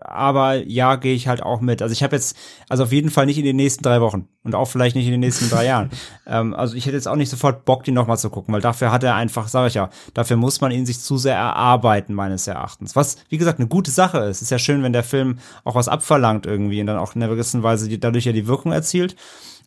aber 0.00 0.56
ja, 0.66 0.96
gehe 0.96 1.14
ich 1.14 1.28
halt 1.28 1.42
auch 1.42 1.60
mit. 1.60 1.82
Also 1.82 1.92
ich 1.92 2.02
habe 2.02 2.16
jetzt, 2.16 2.36
also 2.68 2.82
auf 2.84 2.92
jeden 2.92 3.10
Fall 3.10 3.26
nicht 3.26 3.38
in 3.38 3.44
den 3.44 3.56
nächsten 3.56 3.82
drei 3.82 4.00
Wochen 4.00 4.28
und 4.42 4.54
auch 4.54 4.66
vielleicht 4.66 4.96
nicht 4.96 5.06
in 5.06 5.12
den 5.12 5.20
nächsten 5.20 5.48
drei 5.48 5.66
Jahren. 5.66 5.90
Ähm, 6.24 6.54
also 6.54 6.76
ich 6.76 6.86
hätte 6.86 6.94
jetzt 6.94 7.08
auch 7.08 7.16
nicht 7.16 7.30
sofort 7.30 7.64
Bock, 7.64 7.82
den 7.82 7.94
nochmal 7.94 8.16
zu 8.16 8.30
gucken, 8.30 8.54
weil 8.54 8.60
dafür 8.60 8.92
hat 8.92 9.02
er 9.02 9.16
einfach, 9.16 9.48
sage 9.48 9.66
ich 9.66 9.74
ja, 9.74 9.90
dafür 10.14 10.36
muss 10.36 10.60
man 10.60 10.70
ihn 10.70 10.86
sich 10.86 11.00
zu 11.00 11.18
sehr 11.18 11.34
erarbeiten, 11.34 12.14
meines 12.14 12.46
Erachtens. 12.46 12.94
Was, 12.94 13.16
wie 13.28 13.38
gesagt, 13.38 13.58
eine 13.58 13.66
gute 13.66 13.90
Sache 13.90 14.18
ist. 14.18 14.40
Ist 14.40 14.52
ja 14.52 14.58
schön, 14.58 14.84
wenn 14.84 14.92
der 14.92 15.02
Film 15.02 15.40
auch 15.64 15.74
was 15.74 15.88
abverlangt 15.88 16.46
irgendwie 16.46 16.80
und 16.80 16.86
dann 16.86 16.96
auch 16.96 17.16
in 17.16 17.22
einer 17.22 17.32
gewissen 17.32 17.64
Weise 17.64 17.88
die, 17.88 17.98
dadurch 17.98 18.24
ja 18.24 18.32
die 18.32 18.46
Wirkung 18.46 18.70
erzielt. 18.70 19.16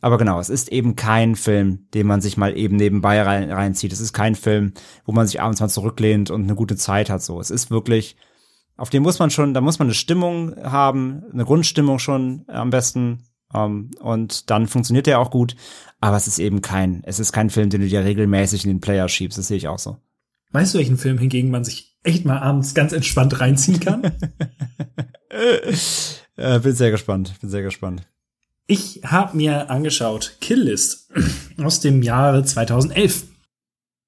Aber 0.01 0.17
genau, 0.17 0.39
es 0.39 0.49
ist 0.49 0.71
eben 0.71 0.95
kein 0.95 1.35
Film, 1.35 1.87
den 1.93 2.07
man 2.07 2.21
sich 2.21 2.37
mal 2.37 2.57
eben 2.57 2.77
nebenbei 2.77 3.21
rein, 3.21 3.51
reinzieht. 3.51 3.91
Es 3.91 3.99
ist 3.99 4.13
kein 4.13 4.35
Film, 4.35 4.73
wo 5.05 5.11
man 5.11 5.27
sich 5.27 5.41
abends 5.41 5.59
mal 5.59 5.67
zurücklehnt 5.67 6.31
und 6.31 6.43
eine 6.43 6.55
gute 6.55 6.77
Zeit 6.77 7.09
hat. 7.09 7.21
So, 7.21 7.39
es 7.39 7.49
ist 7.49 7.69
wirklich, 7.69 8.15
auf 8.77 8.89
den 8.89 9.03
muss 9.03 9.19
man 9.19 9.29
schon, 9.29 9.53
da 9.53 9.61
muss 9.61 9.79
man 9.79 9.87
eine 9.87 9.95
Stimmung 9.95 10.55
haben, 10.61 11.23
eine 11.31 11.45
Grundstimmung 11.45 11.99
schon 11.99 12.45
am 12.47 12.69
besten. 12.69 13.23
Um, 13.53 13.91
und 14.01 14.49
dann 14.49 14.67
funktioniert 14.67 15.07
der 15.07 15.19
auch 15.19 15.31
gut. 15.31 15.55
Aber 16.01 16.17
es 16.17 16.27
ist 16.27 16.39
eben 16.39 16.61
kein, 16.61 17.03
es 17.05 17.19
ist 17.19 17.31
kein 17.31 17.49
Film, 17.49 17.69
den 17.69 17.81
du 17.81 17.87
dir 17.87 18.03
regelmäßig 18.03 18.65
in 18.65 18.71
den 18.71 18.81
Player 18.81 19.07
schiebst. 19.07 19.37
Das 19.37 19.47
sehe 19.47 19.57
ich 19.57 19.67
auch 19.67 19.79
so. 19.79 19.97
Weißt 20.51 20.73
du, 20.73 20.79
welchen 20.79 20.97
Film 20.97 21.17
hingegen 21.17 21.51
man 21.51 21.63
sich 21.63 21.97
echt 22.03 22.25
mal 22.25 22.39
abends 22.39 22.73
ganz 22.73 22.91
entspannt 22.91 23.39
reinziehen 23.39 23.79
kann? 23.79 24.03
äh, 26.35 26.59
bin 26.59 26.75
sehr 26.75 26.91
gespannt, 26.91 27.39
bin 27.39 27.49
sehr 27.49 27.61
gespannt. 27.63 28.03
Ich 28.67 29.01
habe 29.03 29.37
mir 29.37 29.69
angeschaut 29.69 30.37
Kill 30.41 30.61
List 30.61 31.11
aus 31.57 31.81
dem 31.81 32.01
Jahre 32.01 32.43
2011. 32.43 33.25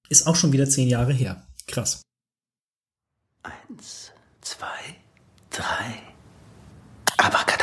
Ist 0.09 0.25
auch 0.25 0.35
schon 0.35 0.51
wieder 0.51 0.67
zehn 0.67 0.87
Jahre 0.87 1.13
her. 1.13 1.45
Krass. 1.67 2.01
Eins, 3.43 4.11
zwei, 4.41 4.79
drei. 5.57 6.03
Abracadabra. 7.17 7.56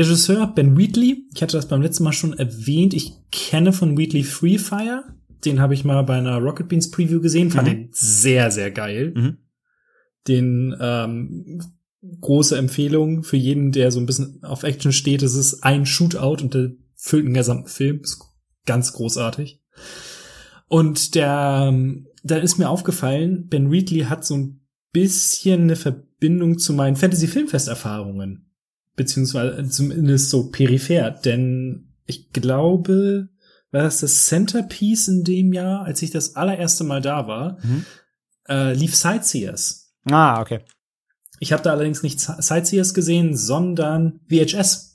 Regisseur 0.00 0.46
Ben 0.46 0.78
Wheatley, 0.78 1.28
ich 1.34 1.42
hatte 1.42 1.58
das 1.58 1.68
beim 1.68 1.82
letzten 1.82 2.04
Mal 2.04 2.12
schon 2.12 2.32
erwähnt, 2.32 2.94
ich 2.94 3.12
kenne 3.30 3.72
von 3.74 3.98
Wheatley 3.98 4.22
Free 4.22 4.56
Fire, 4.56 5.04
den 5.44 5.60
habe 5.60 5.74
ich 5.74 5.84
mal 5.84 6.00
bei 6.02 6.16
einer 6.16 6.38
Rocket 6.38 6.68
Beans 6.68 6.90
Preview 6.90 7.20
gesehen, 7.20 7.50
fand 7.50 7.68
mhm. 7.68 7.72
den 7.72 7.88
sehr, 7.92 8.50
sehr 8.50 8.70
geil. 8.70 9.12
Mhm. 9.14 9.36
Den 10.26 10.76
ähm, 10.80 11.62
große 12.20 12.56
Empfehlung 12.56 13.24
für 13.24 13.36
jeden, 13.36 13.72
der 13.72 13.90
so 13.90 14.00
ein 14.00 14.06
bisschen 14.06 14.42
auf 14.42 14.62
Action 14.62 14.92
steht, 14.92 15.22
es 15.22 15.34
ist 15.34 15.62
ein 15.64 15.84
Shootout 15.84 16.42
und 16.42 16.54
der 16.54 16.72
füllt 16.94 17.26
einen 17.26 17.34
gesamten 17.34 17.68
Film, 17.68 18.00
ist 18.00 18.20
ganz 18.64 18.94
großartig. 18.94 19.60
Und 20.66 21.14
der, 21.14 21.66
ähm, 21.68 22.06
da 22.22 22.36
ist 22.36 22.58
mir 22.58 22.70
aufgefallen, 22.70 23.48
Ben 23.48 23.70
Wheatley 23.70 24.04
hat 24.04 24.24
so 24.24 24.34
ein 24.34 24.60
bisschen 24.92 25.62
eine 25.62 25.76
Verbindung 25.76 26.58
zu 26.58 26.72
meinen 26.72 26.96
Fantasy-Filmfest-Erfahrungen 26.96 28.49
beziehungsweise 29.00 29.66
zumindest 29.70 30.28
so 30.28 30.50
peripher, 30.50 31.10
denn 31.10 31.88
ich 32.04 32.32
glaube, 32.32 33.30
war 33.70 33.82
das 33.82 34.00
das 34.00 34.26
Centerpiece 34.26 35.08
in 35.08 35.24
dem 35.24 35.54
Jahr, 35.54 35.84
als 35.86 36.02
ich 36.02 36.10
das 36.10 36.36
allererste 36.36 36.84
Mal 36.84 37.00
da 37.00 37.26
war, 37.26 37.58
mhm. 37.62 37.86
äh, 38.46 38.74
lief 38.74 38.94
Sightseers. 38.94 39.94
Ah, 40.10 40.40
okay. 40.40 40.60
Ich 41.38 41.52
habe 41.52 41.62
da 41.62 41.70
allerdings 41.70 42.02
nicht 42.02 42.20
Sightseers 42.20 42.92
gesehen, 42.92 43.34
sondern 43.34 44.20
VHS. 44.28 44.94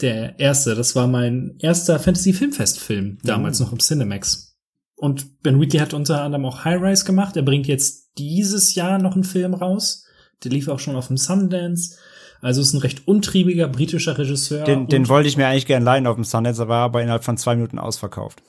Der 0.00 0.38
erste, 0.38 0.76
das 0.76 0.94
war 0.94 1.08
mein 1.08 1.56
erster 1.58 1.98
Fantasy-Filmfest-Film, 1.98 3.18
damals 3.24 3.58
mhm. 3.58 3.66
noch 3.66 3.72
im 3.72 3.80
Cinemax. 3.80 4.56
Und 4.94 5.42
Ben 5.42 5.60
Wheatley 5.60 5.80
hat 5.80 5.94
unter 5.94 6.22
anderem 6.22 6.44
auch 6.44 6.64
High 6.64 6.80
Rise 6.80 7.04
gemacht. 7.04 7.36
Er 7.36 7.42
bringt 7.42 7.66
jetzt 7.66 8.12
dieses 8.18 8.76
Jahr 8.76 8.98
noch 8.98 9.14
einen 9.14 9.24
Film 9.24 9.54
raus. 9.54 10.04
Der 10.44 10.52
lief 10.52 10.68
auch 10.68 10.78
schon 10.78 10.94
auf 10.94 11.08
dem 11.08 11.16
Sundance. 11.16 11.96
Also 12.40 12.60
ist 12.60 12.72
ein 12.72 12.80
recht 12.80 13.06
untriebiger 13.06 13.68
britischer 13.68 14.16
Regisseur. 14.16 14.64
Den, 14.64 14.86
den 14.86 15.08
wollte 15.08 15.28
ich 15.28 15.36
mir 15.36 15.46
eigentlich 15.46 15.66
gerne 15.66 15.84
leihen 15.84 16.06
auf 16.06 16.16
dem 16.16 16.24
Sundance, 16.24 16.62
aber 16.62 16.76
aber 16.76 17.02
innerhalb 17.02 17.24
von 17.24 17.36
zwei 17.36 17.54
Minuten 17.54 17.78
ausverkauft. 17.78 18.42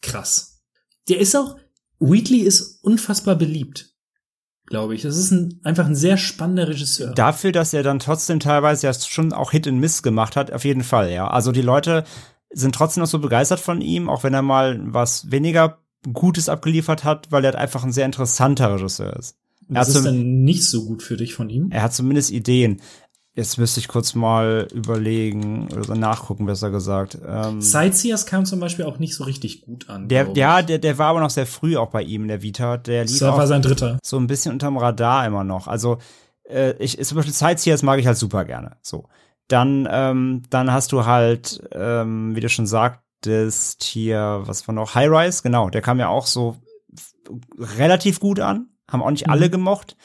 Krass. 0.00 0.62
Der 1.08 1.18
ist 1.18 1.36
auch, 1.36 1.56
Wheatley 1.98 2.40
ist 2.40 2.82
unfassbar 2.82 3.36
beliebt 3.36 3.94
glaube 4.66 4.94
ich. 4.94 5.02
Das 5.02 5.16
ist 5.16 5.30
ein, 5.30 5.60
einfach 5.62 5.86
ein 5.86 5.94
sehr 5.94 6.16
spannender 6.16 6.68
Regisseur. 6.68 7.12
Dafür, 7.12 7.52
dass 7.52 7.74
er 7.74 7.82
dann 7.82 7.98
trotzdem 7.98 8.40
teilweise 8.40 8.86
ja 8.86 8.94
schon 8.94 9.32
auch 9.32 9.50
Hit 9.50 9.68
and 9.68 9.78
Miss 9.78 10.02
gemacht 10.02 10.36
hat, 10.36 10.52
auf 10.52 10.64
jeden 10.64 10.82
Fall, 10.82 11.12
ja. 11.12 11.28
Also 11.28 11.52
die 11.52 11.62
Leute 11.62 12.04
sind 12.50 12.74
trotzdem 12.74 13.02
noch 13.02 13.08
so 13.08 13.18
begeistert 13.18 13.60
von 13.60 13.80
ihm, 13.80 14.08
auch 14.08 14.24
wenn 14.24 14.34
er 14.34 14.42
mal 14.42 14.80
was 14.82 15.30
weniger 15.30 15.78
Gutes 16.12 16.48
abgeliefert 16.48 17.04
hat, 17.04 17.32
weil 17.32 17.44
er 17.44 17.52
halt 17.52 17.56
einfach 17.56 17.84
ein 17.84 17.92
sehr 17.92 18.06
interessanter 18.06 18.74
Regisseur 18.74 19.14
ist. 19.16 19.36
Was 19.68 19.88
ist 19.88 20.04
dann 20.04 20.44
nicht 20.44 20.68
so 20.68 20.84
gut 20.84 21.02
für 21.02 21.16
dich 21.16 21.34
von 21.34 21.48
ihm? 21.48 21.70
Er 21.70 21.82
hat 21.82 21.94
zumindest 21.94 22.30
Ideen. 22.30 22.82
Jetzt 23.36 23.58
müsste 23.58 23.80
ich 23.80 23.88
kurz 23.88 24.14
mal 24.14 24.68
überlegen 24.72 25.66
oder 25.72 25.96
nachgucken, 25.96 26.46
besser 26.46 26.70
gesagt. 26.70 27.18
Ähm, 27.26 27.60
Sightseers 27.60 28.26
kam 28.26 28.44
zum 28.44 28.60
Beispiel 28.60 28.84
auch 28.84 29.00
nicht 29.00 29.16
so 29.16 29.24
richtig 29.24 29.62
gut 29.62 29.90
an. 29.90 30.06
Der, 30.06 30.30
ja, 30.34 30.62
der, 30.62 30.78
der 30.78 30.98
war 30.98 31.08
aber 31.08 31.18
noch 31.18 31.30
sehr 31.30 31.46
früh 31.46 31.76
auch 31.76 31.90
bei 31.90 32.02
ihm 32.02 32.22
in 32.22 32.28
der 32.28 32.42
Vita. 32.42 32.76
Der 32.76 33.04
lief 33.04 33.18
das 33.18 33.36
war 33.36 33.46
sein 33.48 33.60
dritter. 33.60 33.98
So 34.04 34.18
ein 34.18 34.28
bisschen 34.28 34.52
unterm 34.52 34.76
Radar 34.76 35.26
immer 35.26 35.42
noch. 35.42 35.66
Also 35.66 35.98
äh, 36.44 36.74
ich, 36.78 37.02
zum 37.04 37.16
Beispiel 37.16 37.34
Sightseers 37.34 37.82
mag 37.82 37.98
ich 37.98 38.06
halt 38.06 38.18
super 38.18 38.44
gerne. 38.44 38.76
So, 38.82 39.08
dann, 39.48 39.88
ähm, 39.90 40.42
dann 40.50 40.72
hast 40.72 40.92
du 40.92 41.04
halt, 41.04 41.60
ähm, 41.72 42.36
wie 42.36 42.40
du 42.40 42.48
schon 42.48 42.68
sagtest, 42.68 43.82
hier, 43.82 44.42
was 44.44 44.68
war 44.68 44.76
noch? 44.76 44.94
High 44.94 45.10
Rise, 45.10 45.42
genau. 45.42 45.70
Der 45.70 45.82
kam 45.82 45.98
ja 45.98 46.06
auch 46.06 46.26
so 46.26 46.56
relativ 47.58 48.20
gut 48.20 48.38
an. 48.38 48.68
Haben 48.88 49.02
auch 49.02 49.10
nicht 49.10 49.26
mhm. 49.26 49.32
alle 49.32 49.50
gemocht. 49.50 49.96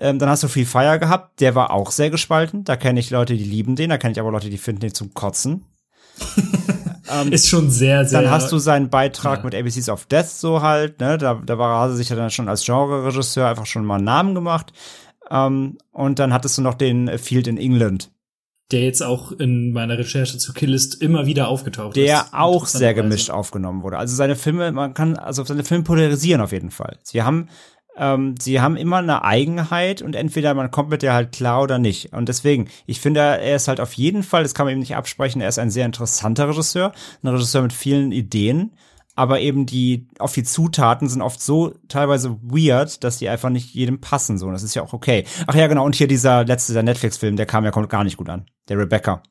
Ähm, 0.00 0.18
dann 0.18 0.30
hast 0.30 0.42
du 0.42 0.48
Free 0.48 0.64
Fire 0.64 0.98
gehabt, 0.98 1.40
der 1.40 1.54
war 1.54 1.70
auch 1.70 1.90
sehr 1.90 2.08
gespalten. 2.08 2.64
Da 2.64 2.76
kenne 2.76 2.98
ich 2.98 3.10
Leute, 3.10 3.36
die 3.36 3.44
lieben 3.44 3.76
den, 3.76 3.90
da 3.90 3.98
kenne 3.98 4.12
ich 4.12 4.20
aber 4.20 4.30
Leute, 4.32 4.48
die 4.48 4.56
finden 4.56 4.80
den 4.80 4.94
zum 4.94 5.12
Kotzen. 5.12 5.66
ähm, 7.12 7.30
ist 7.32 7.48
schon 7.48 7.70
sehr, 7.70 8.06
sehr. 8.06 8.22
Dann 8.22 8.30
hast 8.30 8.50
du 8.50 8.58
seinen 8.58 8.88
Beitrag 8.88 9.40
ja. 9.40 9.44
mit 9.44 9.54
ABCs 9.54 9.90
of 9.90 10.06
Death 10.06 10.28
so 10.28 10.62
halt, 10.62 11.00
ne? 11.00 11.18
Da, 11.18 11.34
da 11.34 11.58
war 11.58 11.86
er 11.86 11.94
sich 11.94 12.08
ja 12.08 12.16
dann 12.16 12.30
schon 12.30 12.48
als 12.48 12.64
Genre-Regisseur 12.64 13.46
einfach 13.46 13.66
schon 13.66 13.84
mal 13.84 13.96
einen 13.96 14.04
Namen 14.04 14.34
gemacht. 14.34 14.72
Ähm, 15.30 15.76
und 15.92 16.18
dann 16.18 16.32
hattest 16.32 16.56
du 16.56 16.62
noch 16.62 16.74
den 16.74 17.18
Field 17.18 17.46
in 17.46 17.58
England. 17.58 18.10
Der 18.72 18.82
jetzt 18.82 19.02
auch 19.02 19.32
in 19.32 19.72
meiner 19.72 19.98
Recherche 19.98 20.38
zu 20.38 20.52
Killist 20.54 21.02
immer 21.02 21.26
wieder 21.26 21.48
aufgetaucht 21.48 21.96
der 21.96 22.04
ist. 22.04 22.30
Der 22.32 22.40
auch 22.40 22.66
sehr 22.66 22.94
gemischt 22.94 23.28
aufgenommen 23.28 23.82
wurde. 23.82 23.98
Also 23.98 24.14
seine 24.14 24.36
Filme, 24.36 24.70
man 24.72 24.94
kann, 24.94 25.16
also 25.16 25.44
seine 25.44 25.64
Filme 25.64 25.84
polarisieren 25.84 26.40
auf 26.40 26.52
jeden 26.52 26.70
Fall. 26.70 26.98
Sie 27.02 27.22
haben 27.22 27.48
ähm, 27.96 28.34
sie 28.40 28.60
haben 28.60 28.76
immer 28.76 28.98
eine 28.98 29.24
Eigenheit 29.24 30.02
und 30.02 30.16
entweder 30.16 30.54
man 30.54 30.70
kommt 30.70 30.90
mit 30.90 31.02
der 31.02 31.14
halt 31.14 31.32
klar 31.32 31.62
oder 31.62 31.78
nicht. 31.78 32.12
Und 32.12 32.28
deswegen, 32.28 32.68
ich 32.86 33.00
finde, 33.00 33.20
er 33.20 33.56
ist 33.56 33.68
halt 33.68 33.80
auf 33.80 33.92
jeden 33.94 34.22
Fall, 34.22 34.42
das 34.42 34.54
kann 34.54 34.66
man 34.66 34.72
eben 34.72 34.80
nicht 34.80 34.96
absprechen, 34.96 35.40
er 35.40 35.48
ist 35.48 35.58
ein 35.58 35.70
sehr 35.70 35.86
interessanter 35.86 36.48
Regisseur, 36.48 36.92
ein 37.22 37.28
Regisseur 37.28 37.62
mit 37.62 37.72
vielen 37.72 38.12
Ideen, 38.12 38.72
aber 39.16 39.40
eben 39.40 39.66
die, 39.66 40.08
auf 40.18 40.32
die 40.32 40.44
Zutaten 40.44 41.08
sind 41.08 41.20
oft 41.20 41.42
so 41.42 41.74
teilweise 41.88 42.38
weird, 42.42 43.04
dass 43.04 43.18
die 43.18 43.28
einfach 43.28 43.50
nicht 43.50 43.74
jedem 43.74 44.00
passen, 44.00 44.38
so. 44.38 44.46
Und 44.46 44.52
das 44.52 44.62
ist 44.62 44.74
ja 44.74 44.82
auch 44.82 44.92
okay. 44.92 45.24
Ach 45.46 45.54
ja, 45.54 45.66
genau, 45.66 45.84
und 45.84 45.94
hier 45.94 46.08
dieser 46.08 46.44
letzte, 46.44 46.72
der 46.72 46.82
Netflix-Film, 46.82 47.36
der 47.36 47.46
kam 47.46 47.64
ja 47.64 47.70
kommt 47.70 47.90
gar 47.90 48.04
nicht 48.04 48.16
gut 48.16 48.30
an. 48.30 48.46
Der 48.68 48.78
Rebecca. 48.78 49.22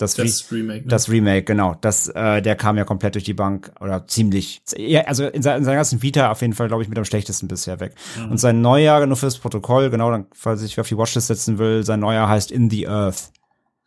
Das, 0.00 0.14
das 0.14 0.50
Remake. 0.50 0.84
Ne? 0.84 0.88
Das 0.88 1.10
Remake, 1.10 1.42
genau. 1.42 1.76
Das, 1.82 2.08
äh, 2.08 2.40
der 2.40 2.56
kam 2.56 2.78
ja 2.78 2.84
komplett 2.84 3.16
durch 3.16 3.24
die 3.24 3.34
Bank 3.34 3.70
oder 3.80 4.06
ziemlich. 4.06 4.62
Ja, 4.74 5.02
also 5.02 5.26
in, 5.26 5.42
seiner, 5.42 5.58
in 5.58 5.64
seiner 5.64 5.76
ganzen 5.76 6.00
Vita 6.00 6.30
auf 6.30 6.40
jeden 6.40 6.54
Fall, 6.54 6.68
glaube 6.68 6.82
ich, 6.82 6.88
mit 6.88 6.96
am 6.96 7.04
schlechtesten 7.04 7.48
bisher 7.48 7.80
weg. 7.80 7.94
Mhm. 8.16 8.30
Und 8.30 8.38
sein 8.38 8.62
neuer, 8.62 9.04
nur 9.04 9.16
fürs 9.18 9.36
Protokoll, 9.36 9.90
genau, 9.90 10.10
dann, 10.10 10.26
falls 10.32 10.62
ich 10.62 10.80
auf 10.80 10.88
die 10.88 10.96
Watchlist 10.96 11.26
setzen 11.26 11.58
will, 11.58 11.84
sein 11.84 12.00
neuer 12.00 12.26
heißt 12.26 12.50
In 12.50 12.70
the 12.70 12.88
Earth. 12.88 13.30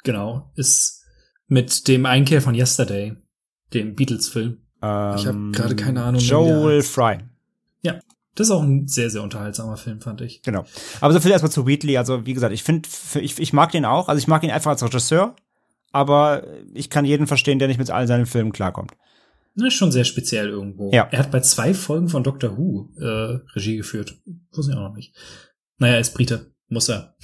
Genau, 0.04 0.52
ist 0.56 1.04
mit 1.48 1.88
dem 1.88 2.06
Einkehr 2.06 2.44
von 2.44 2.54
Yesterday, 2.54 3.16
dem 3.74 3.96
Beatles-Film. 3.96 4.60
Ähm, 4.84 5.16
ich 5.18 5.26
habe 5.26 5.52
gerade 5.52 5.76
keine 5.76 6.04
Ahnung. 6.04 6.22
Joel 6.22 6.84
Fry. 6.84 7.18
Ja, 7.82 8.00
das 8.36 8.48
ist 8.48 8.52
auch 8.52 8.62
ein 8.62 8.88
sehr, 8.88 9.10
sehr 9.10 9.24
unterhaltsamer 9.24 9.78
Film, 9.78 10.00
fand 10.00 10.22
ich. 10.22 10.44
Genau. 10.44 10.64
Aber 11.02 11.12
so 11.12 11.20
viel 11.20 11.32
erstmal 11.32 11.52
zu 11.52 11.66
Wheatley. 11.66 11.98
Also, 11.98 12.28
wie 12.28 12.36
gesagt, 12.36 12.54
ich 12.54 12.62
finde, 12.62 12.88
ich, 13.16 13.40
ich 13.40 13.52
mag 13.52 13.72
den 13.72 13.86
auch. 13.86 14.10
Also, 14.10 14.20
ich 14.20 14.28
mag 14.28 14.44
ihn 14.44 14.52
einfach 14.52 14.70
als 14.70 14.84
Regisseur 14.84 15.36
aber 15.94 16.46
ich 16.74 16.90
kann 16.90 17.06
jeden 17.06 17.28
verstehen, 17.28 17.60
der 17.60 17.70
nicht 17.70 17.78
mit 17.78 17.90
all 17.90 18.08
seinen 18.08 18.26
Filmen 18.26 18.52
klarkommt. 18.52 18.92
Das 19.56 19.68
ist 19.68 19.76
schon 19.76 19.92
sehr 19.92 20.04
speziell 20.04 20.50
irgendwo. 20.50 20.92
Ja. 20.92 21.08
Er 21.12 21.20
hat 21.20 21.32
bei 21.32 21.40
zwei 21.40 21.74
Folgen 21.74 22.10
von 22.10 22.24
Doctor 22.24 22.58
Who 22.58 22.90
äh, 22.98 23.40
Regie 23.56 23.78
geführt. 23.78 24.18
Wusste 24.52 24.72
ich 24.72 24.78
auch 24.78 24.90
noch 24.90 24.96
nicht. 24.96 25.16
Naja, 25.78 25.94
er 25.94 26.00
ist 26.00 26.16
Brite. 26.16 26.52
Muss 26.68 26.90
er. 26.90 27.16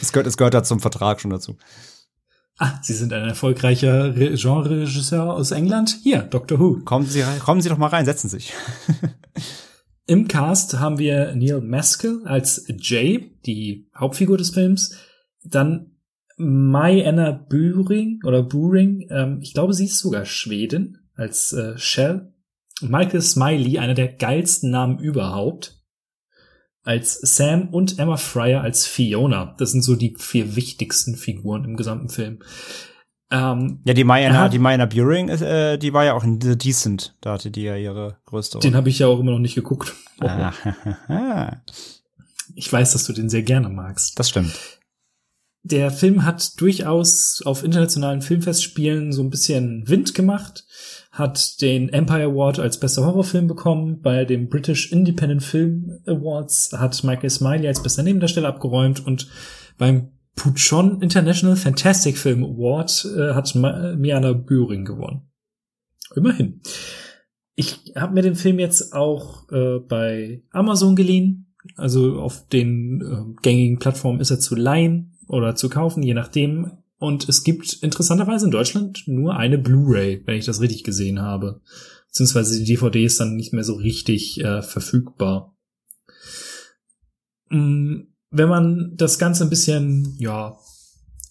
es, 0.00 0.12
gehört, 0.12 0.26
es 0.26 0.38
gehört 0.38 0.54
da 0.54 0.62
zum 0.62 0.80
Vertrag 0.80 1.20
schon 1.20 1.30
dazu. 1.30 1.58
Ah, 2.58 2.78
Sie 2.80 2.94
sind 2.94 3.12
ein 3.12 3.28
erfolgreicher 3.28 4.16
Re 4.16 4.34
Genre-Regisseur 4.34 5.34
aus 5.34 5.50
England? 5.50 5.98
Hier, 6.02 6.22
Doctor 6.22 6.58
Who. 6.58 6.80
Kommen 6.84 7.06
Sie 7.06 7.20
rein, 7.20 7.38
kommen 7.38 7.60
Sie 7.60 7.68
doch 7.68 7.78
mal 7.78 7.88
rein, 7.88 8.06
setzen 8.06 8.28
Sie 8.28 8.38
sich. 8.38 8.54
Im 10.06 10.28
Cast 10.28 10.78
haben 10.78 10.98
wir 10.98 11.34
Neil 11.34 11.60
Maskell 11.60 12.22
als 12.24 12.66
Jay, 12.78 13.36
die 13.44 13.88
Hauptfigur 13.94 14.38
des 14.38 14.50
Films. 14.50 14.96
Dann 15.44 15.91
Mai 16.42 17.06
Anna 17.06 17.30
Buring 17.32 18.20
oder 18.24 18.42
Buring, 18.42 19.06
ähm, 19.10 19.38
ich 19.40 19.54
glaube, 19.54 19.74
sie 19.74 19.86
ist 19.86 19.98
sogar 19.98 20.24
Schwedin, 20.24 20.98
als 21.14 21.52
äh, 21.52 21.78
Shell. 21.78 22.32
Michael 22.80 23.22
Smiley, 23.22 23.78
einer 23.78 23.94
der 23.94 24.08
geilsten 24.08 24.70
Namen 24.70 24.98
überhaupt, 24.98 25.80
als 26.82 27.20
Sam 27.20 27.68
und 27.68 28.00
Emma 28.00 28.16
Fryer 28.16 28.60
als 28.60 28.86
Fiona. 28.86 29.54
Das 29.58 29.70
sind 29.70 29.82
so 29.82 29.94
die 29.94 30.16
vier 30.18 30.56
wichtigsten 30.56 31.14
Figuren 31.14 31.64
im 31.64 31.76
gesamten 31.76 32.08
Film. 32.08 32.40
Ähm, 33.30 33.80
ja, 33.84 33.94
die 33.94 34.04
Mayana, 34.04 34.48
die 34.48 34.58
Mayana 34.58 34.86
Buring, 34.86 35.28
äh, 35.28 35.78
die 35.78 35.92
war 35.92 36.04
ja 36.04 36.14
auch 36.14 36.24
in 36.24 36.40
The 36.40 36.58
Decent. 36.58 37.16
Da 37.20 37.34
hatte 37.34 37.52
die 37.52 37.62
ja 37.62 37.76
ihre 37.76 38.18
größte 38.26 38.58
Rolle. 38.58 38.68
Den 38.68 38.76
habe 38.76 38.88
ich 38.88 38.98
ja 38.98 39.06
auch 39.06 39.20
immer 39.20 39.30
noch 39.30 39.38
nicht 39.38 39.54
geguckt. 39.54 39.94
Oh. 40.20 40.28
ich 42.54 42.70
weiß, 42.70 42.92
dass 42.92 43.04
du 43.04 43.12
den 43.12 43.30
sehr 43.30 43.42
gerne 43.42 43.68
magst. 43.68 44.18
Das 44.18 44.28
stimmt. 44.28 44.81
Der 45.64 45.92
Film 45.92 46.24
hat 46.24 46.60
durchaus 46.60 47.40
auf 47.44 47.62
internationalen 47.62 48.20
Filmfestspielen 48.20 49.12
so 49.12 49.22
ein 49.22 49.30
bisschen 49.30 49.88
Wind 49.88 50.12
gemacht, 50.12 50.66
hat 51.12 51.60
den 51.60 51.88
Empire 51.90 52.24
Award 52.24 52.58
als 52.58 52.80
bester 52.80 53.06
Horrorfilm 53.06 53.46
bekommen. 53.46 54.00
Bei 54.00 54.24
dem 54.24 54.48
British 54.48 54.90
Independent 54.90 55.42
Film 55.42 56.00
Awards 56.06 56.72
hat 56.76 57.04
Michael 57.04 57.30
Smiley 57.30 57.68
als 57.68 57.82
bester 57.82 58.02
Nebendarsteller 58.02 58.48
abgeräumt 58.48 59.06
und 59.06 59.28
beim 59.78 60.08
Puchon 60.34 61.00
International 61.00 61.56
Fantastic 61.56 62.18
Film 62.18 62.42
Award 62.42 63.06
äh, 63.16 63.34
hat 63.34 63.54
Miana 63.54 64.32
Büring 64.32 64.84
gewonnen. 64.84 65.30
Immerhin. 66.16 66.60
Ich 67.54 67.92
habe 67.94 68.14
mir 68.14 68.22
den 68.22 68.34
Film 68.34 68.58
jetzt 68.58 68.94
auch 68.94 69.48
äh, 69.52 69.78
bei 69.78 70.42
Amazon 70.50 70.96
geliehen. 70.96 71.54
Also 71.76 72.18
auf 72.18 72.48
den 72.48 73.00
äh, 73.00 73.40
gängigen 73.42 73.78
Plattformen 73.78 74.20
ist 74.20 74.30
er 74.30 74.40
zu 74.40 74.56
leihen 74.56 75.11
oder 75.28 75.54
zu 75.54 75.68
kaufen, 75.68 76.02
je 76.02 76.14
nachdem. 76.14 76.78
Und 76.98 77.28
es 77.28 77.42
gibt 77.42 77.72
interessanterweise 77.82 78.44
in 78.44 78.50
Deutschland 78.50 79.04
nur 79.06 79.36
eine 79.36 79.58
Blu-ray, 79.58 80.22
wenn 80.24 80.36
ich 80.36 80.46
das 80.46 80.60
richtig 80.60 80.84
gesehen 80.84 81.20
habe. 81.20 81.60
Beziehungsweise 82.08 82.58
die 82.58 82.64
DVD 82.64 83.04
ist 83.04 83.18
dann 83.18 83.36
nicht 83.36 83.52
mehr 83.52 83.64
so 83.64 83.74
richtig 83.74 84.40
äh, 84.40 84.62
verfügbar. 84.62 85.56
Mm 87.48 88.12
wenn 88.32 88.48
man 88.48 88.92
das 88.96 89.18
Ganze 89.18 89.44
ein 89.44 89.50
bisschen, 89.50 90.16
ja, 90.18 90.56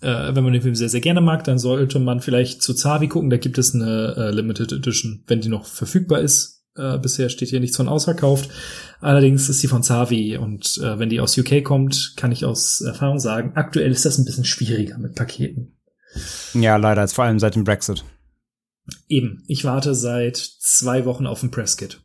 äh, 0.02 0.34
wenn 0.34 0.44
man 0.44 0.54
den 0.54 0.62
Film 0.62 0.76
sehr, 0.76 0.88
sehr 0.88 1.02
gerne 1.02 1.20
mag, 1.20 1.44
dann 1.44 1.58
sollte 1.58 2.00
man 2.00 2.22
vielleicht 2.22 2.62
zu 2.62 2.74
Zavi 2.74 3.08
gucken. 3.08 3.30
Da 3.30 3.38
gibt 3.38 3.58
es 3.58 3.76
eine 3.76 4.16
äh, 4.16 4.32
Limited 4.32 4.72
Edition, 4.72 5.24
wenn 5.28 5.42
die 5.42 5.50
noch 5.50 5.66
verfügbar 5.66 6.22
ist. 6.22 6.61
Äh, 6.76 6.98
bisher 7.00 7.30
steht 7.30 7.50
hier 7.50 7.60
nichts 7.60 7.78
von 7.78 7.90
ausverkauft. 7.90 8.50
Allerdings 9.00 9.50
ist 9.50 9.62
die 9.62 9.68
von 9.68 9.84
Zavi 9.84 10.38
und 10.38 10.78
äh, 10.78 11.00
wenn 11.00 11.10
die 11.10 11.20
aus 11.20 11.38
UK 11.38 11.64
kommt, 11.64 12.14
kann 12.16 12.32
ich 12.32 12.46
aus 12.46 12.82
Erfahrung 12.82 13.20
sagen, 13.20 13.54
aktuell 13.56 13.92
ist 13.92 14.06
das 14.06 14.18
ein 14.18 14.26
bisschen 14.26 14.46
schwieriger 14.46 14.98
mit 14.98 15.16
Paketen. 15.16 15.78
Ja, 16.54 16.78
leider, 16.78 17.08
vor 17.08 17.26
allem 17.26 17.40
seit 17.40 17.56
dem 17.56 17.64
Brexit. 17.64 18.04
Eben, 19.08 19.44
ich 19.48 19.64
warte 19.64 19.96
seit 19.96 20.38
zwei 20.38 21.06
Wochen 21.06 21.28
auf 21.28 21.44
ein 21.44 21.52
Presskit. 21.52 22.02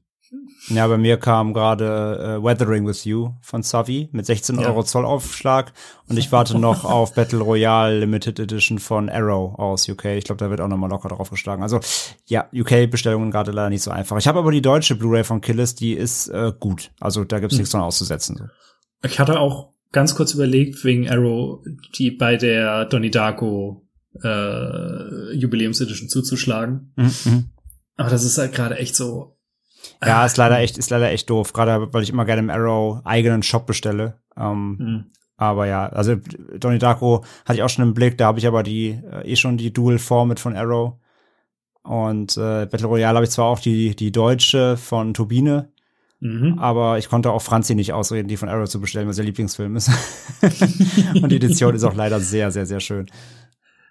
Ja, 0.69 0.87
bei 0.89 0.99
mir 0.99 1.17
kam 1.17 1.53
gerade 1.55 2.39
äh, 2.39 2.45
Weathering 2.45 2.87
with 2.87 3.05
You 3.05 3.35
von 3.41 3.63
Savi 3.63 4.09
mit 4.13 4.27
16 4.27 4.59
ja. 4.59 4.69
Euro 4.69 4.83
Zollaufschlag 4.83 5.73
und 6.09 6.19
ich 6.19 6.33
warte 6.33 6.59
noch 6.59 6.85
auf 6.85 7.15
Battle 7.15 7.41
Royale 7.41 8.01
Limited 8.01 8.41
Edition 8.41 8.79
von 8.79 9.09
Arrow 9.09 9.59
aus 9.59 9.89
UK. 9.89 10.07
Ich 10.07 10.25
glaube, 10.25 10.39
da 10.39 10.51
wird 10.51 10.61
auch 10.61 10.69
nochmal 10.69 10.91
locker 10.91 11.09
drauf 11.09 11.31
geschlagen. 11.31 11.63
Also 11.63 11.81
ja, 12.27 12.49
UK-Bestellungen 12.53 13.31
gerade 13.31 13.53
leider 13.53 13.71
nicht 13.71 13.83
so 13.83 13.91
einfach. 13.91 14.17
Ich 14.19 14.27
habe 14.27 14.41
aber 14.41 14.51
die 14.51 14.63
deutsche 14.63 14.97
Blu-ray 14.97 15.25
von 15.25 15.41
Killis, 15.41 15.75
die 15.75 15.93
ist 15.93 16.29
äh, 16.29 16.53
gut. 16.59 16.91
Also 17.01 17.25
da 17.25 17.39
gibt's 17.39 17.55
hm. 17.55 17.61
nichts 17.61 17.73
dran 17.73 17.83
auszusetzen. 17.83 18.37
So. 18.37 18.45
Ich 19.05 19.21
hatte 19.21 19.39
auch 19.39 19.71
ganz 19.93 20.15
kurz 20.15 20.35
überlegt, 20.35 20.85
wegen 20.85 21.09
Arrow, 21.09 21.61
die 21.97 22.11
bei 22.11 22.37
der 22.37 22.87
Donnie 22.87 23.11
Darko 23.11 23.87
äh, 24.23 25.35
Jubiläumsedition 25.35 26.09
zuzuschlagen. 26.09 26.93
Mhm. 26.97 27.13
mhm. 27.25 27.45
Aber 27.99 28.11
das 28.11 28.25
ist 28.25 28.37
halt 28.37 28.53
gerade 28.53 28.77
echt 28.77 28.95
so 28.95 29.36
ja, 30.05 30.25
ist 30.25 30.37
leider 30.37 30.59
echt, 30.59 30.79
ist 30.79 30.91
leider 30.91 31.11
echt 31.11 31.29
doof. 31.31 31.53
Gerade 31.53 31.93
weil 31.93 32.03
ich 32.03 32.11
immer 32.11 32.25
gerne 32.25 32.41
im 32.41 32.51
Arrow 32.51 33.01
eigenen 33.05 33.43
Shop 33.43 33.67
bestelle. 33.67 34.21
Ähm, 34.37 34.77
mhm. 34.79 35.05
Aber 35.37 35.67
ja, 35.67 35.87
also 35.89 36.17
Donnie 36.59 36.79
Darko 36.79 37.25
hatte 37.45 37.59
ich 37.59 37.63
auch 37.63 37.69
schon 37.69 37.85
im 37.85 37.95
Blick. 37.95 38.17
Da 38.19 38.27
habe 38.27 38.39
ich 38.39 38.47
aber 38.47 38.63
die 38.63 38.99
äh, 39.11 39.31
eh 39.31 39.37
schon 39.37 39.59
die 39.59 39.73
Dual 39.73 39.99
Format 39.99 40.41
von 40.41 40.57
Arrow. 40.57 40.95
Und 41.83 42.37
äh, 42.37 42.67
Battle 42.67 42.89
Royale 42.89 43.17
habe 43.17 43.25
ich 43.25 43.31
zwar 43.31 43.47
auch 43.47 43.61
die 43.61 43.95
die 43.95 44.11
deutsche 44.11 44.77
von 44.77 45.15
Turbine, 45.15 45.71
mhm. 46.19 46.59
aber 46.59 46.99
ich 46.99 47.09
konnte 47.09 47.31
auch 47.31 47.43
Franzi 47.43 47.77
nicht 47.77 47.93
ausreden, 47.93 48.27
die 48.27 48.37
von 48.37 48.49
Arrow 48.49 48.69
zu 48.69 48.81
bestellen, 48.81 49.07
was 49.07 49.19
ihr 49.19 49.25
Lieblingsfilm 49.25 49.77
ist. 49.77 49.91
Und 51.23 51.31
die 51.31 51.37
Edition 51.37 51.77
ist 51.77 51.85
auch 51.85 51.95
leider 51.95 52.19
sehr, 52.19 52.51
sehr, 52.51 52.67
sehr 52.67 52.81
schön. 52.81 53.07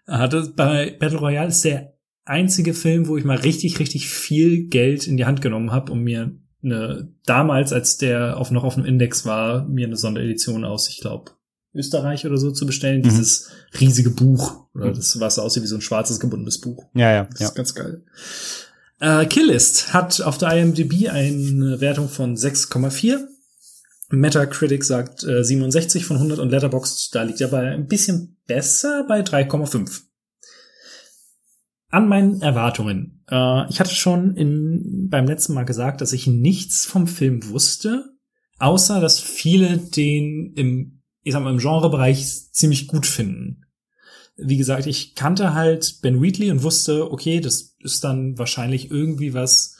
Hatte 0.08 0.52
bei 0.56 0.96
Battle 1.00 1.20
Royale 1.20 1.48
ist 1.48 1.64
der 1.64 1.95
einzige 2.26 2.74
Film, 2.74 3.08
wo 3.08 3.18
ich 3.18 3.24
mal 3.24 3.38
richtig, 3.38 3.80
richtig 3.80 4.10
viel 4.10 4.68
Geld 4.68 5.08
in 5.08 5.18
die 5.18 5.26
Hand 5.26 5.42
genommen 5.42 5.72
habe, 5.72 5.92
um 5.92 6.04
mir 6.04 6.32
eine, 6.64 7.10
damals, 7.26 7.72
als 7.72 7.98
der 7.98 8.38
auf, 8.38 8.52
noch 8.52 8.64
auf 8.64 8.76
dem 8.76 8.86
Index 8.86 9.26
war, 9.26 9.66
mir 9.68 9.86
eine 9.86 9.96
Sonderedition 9.96 10.66
aus, 10.66 10.90
ich 10.90 11.00
glaube, 11.00 11.32
Österreich 11.74 12.26
oder 12.26 12.38
so 12.38 12.52
zu 12.52 12.66
bestellen, 12.66 13.00
mhm. 13.00 13.04
dieses 13.04 13.50
riesige 13.80 14.10
Buch, 14.10 14.68
oder 14.74 14.92
das, 14.92 15.20
was 15.20 15.40
aussieht 15.40 15.64
wie 15.64 15.68
so 15.68 15.76
ein 15.76 15.82
schwarzes 15.82 16.20
gebundenes 16.20 16.60
Buch. 16.60 16.86
Ja, 16.94 17.12
ja. 17.12 17.28
Das 17.32 17.40
ja. 17.40 17.48
ist 17.48 17.56
ganz 17.56 17.76
geil. 17.76 18.04
Äh, 19.00 19.26
Killist 19.26 19.94
hat 19.94 20.22
auf 20.22 20.38
der 20.38 20.52
IMDb 20.54 21.10
eine 21.10 21.80
Wertung 21.82 22.10
von 22.10 22.36
6,4. 22.36 23.20
Metacritic 24.10 24.84
sagt 24.84 25.24
äh, 25.24 25.44
67 25.44 26.06
von 26.06 26.18
100 26.18 26.40
und 26.40 26.50
Letterboxd, 26.50 27.14
da 27.14 27.24
liegt 27.24 27.42
er 27.42 27.50
bei 27.50 27.72
ein 27.72 27.88
bisschen 27.88 28.38
besser 28.48 29.06
bei 29.08 29.22
3,5 29.22 30.02
an 31.90 32.08
meinen 32.08 32.42
Erwartungen. 32.42 33.24
Äh, 33.30 33.70
ich 33.70 33.80
hatte 33.80 33.94
schon 33.94 34.36
in, 34.36 35.08
beim 35.10 35.26
letzten 35.26 35.54
Mal 35.54 35.64
gesagt, 35.64 36.02
dass 36.02 36.14
ich 36.14 36.28
nichts 36.28 36.86
vom 36.86 37.08
Film 37.08 37.50
wusste, 37.50 38.16
außer 38.60 39.00
dass 39.00 39.20
viele 39.20 39.78
den 39.78 40.54
im, 40.56 41.02
ich 41.24 41.34
sag 41.34 41.44
mal, 41.44 41.54
im 41.54 41.60
Genrebereich 41.60 42.52
ziemlich 42.52 42.88
gut 42.88 43.06
finden. 43.06 43.66
Wie 44.38 44.58
gesagt, 44.58 44.86
ich 44.86 45.16
kannte 45.16 45.54
halt 45.54 46.00
Ben 46.02 46.22
Wheatley 46.22 46.52
und 46.52 46.64
wusste, 46.64 47.12
okay, 47.12 47.40
das 47.40 47.76
ist 47.80 48.04
dann 48.04 48.38
wahrscheinlich 48.38 48.92
irgendwie 48.92 49.34
was, 49.34 49.78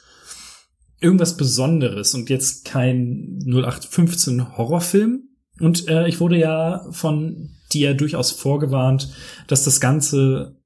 irgendwas 1.00 1.36
Besonderes 1.36 2.14
und 2.14 2.30
jetzt 2.30 2.64
kein 2.64 3.38
0815 3.46 4.56
Horrorfilm. 4.56 5.28
Und 5.60 5.88
äh, 5.88 6.08
ich 6.08 6.20
wurde 6.20 6.38
ja 6.38 6.86
von 6.90 7.50
dir 7.72 7.94
durchaus 7.94 8.30
vorgewarnt, 8.30 9.10
dass 9.46 9.64
das 9.64 9.80
Ganze 9.80 10.56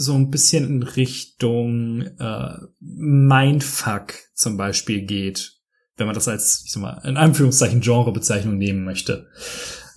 so 0.00 0.14
ein 0.14 0.30
bisschen 0.30 0.66
in 0.66 0.82
Richtung 0.82 2.00
äh, 2.18 2.54
Mindfuck 2.80 4.14
zum 4.32 4.56
Beispiel 4.56 5.02
geht, 5.02 5.58
wenn 5.98 6.06
man 6.06 6.14
das 6.14 6.26
als, 6.26 6.62
ich 6.64 6.72
sag 6.72 6.80
mal, 6.80 7.02
in 7.04 7.18
Anführungszeichen 7.18 7.82
Genrebezeichnung 7.82 8.56
nehmen 8.56 8.82
möchte. 8.82 9.26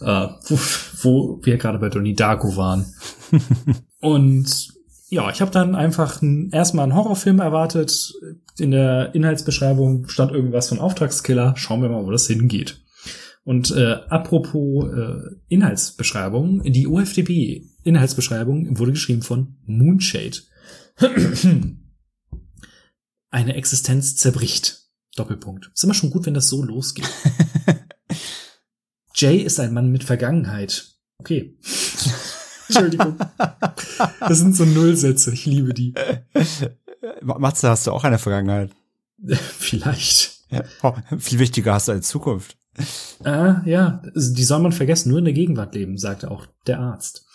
Äh, 0.02 0.28
wo, 0.48 0.60
wo 1.04 1.40
wir 1.44 1.56
gerade 1.56 1.80
bei 1.80 1.88
Donnie 1.88 2.16
Darko 2.16 2.58
waren. 2.58 2.94
Und 4.02 4.74
ja, 5.08 5.30
ich 5.30 5.40
habe 5.40 5.52
dann 5.52 5.74
einfach 5.74 6.22
ein, 6.22 6.50
erstmal 6.52 6.84
einen 6.84 6.96
Horrorfilm 6.96 7.40
erwartet. 7.40 8.14
In 8.58 8.72
der 8.72 9.16
Inhaltsbeschreibung 9.16 10.10
stand 10.10 10.34
irgendwas 10.34 10.68
von 10.68 10.80
Auftragskiller. 10.80 11.54
Schauen 11.56 11.82
wir 11.82 11.88
mal, 11.88 12.06
wo 12.06 12.12
das 12.12 12.28
hingeht. 12.28 12.83
Und 13.44 13.72
äh, 13.72 13.96
apropos 14.10 14.86
äh, 14.94 15.36
Inhaltsbeschreibung, 15.50 16.64
die 16.64 16.88
UFDB 16.88 17.68
Inhaltsbeschreibung 17.84 18.80
wurde 18.80 18.94
geschrieben 18.94 19.22
von 19.22 19.58
Moonshade. 19.66 20.38
Eine 23.30 23.56
Existenz 23.56 24.16
zerbricht. 24.16 24.84
Doppelpunkt. 25.16 25.70
Ist 25.74 25.84
immer 25.84 25.94
schon 25.94 26.10
gut, 26.10 26.26
wenn 26.26 26.34
das 26.34 26.48
so 26.48 26.64
losgeht. 26.64 27.10
Jay 29.16 29.38
ist 29.38 29.60
ein 29.60 29.74
Mann 29.74 29.92
mit 29.92 30.04
Vergangenheit. 30.04 30.96
Okay. 31.20 31.56
Entschuldigung. 32.68 33.18
Das 34.20 34.40
sind 34.40 34.56
so 34.56 34.66
Nullsätze. 34.66 35.32
Ich 35.34 35.46
liebe 35.46 35.74
die. 35.74 35.94
Matze, 37.22 37.70
hast 37.70 37.86
du 37.86 37.92
auch 37.92 38.04
eine 38.04 38.18
Vergangenheit? 38.18 38.72
Vielleicht. 39.28 40.40
Ja. 40.50 40.64
Oh, 40.82 40.94
viel 41.20 41.40
wichtiger 41.40 41.74
hast 41.74 41.88
du 41.88 41.92
eine 41.92 42.02
Zukunft. 42.02 42.58
Ah, 43.24 43.62
ja, 43.66 44.02
die 44.16 44.44
soll 44.44 44.60
man 44.62 44.72
vergessen, 44.72 45.10
nur 45.10 45.20
in 45.20 45.26
der 45.26 45.34
Gegenwart 45.34 45.76
leben, 45.76 45.98
sagte 45.98 46.32
auch 46.32 46.46
der 46.68 46.80
Arzt. 46.80 47.26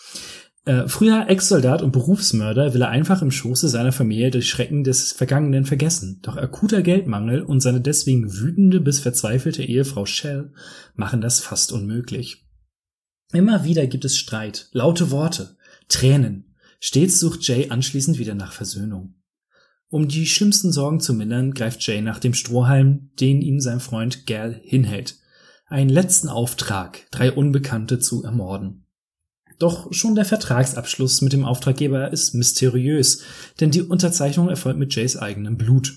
Äh, 0.65 0.87
früher 0.87 1.27
Ex-Soldat 1.29 1.81
und 1.81 1.91
Berufsmörder 1.91 2.73
will 2.73 2.81
er 2.81 2.89
einfach 2.89 3.21
im 3.21 3.31
Schoße 3.31 3.69
seiner 3.69 3.91
Familie 3.91 4.29
durch 4.29 4.49
Schrecken 4.49 4.83
des 4.83 5.13
Vergangenen 5.13 5.65
vergessen. 5.65 6.19
Doch 6.21 6.37
akuter 6.37 6.81
Geldmangel 6.81 7.41
und 7.41 7.61
seine 7.61 7.81
deswegen 7.81 8.33
wütende 8.37 8.81
bis 8.81 8.99
verzweifelte 8.99 9.63
Ehefrau 9.63 10.05
Shell 10.05 10.51
machen 10.95 11.21
das 11.21 11.39
fast 11.39 11.71
unmöglich. 11.71 12.45
Immer 13.31 13.63
wieder 13.63 13.87
gibt 13.87 14.05
es 14.05 14.17
Streit, 14.17 14.69
laute 14.71 15.11
Worte, 15.11 15.55
Tränen, 15.87 16.55
Stets 16.79 17.19
sucht 17.19 17.47
Jay 17.47 17.69
anschließend 17.69 18.19
wieder 18.19 18.35
nach 18.35 18.53
Versöhnung. 18.53 19.15
Um 19.89 20.07
die 20.07 20.27
schlimmsten 20.27 20.71
Sorgen 20.71 20.99
zu 20.99 21.13
mindern, 21.13 21.53
greift 21.53 21.85
Jay 21.85 22.01
nach 22.01 22.19
dem 22.19 22.33
Strohhalm, 22.33 23.09
den 23.19 23.41
ihm 23.41 23.59
sein 23.59 23.79
Freund 23.79 24.27
Gal 24.27 24.61
hinhält. 24.63 25.15
Einen 25.69 25.91
letzten 25.91 26.29
Auftrag, 26.29 27.05
drei 27.11 27.31
Unbekannte 27.31 27.99
zu 27.99 28.23
ermorden. 28.23 28.85
Doch 29.59 29.93
schon 29.93 30.15
der 30.15 30.25
Vertragsabschluss 30.25 31.21
mit 31.21 31.31
dem 31.31 31.45
Auftraggeber 31.45 32.11
ist 32.11 32.33
mysteriös, 32.33 33.21
denn 33.59 33.69
die 33.69 33.83
Unterzeichnung 33.83 34.49
erfolgt 34.49 34.79
mit 34.79 34.95
Jays 34.95 35.15
eigenem 35.15 35.57
Blut. 35.57 35.93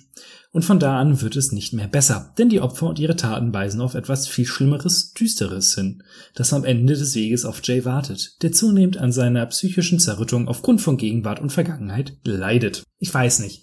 Und 0.51 0.67
von 0.67 0.79
da 0.79 1.01
an 1.01 1.23
wird 1.23 1.37
es 1.37 1.53
nicht 1.53 1.73
mehr 1.73 1.89
besser, 1.89 2.35
denn 2.37 2.51
die 2.51 2.61
Opfer 2.61 2.87
und 2.87 2.99
ihre 2.99 3.17
Taten 3.17 3.55
weisen 3.55 3.81
auf 3.81 3.95
etwas 3.95 4.29
viel 4.29 4.45
Schlimmeres, 4.45 5.15
Düsteres 5.15 5.75
hin, 5.75 6.03
das 6.35 6.53
am 6.53 6.65
Ende 6.65 6.93
des 6.93 7.15
Weges 7.15 7.47
auf 7.47 7.63
Jay 7.65 7.87
wartet, 7.87 8.43
der 8.43 8.53
zunehmend 8.53 8.99
an 8.99 9.11
seiner 9.11 9.47
psychischen 9.47 9.99
Zerrüttung 9.99 10.49
aufgrund 10.49 10.83
von 10.83 10.99
Gegenwart 10.99 11.41
und 11.41 11.51
Vergangenheit 11.51 12.19
leidet. 12.25 12.83
Ich 12.99 13.15
weiß 13.15 13.39
nicht. 13.39 13.63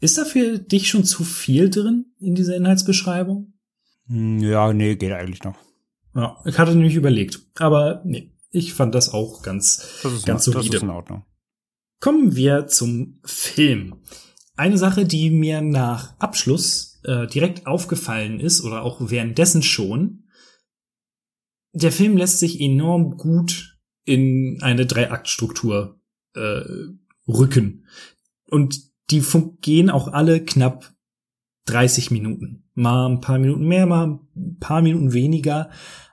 Ist 0.00 0.18
da 0.18 0.26
für 0.26 0.58
dich 0.58 0.90
schon 0.90 1.04
zu 1.04 1.24
viel 1.24 1.70
drin 1.70 2.12
in 2.18 2.34
dieser 2.34 2.56
Inhaltsbeschreibung? 2.56 3.54
Hm, 4.08 4.38
ja, 4.40 4.72
nee, 4.72 4.96
geht 4.96 5.12
eigentlich 5.12 5.44
noch. 5.44 5.56
Ja, 6.14 6.36
ich 6.44 6.58
hatte 6.58 6.74
nämlich 6.74 6.94
überlegt, 6.94 7.40
aber 7.56 8.02
nee, 8.04 8.32
ich 8.50 8.74
fand 8.74 8.94
das 8.94 9.12
auch 9.12 9.42
ganz, 9.42 10.00
Das 10.02 10.24
ganz 10.24 10.46
in, 10.46 10.52
solide. 10.52 10.70
das 10.72 10.76
ist 10.76 10.82
in 10.82 10.90
Ordnung. 10.90 11.24
Kommen 12.00 12.34
wir 12.34 12.66
zum 12.66 13.20
Film. 13.24 14.00
Eine 14.56 14.78
Sache, 14.78 15.04
die 15.04 15.30
mir 15.30 15.60
nach 15.60 16.18
Abschluss 16.18 17.00
äh, 17.04 17.26
direkt 17.26 17.66
aufgefallen 17.66 18.40
ist 18.40 18.62
oder 18.62 18.82
auch 18.82 19.10
währenddessen 19.10 19.62
schon, 19.62 20.24
der 21.72 21.92
Film 21.92 22.16
lässt 22.16 22.38
sich 22.38 22.60
enorm 22.60 23.16
gut 23.16 23.78
in 24.04 24.58
eine 24.62 24.86
Dreiaktstruktur 24.86 26.00
äh, 26.34 26.62
rücken. 27.28 27.86
Und 28.48 28.80
die 29.10 29.22
gehen 29.60 29.90
auch 29.90 30.08
alle 30.08 30.44
knapp 30.44 30.92
30 31.66 32.10
Minuten. 32.10 32.67
Mal 32.78 33.08
ein 33.08 33.20
paar 33.20 33.40
Minuten 33.40 33.66
mehr, 33.66 33.86
mal 33.86 34.20
ein 34.36 34.58
paar 34.60 34.82
Minuten 34.82 35.12
weniger. 35.12 35.68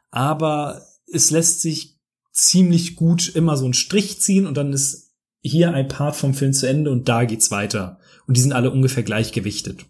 Aber 0.10 0.82
es 1.06 1.30
lässt 1.30 1.62
sich 1.62 2.00
ziemlich 2.32 2.96
gut 2.96 3.30
immer 3.36 3.56
so 3.56 3.66
einen 3.66 3.76
Strich 3.76 4.20
ziehen 4.20 4.48
und 4.48 4.56
dann 4.56 4.74
ist 4.74 5.14
hier 5.42 5.76
ein 5.76 5.88
Part 5.88 6.16
vom 6.16 6.34
Film 6.34 6.54
zu 6.54 6.68
Ende 6.68 6.90
und 6.90 7.08
da 7.08 7.26
geht's 7.26 7.52
weiter. 7.52 8.00
Und 8.26 8.36
die 8.36 8.42
sind 8.42 8.54
alle 8.54 8.72
ungefähr 8.72 9.04
gleichgewichtet. 9.04 9.86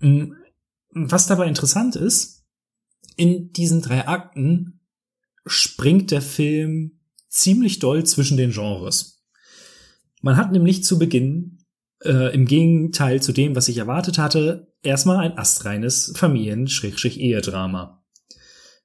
Mm, 0.00 0.32
Was 0.90 1.26
dabei 1.26 1.46
interessant 1.48 1.96
ist, 1.96 2.44
in 3.16 3.50
diesen 3.52 3.80
drei 3.80 4.06
Akten 4.06 4.80
springt 5.46 6.10
der 6.10 6.20
Film 6.20 7.00
ziemlich 7.28 7.78
doll 7.78 8.04
zwischen 8.04 8.36
den 8.36 8.50
Genres. 8.50 9.24
Man 10.20 10.36
hat 10.36 10.52
nämlich 10.52 10.84
zu 10.84 10.98
Beginn, 10.98 11.51
äh, 12.04 12.34
im 12.34 12.46
Gegenteil 12.46 13.22
zu 13.22 13.32
dem, 13.32 13.56
was 13.56 13.68
ich 13.68 13.78
erwartet 13.78 14.18
hatte, 14.18 14.68
erstmal 14.82 15.18
ein 15.18 15.38
astreines 15.38 16.12
Familien-Ehedrama. 16.16 18.02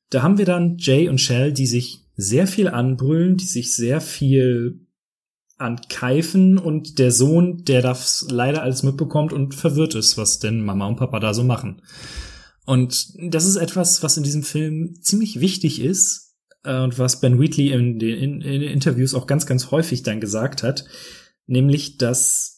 Da 0.10 0.22
haben 0.22 0.38
wir 0.38 0.46
dann 0.46 0.78
Jay 0.78 1.10
und 1.10 1.20
Shell, 1.20 1.52
die 1.52 1.68
sich 1.68 2.06
sehr 2.16 2.48
viel 2.48 2.68
anbrüllen, 2.68 3.38
die 3.38 3.46
sich 3.46 3.74
sehr 3.76 4.02
viel 4.02 4.88
ankeifen 5.58 6.58
und 6.58 7.00
der 7.00 7.12
Sohn, 7.12 7.64
der 7.66 7.82
das 7.82 8.28
leider 8.30 8.62
alles 8.62 8.84
mitbekommt 8.84 9.34
und 9.34 9.56
verwirrt 9.56 9.96
ist, 9.96 10.18
was 10.18 10.40
denn 10.40 10.64
Mama 10.64 10.88
und 10.88 10.98
Papa 10.98 11.20
da 11.20 11.34
so 11.34 11.44
machen. 11.44 11.82
Und 12.66 13.14
das 13.18 13.46
ist 13.46 13.56
etwas, 13.56 14.04
was 14.04 14.18
in 14.18 14.24
diesem 14.24 14.44
Film 14.44 14.96
ziemlich 15.02 15.40
wichtig 15.40 15.82
ist 15.82 16.36
äh, 16.64 16.80
und 16.80 17.00
was 17.00 17.22
Ben 17.22 17.40
Wheatley 17.40 17.72
in 17.72 17.98
den, 17.98 18.18
in, 18.18 18.42
in 18.42 18.62
den 18.62 18.72
Interviews 18.72 19.14
auch 19.14 19.26
ganz, 19.26 19.46
ganz 19.46 19.72
häufig 19.72 20.04
dann 20.04 20.20
gesagt 20.20 20.64
hat, 20.64 20.86
nämlich, 21.48 21.98
dass 21.98 22.57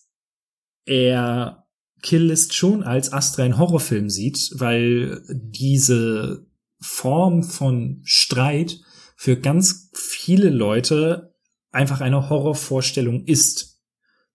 er 0.85 1.65
Kill 2.01 2.23
List 2.23 2.53
schon 2.53 2.83
als 2.83 3.11
astrein 3.11 3.57
Horrorfilm 3.57 4.09
sieht, 4.09 4.51
weil 4.55 5.21
diese 5.29 6.45
Form 6.79 7.43
von 7.43 8.01
Streit 8.03 8.79
für 9.15 9.35
ganz 9.35 9.89
viele 9.93 10.49
Leute 10.49 11.35
einfach 11.71 12.01
eine 12.01 12.29
Horrorvorstellung 12.29 13.25
ist 13.25 13.81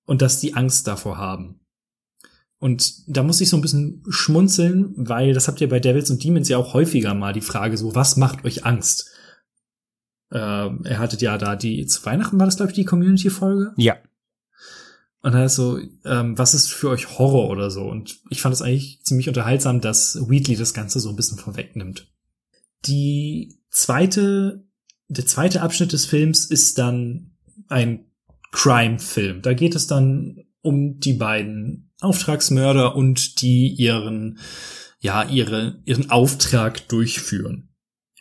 und 0.04 0.20
dass 0.20 0.40
die 0.40 0.54
Angst 0.54 0.86
davor 0.86 1.16
haben. 1.16 1.60
Und 2.58 3.08
da 3.08 3.22
muss 3.22 3.40
ich 3.40 3.48
so 3.48 3.56
ein 3.56 3.62
bisschen 3.62 4.02
schmunzeln, 4.08 4.94
weil 4.96 5.34
das 5.34 5.48
habt 5.48 5.60
ihr 5.60 5.68
bei 5.68 5.80
Devils 5.80 6.10
und 6.10 6.22
Demons 6.22 6.48
ja 6.48 6.58
auch 6.58 6.74
häufiger 6.74 7.14
mal 7.14 7.32
die 7.32 7.40
Frage 7.40 7.76
so, 7.76 7.94
was 7.94 8.16
macht 8.16 8.44
euch 8.44 8.64
Angst? 8.64 9.10
Ähm, 10.32 10.80
er 10.84 10.98
hattet 10.98 11.20
ja 11.20 11.36
da 11.36 11.56
die, 11.56 11.86
zu 11.86 12.04
Weihnachten 12.06 12.38
war 12.38 12.46
das 12.46 12.56
glaube 12.56 12.72
ich 12.72 12.76
die 12.76 12.84
Community-Folge. 12.84 13.72
Ja. 13.76 13.96
Und 15.24 15.32
da 15.32 15.46
ist 15.46 15.54
so, 15.54 15.80
ähm, 16.04 16.36
was 16.36 16.52
ist 16.52 16.70
für 16.70 16.90
euch 16.90 17.18
Horror 17.18 17.48
oder 17.48 17.70
so? 17.70 17.84
Und 17.84 18.18
ich 18.28 18.42
fand 18.42 18.54
es 18.54 18.60
eigentlich 18.60 19.00
ziemlich 19.04 19.26
unterhaltsam, 19.26 19.80
dass 19.80 20.16
Wheatley 20.28 20.54
das 20.54 20.74
Ganze 20.74 21.00
so 21.00 21.08
ein 21.08 21.16
bisschen 21.16 21.38
vorwegnimmt. 21.38 22.12
Die 22.84 23.58
zweite, 23.70 24.66
der 25.08 25.24
zweite 25.24 25.62
Abschnitt 25.62 25.94
des 25.94 26.04
Films 26.04 26.44
ist 26.44 26.76
dann 26.76 27.38
ein 27.68 28.04
Crime-Film. 28.52 29.40
Da 29.40 29.54
geht 29.54 29.74
es 29.74 29.86
dann 29.86 30.44
um 30.60 31.00
die 31.00 31.14
beiden 31.14 31.90
Auftragsmörder 32.02 32.94
und 32.94 33.40
die 33.40 33.68
ihren, 33.68 34.38
ja, 35.00 35.22
ihre, 35.22 35.80
ihren 35.86 36.10
Auftrag 36.10 36.86
durchführen. 36.88 37.70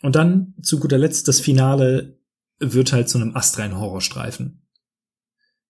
Und 0.00 0.16
dann 0.16 0.54
zu 0.62 0.80
guter 0.80 0.96
Letzt 0.96 1.28
das 1.28 1.40
Finale 1.40 2.18
wird 2.60 2.94
halt 2.94 3.10
zu 3.10 3.18
einem 3.18 3.36
astreinen 3.36 3.78
Horrorstreifen 3.78 4.63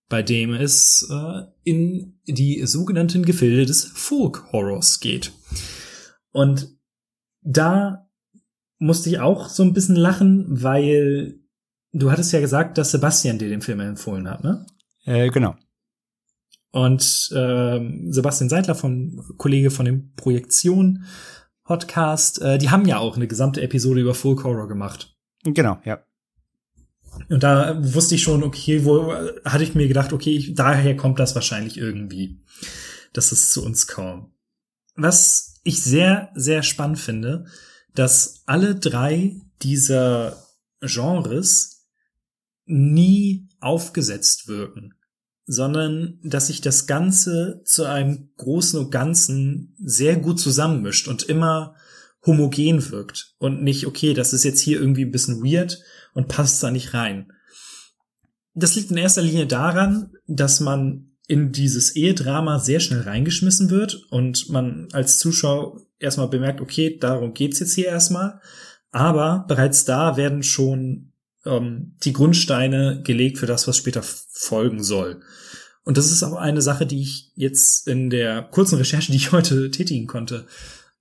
bei 0.09 0.23
dem 0.23 0.53
es 0.55 1.09
äh, 1.11 1.43
in 1.63 2.21
die 2.27 2.65
sogenannten 2.67 3.25
Gefilde 3.25 3.67
des 3.67 3.85
Folk 3.85 4.53
Horrors 4.53 5.01
geht. 5.01 5.33
Und 6.33 6.69
da 7.43 8.09
musste 8.79 9.09
ich 9.09 9.19
auch 9.21 9.49
so 9.49 9.63
ein 9.63 9.73
bisschen 9.73 9.97
lachen, 9.97 10.47
weil 10.49 11.39
du 11.93 12.11
hattest 12.11 12.33
ja 12.33 12.41
gesagt, 12.41 12.77
dass 12.79 12.91
Sebastian 12.91 13.39
dir 13.39 13.49
den 13.49 13.63
Film 13.63 13.81
empfohlen 13.81 14.29
hat, 14.29 14.43
ne? 14.43 14.67
Äh, 15.05 15.31
genau. 15.31 15.55
Und 16.71 17.31
ähm, 17.35 18.13
Sebastian 18.13 18.49
Seidler 18.49 18.75
von 18.75 19.23
Kollege 19.37 19.71
von 19.71 19.87
dem 19.87 20.13
Projektion 20.15 21.05
Podcast, 21.63 22.43
äh, 22.43 22.59
die 22.59 22.71
haben 22.71 22.85
ja 22.85 22.99
auch 22.99 23.17
eine 23.17 23.29
gesamte 23.29 23.63
Episode 23.63 24.01
über 24.01 24.15
Folk 24.15 24.43
Horror 24.45 24.67
gemacht. 24.67 25.15
Genau, 25.45 25.79
ja. 25.85 26.05
Und 27.29 27.43
da 27.43 27.77
wusste 27.81 28.15
ich 28.15 28.23
schon, 28.23 28.43
okay, 28.43 28.85
wo 28.85 29.13
hatte 29.45 29.65
ich 29.65 29.75
mir 29.75 29.89
gedacht, 29.89 30.13
okay, 30.13 30.37
ich, 30.37 30.55
daher 30.55 30.97
kommt 30.97 31.19
das 31.19 31.35
wahrscheinlich 31.35 31.77
irgendwie, 31.77 32.41
dass 33.13 33.33
es 33.33 33.51
zu 33.51 33.65
uns 33.65 33.87
kommt. 33.87 34.31
Was 34.97 35.61
ich 35.65 35.83
sehr, 35.83 36.31
sehr 36.35 36.63
spannend 36.63 36.99
finde, 36.99 37.47
dass 37.95 38.43
alle 38.47 38.75
drei 38.75 39.41
dieser 39.63 40.37
Genres 40.81 41.87
nie 42.67 43.49
aufgesetzt 43.61 44.49
wirken, 44.49 44.95
sondern 45.47 46.19
dass 46.23 46.49
sich 46.49 46.61
das 46.61 46.87
Ganze 46.87 47.63
zu 47.65 47.85
einem 47.85 48.31
großen 48.37 48.79
und 48.79 48.91
Ganzen 48.91 49.75
sehr 49.83 50.17
gut 50.17 50.41
zusammenmischt 50.41 51.09
und 51.09 51.23
immer 51.25 51.75
homogen 52.27 52.91
wirkt 52.91 53.35
und 53.39 53.63
nicht, 53.63 53.87
okay, 53.87 54.15
das 54.15 54.33
ist 54.33 54.45
jetzt 54.45 54.61
hier 54.61 54.81
irgendwie 54.81 55.05
ein 55.05 55.11
bisschen 55.11 55.43
weird 55.43 55.81
und 56.15 56.29
passt 56.29 56.63
da 56.63 56.71
nicht 56.71 56.95
rein. 56.95 57.33
Das 58.55 58.75
liegt 58.75 58.91
in 58.91 58.97
erster 58.97 59.23
Linie 59.23 59.47
daran, 59.47 60.13
dass 60.27 60.61
man 60.61 61.11
in 61.27 61.53
dieses 61.53 61.97
Ehedrama 61.97 62.59
sehr 62.59 62.81
schnell 62.81 63.03
reingeschmissen 63.03 63.71
wird 63.71 63.95
und 64.11 64.49
man 64.51 64.89
als 64.93 65.19
Zuschauer 65.19 65.81
erstmal 65.99 66.29
bemerkt, 66.29 66.61
okay, 66.61 66.99
darum 66.99 67.35
geht's 67.35 67.61
jetzt 67.61 67.75
hier 67.75 67.87
erstmal. 67.87 68.41
Aber 68.93 69.45
bereits 69.49 69.85
da 69.85 70.17
werden 70.17 70.43
schon 70.43 71.13
ähm, 71.45 71.97
die 72.05 72.13
Grundsteine 72.13 73.03
gelegt 73.03 73.39
für 73.39 73.47
das, 73.47 73.67
was 73.67 73.77
später 73.77 74.03
folgen 74.03 74.83
soll. 74.83 75.21
Und 75.83 75.99
das 75.99 76.11
ist 76.11 76.23
auch 76.23 76.37
eine 76.37 76.63
Sache, 76.63 76.87
die 76.87 77.03
ich 77.03 77.33
jetzt 77.35 77.89
in 77.89 78.09
der 78.09 78.43
kurzen 78.43 78.77
Recherche, 78.77 79.13
die 79.13 79.19
ich 79.19 79.33
heute 79.33 79.71
tätigen 79.71 80.07
konnte, 80.07 80.47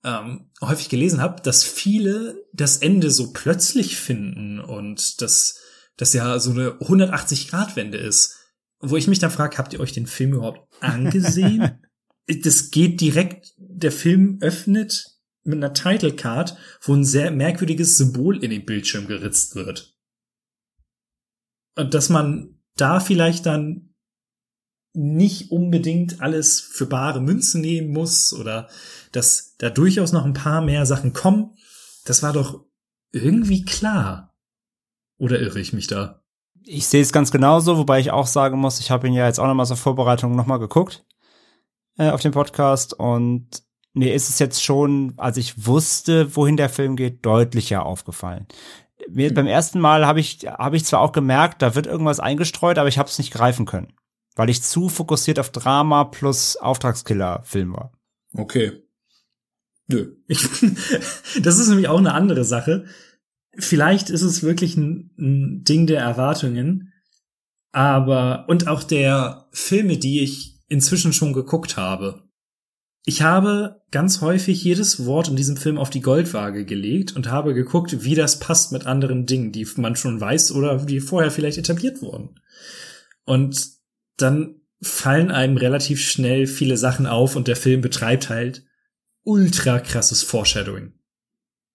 ähm, 0.04 0.50
häufig 0.60 0.88
gelesen 0.88 1.20
habe, 1.20 1.42
dass 1.42 1.64
viele 1.64 2.44
das 2.52 2.76
Ende 2.76 3.10
so 3.10 3.32
plötzlich 3.32 3.96
finden 3.96 4.60
und 4.60 5.20
dass 5.22 5.60
das 5.96 6.12
ja 6.12 6.38
so 6.38 6.50
eine 6.50 6.72
180-Grad-Wende 6.72 7.98
ist. 7.98 8.38
Wo 8.80 8.96
ich 8.96 9.08
mich 9.08 9.18
dann 9.18 9.30
frage, 9.30 9.56
habt 9.56 9.72
ihr 9.72 9.80
euch 9.80 9.92
den 9.92 10.06
Film 10.06 10.34
überhaupt 10.34 10.68
angesehen? 10.80 11.82
das 12.26 12.70
geht 12.70 13.00
direkt, 13.00 13.54
der 13.56 13.92
Film 13.92 14.38
öffnet 14.40 15.14
mit 15.42 15.56
einer 15.56 15.72
Title 15.72 16.12
Card, 16.12 16.56
wo 16.82 16.94
ein 16.94 17.04
sehr 17.04 17.30
merkwürdiges 17.30 17.96
Symbol 17.96 18.42
in 18.42 18.50
den 18.50 18.64
Bildschirm 18.64 19.06
geritzt 19.06 19.54
wird. 19.54 19.96
Und 21.76 21.94
dass 21.94 22.08
man 22.08 22.60
da 22.76 23.00
vielleicht 23.00 23.46
dann 23.46 23.93
nicht 24.94 25.50
unbedingt 25.50 26.20
alles 26.22 26.60
für 26.60 26.86
bare 26.86 27.20
Münze 27.20 27.60
nehmen 27.60 27.92
muss 27.92 28.32
oder 28.32 28.68
dass 29.12 29.56
da 29.58 29.70
durchaus 29.70 30.12
noch 30.12 30.24
ein 30.24 30.34
paar 30.34 30.60
mehr 30.60 30.86
Sachen 30.86 31.12
kommen, 31.12 31.56
das 32.04 32.22
war 32.22 32.32
doch 32.32 32.64
irgendwie 33.12 33.64
klar. 33.64 34.34
Oder 35.18 35.40
irre 35.40 35.60
ich 35.60 35.72
mich 35.72 35.86
da? 35.86 36.22
Ich 36.64 36.86
sehe 36.86 37.02
es 37.02 37.12
ganz 37.12 37.30
genauso, 37.30 37.76
wobei 37.76 38.00
ich 38.00 38.10
auch 38.10 38.26
sagen 38.26 38.58
muss, 38.58 38.80
ich 38.80 38.90
habe 38.90 39.06
ihn 39.06 39.12
ja 39.12 39.26
jetzt 39.26 39.38
auch 39.38 39.46
nochmal 39.46 39.66
zur 39.66 39.76
Vorbereitung 39.76 40.34
nochmal 40.34 40.58
geguckt 40.58 41.04
äh, 41.98 42.10
auf 42.10 42.22
den 42.22 42.32
Podcast 42.32 42.94
und 42.94 43.62
mir 43.92 44.14
ist 44.14 44.28
es 44.28 44.38
jetzt 44.38 44.62
schon, 44.62 45.14
als 45.16 45.36
ich 45.36 45.66
wusste, 45.66 46.34
wohin 46.34 46.56
der 46.56 46.68
Film 46.68 46.96
geht, 46.96 47.24
deutlicher 47.24 47.86
aufgefallen. 47.86 48.46
Mir, 49.08 49.30
mhm. 49.30 49.34
Beim 49.34 49.46
ersten 49.46 49.80
Mal 49.80 50.06
habe 50.06 50.20
ich, 50.20 50.46
hab 50.46 50.74
ich 50.74 50.84
zwar 50.84 51.00
auch 51.00 51.12
gemerkt, 51.12 51.62
da 51.62 51.74
wird 51.74 51.86
irgendwas 51.86 52.20
eingestreut, 52.20 52.78
aber 52.78 52.88
ich 52.88 52.98
habe 52.98 53.08
es 53.08 53.18
nicht 53.18 53.32
greifen 53.32 53.66
können, 53.66 53.92
weil 54.34 54.50
ich 54.50 54.62
zu 54.62 54.88
fokussiert 54.88 55.38
auf 55.38 55.50
Drama 55.50 56.04
plus 56.04 56.56
Auftragskiller-Film 56.56 57.72
war. 57.74 57.92
Okay. 58.32 58.82
Nö. 59.86 60.16
Das 61.40 61.58
ist 61.58 61.68
nämlich 61.68 61.88
auch 61.88 61.98
eine 61.98 62.14
andere 62.14 62.44
Sache. 62.44 62.86
Vielleicht 63.56 64.10
ist 64.10 64.22
es 64.22 64.42
wirklich 64.42 64.76
ein, 64.76 65.10
ein 65.18 65.64
Ding 65.64 65.86
der 65.86 66.00
Erwartungen, 66.00 66.92
aber 67.72 68.46
und 68.48 68.68
auch 68.68 68.82
der 68.82 69.48
Filme, 69.52 69.96
die 69.98 70.20
ich 70.20 70.60
inzwischen 70.68 71.12
schon 71.12 71.32
geguckt 71.32 71.76
habe. 71.76 72.22
Ich 73.04 73.22
habe 73.22 73.82
ganz 73.90 74.22
häufig 74.22 74.64
jedes 74.64 75.04
Wort 75.04 75.28
in 75.28 75.36
diesem 75.36 75.56
Film 75.56 75.76
auf 75.76 75.90
die 75.90 76.00
Goldwaage 76.00 76.64
gelegt 76.64 77.14
und 77.14 77.30
habe 77.30 77.52
geguckt, 77.52 78.02
wie 78.02 78.14
das 78.14 78.40
passt 78.40 78.72
mit 78.72 78.86
anderen 78.86 79.26
Dingen, 79.26 79.52
die 79.52 79.66
man 79.76 79.94
schon 79.94 80.20
weiß 80.20 80.52
oder 80.52 80.78
die 80.78 81.00
vorher 81.00 81.30
vielleicht 81.30 81.58
etabliert 81.58 82.00
wurden. 82.00 82.40
Und 83.24 83.73
dann 84.16 84.60
fallen 84.82 85.30
einem 85.30 85.56
relativ 85.56 86.00
schnell 86.00 86.46
viele 86.46 86.76
Sachen 86.76 87.06
auf 87.06 87.36
und 87.36 87.48
der 87.48 87.56
Film 87.56 87.80
betreibt 87.80 88.28
halt 88.28 88.64
ultra 89.22 89.80
krasses 89.80 90.22
Foreshadowing. 90.22 90.92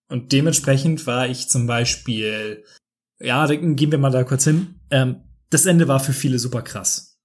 Und 0.07 0.31
dementsprechend 0.31 1.05
war 1.07 1.27
ich 1.27 1.49
zum 1.49 1.67
Beispiel, 1.67 2.63
ja, 3.19 3.45
gehen 3.47 3.91
wir 3.91 3.97
mal 3.97 4.11
da 4.11 4.23
kurz 4.23 4.43
hin. 4.43 4.79
Ähm, 4.89 5.23
das 5.49 5.65
Ende 5.65 5.87
war 5.87 5.99
für 5.99 6.13
viele 6.13 6.39
super 6.39 6.61
krass. 6.61 7.19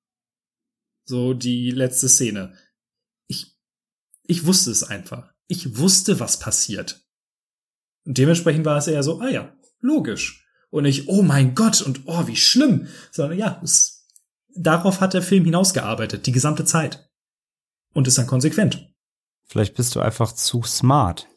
So 1.06 1.34
die 1.34 1.70
letzte 1.70 2.08
Szene. 2.08 2.54
Ich, 3.26 3.56
ich 4.22 4.46
wusste 4.46 4.70
es 4.70 4.82
einfach. 4.82 5.32
Ich 5.46 5.76
wusste, 5.76 6.20
was 6.20 6.38
passiert. 6.38 7.06
Und 8.04 8.18
dementsprechend 8.18 8.64
war 8.64 8.78
es 8.78 8.86
eher 8.86 9.02
so, 9.02 9.20
ah 9.20 9.28
ja, 9.28 9.56
logisch. 9.80 10.46
Und 10.70 10.84
nicht, 10.84 11.08
oh 11.08 11.22
mein 11.22 11.54
Gott 11.54 11.80
und 11.82 12.02
oh, 12.06 12.26
wie 12.26 12.36
schlimm. 12.36 12.88
Sondern 13.12 13.38
ja, 13.38 13.60
es, 13.62 13.93
darauf 14.56 15.00
hat 15.00 15.14
der 15.14 15.22
Film 15.22 15.44
hinausgearbeitet, 15.44 16.26
die 16.26 16.32
gesamte 16.32 16.64
Zeit. 16.64 17.08
Und 17.92 18.08
ist 18.08 18.18
dann 18.18 18.26
konsequent. 18.26 18.88
Vielleicht 19.46 19.74
bist 19.74 19.94
du 19.94 20.00
einfach 20.00 20.32
zu 20.32 20.62
smart. 20.62 21.28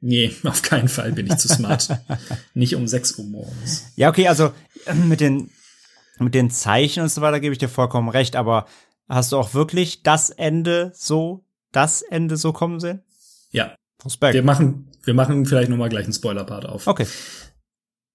Nee, 0.00 0.32
auf 0.44 0.62
keinen 0.62 0.88
Fall 0.88 1.12
bin 1.12 1.26
ich 1.26 1.36
zu 1.38 1.48
smart. 1.48 1.88
Nicht 2.54 2.76
um 2.76 2.86
6 2.86 3.18
Uhr 3.18 3.24
morgens. 3.24 3.84
Ja, 3.96 4.10
okay, 4.10 4.28
also 4.28 4.52
mit 5.06 5.20
den, 5.20 5.50
mit 6.18 6.34
den 6.34 6.50
Zeichen 6.50 7.02
und 7.02 7.08
so 7.08 7.20
weiter 7.20 7.40
gebe 7.40 7.52
ich 7.52 7.58
dir 7.58 7.68
vollkommen 7.68 8.08
recht, 8.08 8.36
aber 8.36 8.66
hast 9.08 9.32
du 9.32 9.38
auch 9.38 9.54
wirklich 9.54 10.02
das 10.02 10.30
Ende 10.30 10.92
so, 10.94 11.44
das 11.72 12.02
Ende 12.02 12.36
so 12.36 12.52
kommen 12.52 12.80
sehen? 12.80 13.02
Ja. 13.50 13.74
Respekt. 14.04 14.34
Wir 14.34 14.42
machen, 14.42 14.88
wir 15.02 15.14
machen 15.14 15.46
vielleicht 15.46 15.70
nochmal 15.70 15.88
gleich 15.88 16.04
einen 16.04 16.12
Spoiler-Part 16.12 16.66
auf. 16.66 16.86
Okay 16.86 17.06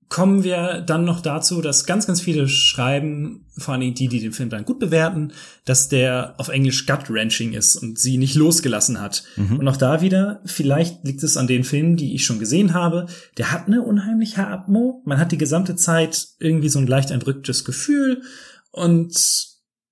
kommen 0.10 0.44
wir 0.44 0.82
dann 0.82 1.06
noch 1.06 1.22
dazu, 1.22 1.62
dass 1.62 1.86
ganz, 1.86 2.08
ganz 2.08 2.20
viele 2.20 2.50
schreiben, 2.50 3.46
vor 3.58 3.76
allem 3.76 3.94
die, 3.94 4.08
die 4.08 4.20
den 4.20 4.32
Film 4.34 4.50
dann 4.50 4.66
gut 4.66 4.80
bewerten, 4.80 5.34
dass 5.66 5.88
der 5.88 6.34
auf 6.40 6.50
Englisch 6.50 6.88
gut-wrenching 6.88 7.54
ist 7.54 7.76
und 7.76 8.00
sie 8.00 8.18
nicht 8.18 8.34
losgelassen 8.34 9.00
hat. 9.00 9.24
Mhm. 9.36 9.60
Und 9.60 9.68
auch 9.68 9.78
da 9.78 10.02
wieder, 10.02 10.42
vielleicht 10.46 11.06
liegt 11.06 11.22
es 11.22 11.38
an 11.38 11.46
den 11.46 11.64
Filmen, 11.64 11.96
die 11.96 12.16
ich 12.16 12.26
schon 12.26 12.40
gesehen 12.40 12.74
habe, 12.74 13.06
der 13.38 13.52
hat 13.52 13.68
eine 13.68 13.84
unheimliche 13.84 14.48
Atmo. 14.48 15.04
Man 15.06 15.20
hat 15.20 15.32
die 15.32 15.38
gesamte 15.38 15.76
Zeit 15.76 16.30
irgendwie 16.40 16.70
so 16.70 16.80
ein 16.80 16.88
leicht 16.88 17.12
entrücktes 17.12 17.64
Gefühl 17.64 18.24
und 18.72 19.14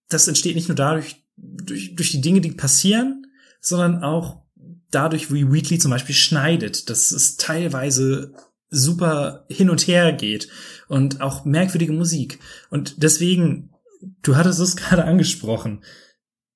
das 0.09 0.27
entsteht 0.27 0.55
nicht 0.55 0.67
nur 0.67 0.75
dadurch, 0.75 1.23
durch, 1.35 1.95
durch 1.95 2.09
die 2.09 2.21
Dinge, 2.21 2.41
die 2.41 2.51
passieren, 2.51 3.27
sondern 3.61 4.03
auch 4.03 4.41
dadurch, 4.89 5.31
wie 5.31 5.51
Wheatley 5.51 5.77
zum 5.77 5.91
Beispiel 5.91 6.15
schneidet. 6.15 6.89
Das 6.89 7.11
ist 7.11 7.39
teilweise 7.39 8.33
super 8.69 9.45
hin 9.49 9.69
und 9.69 9.87
her 9.87 10.13
geht 10.13 10.49
und 10.87 11.21
auch 11.21 11.45
merkwürdige 11.45 11.93
Musik. 11.93 12.39
Und 12.69 13.01
deswegen, 13.03 13.73
du 14.21 14.35
hattest 14.35 14.59
es 14.59 14.75
gerade 14.77 15.05
angesprochen, 15.05 15.83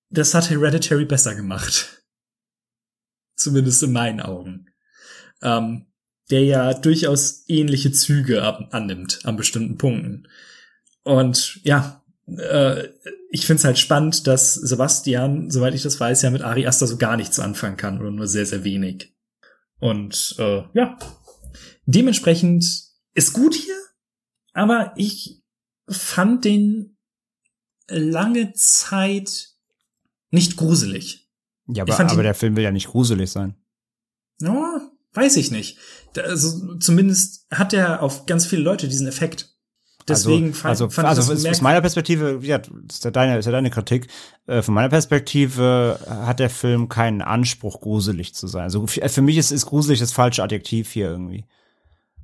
das 0.09 0.33
hat 0.33 0.49
Hereditary 0.49 1.05
besser 1.05 1.35
gemacht. 1.35 2.03
Zumindest 3.35 3.81
in 3.83 3.93
meinen 3.93 4.19
Augen. 4.19 4.67
Ähm, 5.41 5.87
der 6.29 6.43
ja 6.43 6.73
durchaus 6.73 7.43
ähnliche 7.47 7.91
Züge 7.91 8.43
ab 8.43 8.69
annimmt 8.71 9.19
an 9.23 9.35
bestimmten 9.35 9.77
Punkten. 9.77 10.27
Und 11.03 11.59
ja, 11.63 12.03
äh, 12.27 12.87
ich 13.29 13.45
find's 13.45 13.63
halt 13.63 13.79
spannend, 13.79 14.27
dass 14.27 14.53
Sebastian, 14.53 15.49
soweit 15.49 15.73
ich 15.73 15.83
das 15.83 15.99
weiß, 15.99 16.21
ja 16.21 16.29
mit 16.29 16.41
Ari 16.41 16.67
Aster 16.67 16.87
so 16.87 16.97
gar 16.97 17.17
nichts 17.17 17.39
anfangen 17.39 17.77
kann 17.77 17.99
oder 17.99 18.11
nur 18.11 18.27
sehr, 18.27 18.45
sehr 18.45 18.63
wenig. 18.63 19.13
Und 19.79 20.35
äh, 20.37 20.63
ja, 20.73 20.97
Dementsprechend 21.91 22.65
ist 23.13 23.33
gut 23.33 23.53
hier, 23.53 23.75
aber 24.53 24.93
ich 24.95 25.41
fand 25.89 26.45
den 26.45 26.97
lange 27.87 28.53
Zeit 28.53 29.49
nicht 30.29 30.55
gruselig. 30.55 31.29
Ja, 31.67 31.83
aber, 31.83 31.99
aber 31.99 32.23
der 32.23 32.33
Film 32.33 32.55
will 32.55 32.63
ja 32.63 32.71
nicht 32.71 32.87
gruselig 32.87 33.31
sein. 33.31 33.55
Ja, 34.39 34.89
weiß 35.13 35.35
ich 35.35 35.51
nicht. 35.51 35.77
Also, 36.15 36.77
zumindest 36.77 37.45
hat 37.51 37.73
er 37.73 38.01
auf 38.01 38.25
ganz 38.25 38.45
viele 38.45 38.63
Leute 38.63 38.87
diesen 38.87 39.07
Effekt. 39.07 39.49
Deswegen 40.07 40.47
also, 40.47 40.59
fand, 40.59 40.69
also, 40.69 40.89
fand 40.89 41.07
also 41.07 41.33
aus, 41.33 41.45
aus 41.45 41.61
meiner 41.61 41.81
Perspektive, 41.81 42.39
ja, 42.41 42.61
ist 42.89 43.03
ja 43.03 43.11
deine, 43.11 43.37
ist 43.37 43.45
ja 43.45 43.51
deine 43.51 43.69
Kritik. 43.69 44.07
Äh, 44.47 44.61
von 44.61 44.73
meiner 44.73 44.89
Perspektive 44.89 45.99
hat 46.07 46.39
der 46.39 46.49
Film 46.49 46.89
keinen 46.89 47.21
Anspruch, 47.21 47.81
gruselig 47.81 48.33
zu 48.33 48.47
sein. 48.47 48.63
Also 48.63 48.87
für 48.87 49.21
mich 49.21 49.37
ist, 49.37 49.51
ist 49.51 49.65
gruselig 49.65 49.99
das 49.99 50.11
falsche 50.11 50.43
Adjektiv 50.43 50.89
hier 50.89 51.09
irgendwie. 51.09 51.45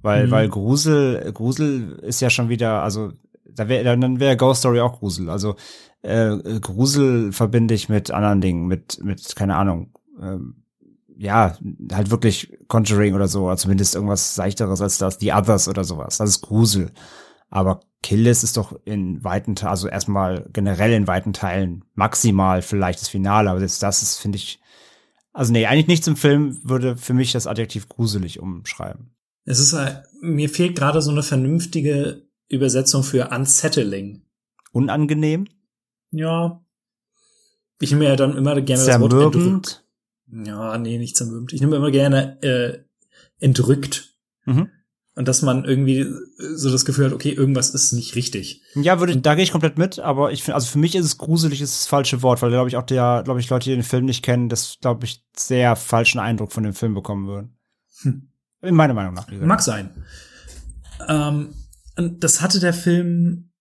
Weil, 0.08 0.28
mhm. 0.28 0.32
weil 0.32 0.48
Grusel, 0.48 1.34
Grusel 1.34 2.00
ist 2.02 2.22
ja 2.22 2.30
schon 2.30 2.48
wieder, 2.48 2.82
also 2.82 3.12
da 3.44 3.68
wäre 3.68 3.84
dann 3.84 4.22
wäre 4.22 4.38
Ghost 4.38 4.62
Story 4.62 4.80
auch 4.80 5.00
Grusel. 5.00 5.30
Also 5.30 5.58
äh, 6.02 6.38
Grusel 6.62 7.34
verbinde 7.34 7.74
ich 7.74 7.90
mit 7.90 8.10
anderen 8.10 8.40
Dingen, 8.40 8.68
mit 8.68 9.04
mit 9.04 9.36
keine 9.36 9.58
Ahnung, 9.58 9.92
ähm, 10.22 10.64
ja 11.18 11.58
halt 11.92 12.10
wirklich 12.10 12.58
Conjuring 12.70 13.16
oder 13.16 13.28
so, 13.28 13.48
oder 13.48 13.58
zumindest 13.58 13.96
irgendwas 13.96 14.34
seichteres 14.34 14.82
als 14.82 14.98
das, 14.98 15.18
The 15.20 15.34
Others 15.34 15.68
oder 15.68 15.84
sowas. 15.84 16.20
Das 16.20 16.30
ist 16.30 16.42
Grusel. 16.42 16.92
Aber 17.50 17.82
Killis 18.02 18.44
ist 18.44 18.56
doch 18.56 18.80
in 18.86 19.22
weiten 19.26 19.56
Teilen, 19.56 19.72
also 19.72 19.90
erstmal 19.90 20.48
generell 20.54 20.94
in 20.94 21.08
weiten 21.08 21.34
Teilen 21.34 21.84
maximal 21.96 22.62
vielleicht 22.62 23.02
das 23.02 23.10
Finale, 23.10 23.50
aber 23.50 23.60
das, 23.60 23.80
das 23.80 24.02
ist 24.02 24.20
finde 24.20 24.38
ich, 24.38 24.62
also 25.34 25.52
nee, 25.52 25.66
eigentlich 25.66 25.88
nichts 25.88 26.08
im 26.08 26.16
Film 26.16 26.58
würde 26.64 26.96
für 26.96 27.14
mich 27.14 27.34
das 27.34 27.46
Adjektiv 27.46 27.90
gruselig 27.90 28.40
umschreiben. 28.40 29.17
Es 29.48 29.60
ist, 29.60 29.74
mir 30.20 30.50
fehlt 30.50 30.78
gerade 30.78 31.02
so 31.02 31.10
eine 31.10 31.24
vernünftige 31.24 32.28
Übersetzung 32.50 33.02
für 33.02 33.30
unsettling. 33.30 34.24
Unangenehm? 34.74 35.48
Ja. 36.12 36.62
Ich 37.80 37.92
nehme 37.92 38.06
ja 38.06 38.18
dann 38.18 38.36
immer 38.36 38.60
gerne 38.60 38.84
Zermürbend. 38.84 39.14
das 39.14 39.24
Wort 39.24 39.36
entrückt. 39.36 39.86
Ja, 40.46 40.78
nee, 40.78 40.98
nicht 40.98 41.16
zermürbend. 41.16 41.54
Ich 41.54 41.62
nehme 41.62 41.78
immer 41.78 41.92
gerne 41.92 42.42
äh, 42.42 42.80
entrückt. 43.40 44.18
Mhm. 44.44 44.70
Und 45.16 45.30
dass 45.30 45.42
man 45.42 45.64
irgendwie 45.64 46.06
so 46.38 46.70
das 46.70 46.84
Gefühl 46.84 47.06
hat, 47.06 47.14
okay, 47.14 47.32
irgendwas 47.32 47.70
ist 47.70 47.94
nicht 47.94 48.16
richtig. 48.16 48.62
Ja, 48.76 49.00
würde, 49.00 49.16
da 49.16 49.34
gehe 49.34 49.46
ich 49.46 49.54
komplett 49.54 49.78
mit, 49.78 49.98
aber 49.98 50.34
ich 50.34 50.44
finde, 50.44 50.56
also 50.56 50.68
für 50.68 50.78
mich 50.78 50.94
ist 50.94 51.06
es 51.06 51.18
gruselig, 51.18 51.62
ist 51.62 51.74
das 51.74 51.88
falsche 51.88 52.22
Wort, 52.22 52.42
weil 52.42 52.52
glaube 52.52 52.68
ich 52.68 52.76
auch 52.76 52.84
der, 52.84 53.22
glaube 53.24 53.40
ich, 53.40 53.50
Leute, 53.50 53.70
die 53.70 53.76
den 53.76 53.84
Film 53.84 54.04
nicht 54.04 54.24
kennen, 54.24 54.50
das, 54.50 54.78
glaube 54.82 55.06
ich, 55.06 55.24
sehr 55.36 55.78
falschen 55.78 56.20
Eindruck 56.20 56.52
von 56.52 56.64
dem 56.64 56.74
Film 56.74 56.94
bekommen 56.94 57.28
würden. 57.28 57.58
Hm. 58.02 58.30
In 58.62 58.76
meiner 58.76 58.94
Meinung 58.94 59.14
nach. 59.14 59.30
Mag 59.32 59.62
sein. 59.62 59.92
Ähm, 61.08 61.54
und 61.96 62.24
das 62.24 62.42
hatte 62.42 62.60
der 62.60 62.74
Film, 62.74 63.52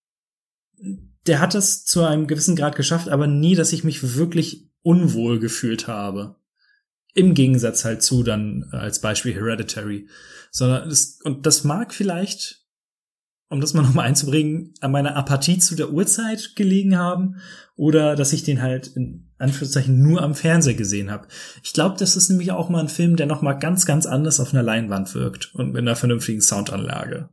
der 1.26 1.40
hat 1.40 1.54
das 1.54 1.84
zu 1.84 2.02
einem 2.04 2.26
gewissen 2.26 2.56
Grad 2.56 2.76
geschafft, 2.76 3.08
aber 3.08 3.26
nie, 3.26 3.54
dass 3.54 3.72
ich 3.72 3.84
mich 3.84 4.16
wirklich 4.16 4.70
unwohl 4.82 5.38
gefühlt 5.38 5.88
habe. 5.88 6.36
Im 7.14 7.34
Gegensatz 7.34 7.84
halt 7.84 8.02
zu 8.02 8.22
dann 8.22 8.68
als 8.72 9.00
Beispiel 9.00 9.34
Hereditary. 9.34 10.08
Sondern 10.50 10.88
das, 10.88 11.18
und 11.22 11.46
das 11.46 11.64
mag 11.64 11.92
vielleicht 11.94 12.66
um 13.48 13.60
das 13.60 13.74
mal 13.74 13.82
nochmal 13.82 14.06
einzubringen, 14.06 14.74
an 14.80 14.92
meiner 14.92 15.16
Apathie 15.16 15.58
zu 15.58 15.76
der 15.76 15.92
Uhrzeit 15.92 16.54
gelegen 16.56 16.96
haben 16.96 17.36
oder 17.76 18.16
dass 18.16 18.32
ich 18.32 18.42
den 18.42 18.62
halt 18.62 18.88
in 18.88 19.25
Anführungszeichen 19.38 20.00
nur 20.02 20.22
am 20.22 20.34
Fernseher 20.34 20.74
gesehen 20.74 21.10
habe. 21.10 21.28
Ich 21.62 21.72
glaube, 21.72 21.96
das 21.98 22.16
ist 22.16 22.30
nämlich 22.30 22.52
auch 22.52 22.68
mal 22.68 22.80
ein 22.80 22.88
Film, 22.88 23.16
der 23.16 23.26
nochmal 23.26 23.58
ganz, 23.58 23.84
ganz 23.86 24.06
anders 24.06 24.40
auf 24.40 24.52
einer 24.52 24.62
Leinwand 24.62 25.14
wirkt 25.14 25.54
und 25.54 25.72
mit 25.72 25.82
einer 25.82 25.96
vernünftigen 25.96 26.40
Soundanlage. 26.40 27.28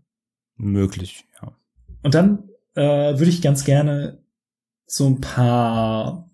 Möglich, 0.56 1.26
ja. 1.42 1.56
Und 2.02 2.14
dann 2.14 2.50
äh, 2.76 2.82
würde 3.18 3.30
ich 3.30 3.42
ganz 3.42 3.64
gerne 3.64 4.24
so 4.86 5.08
ein 5.08 5.22
paar 5.22 6.30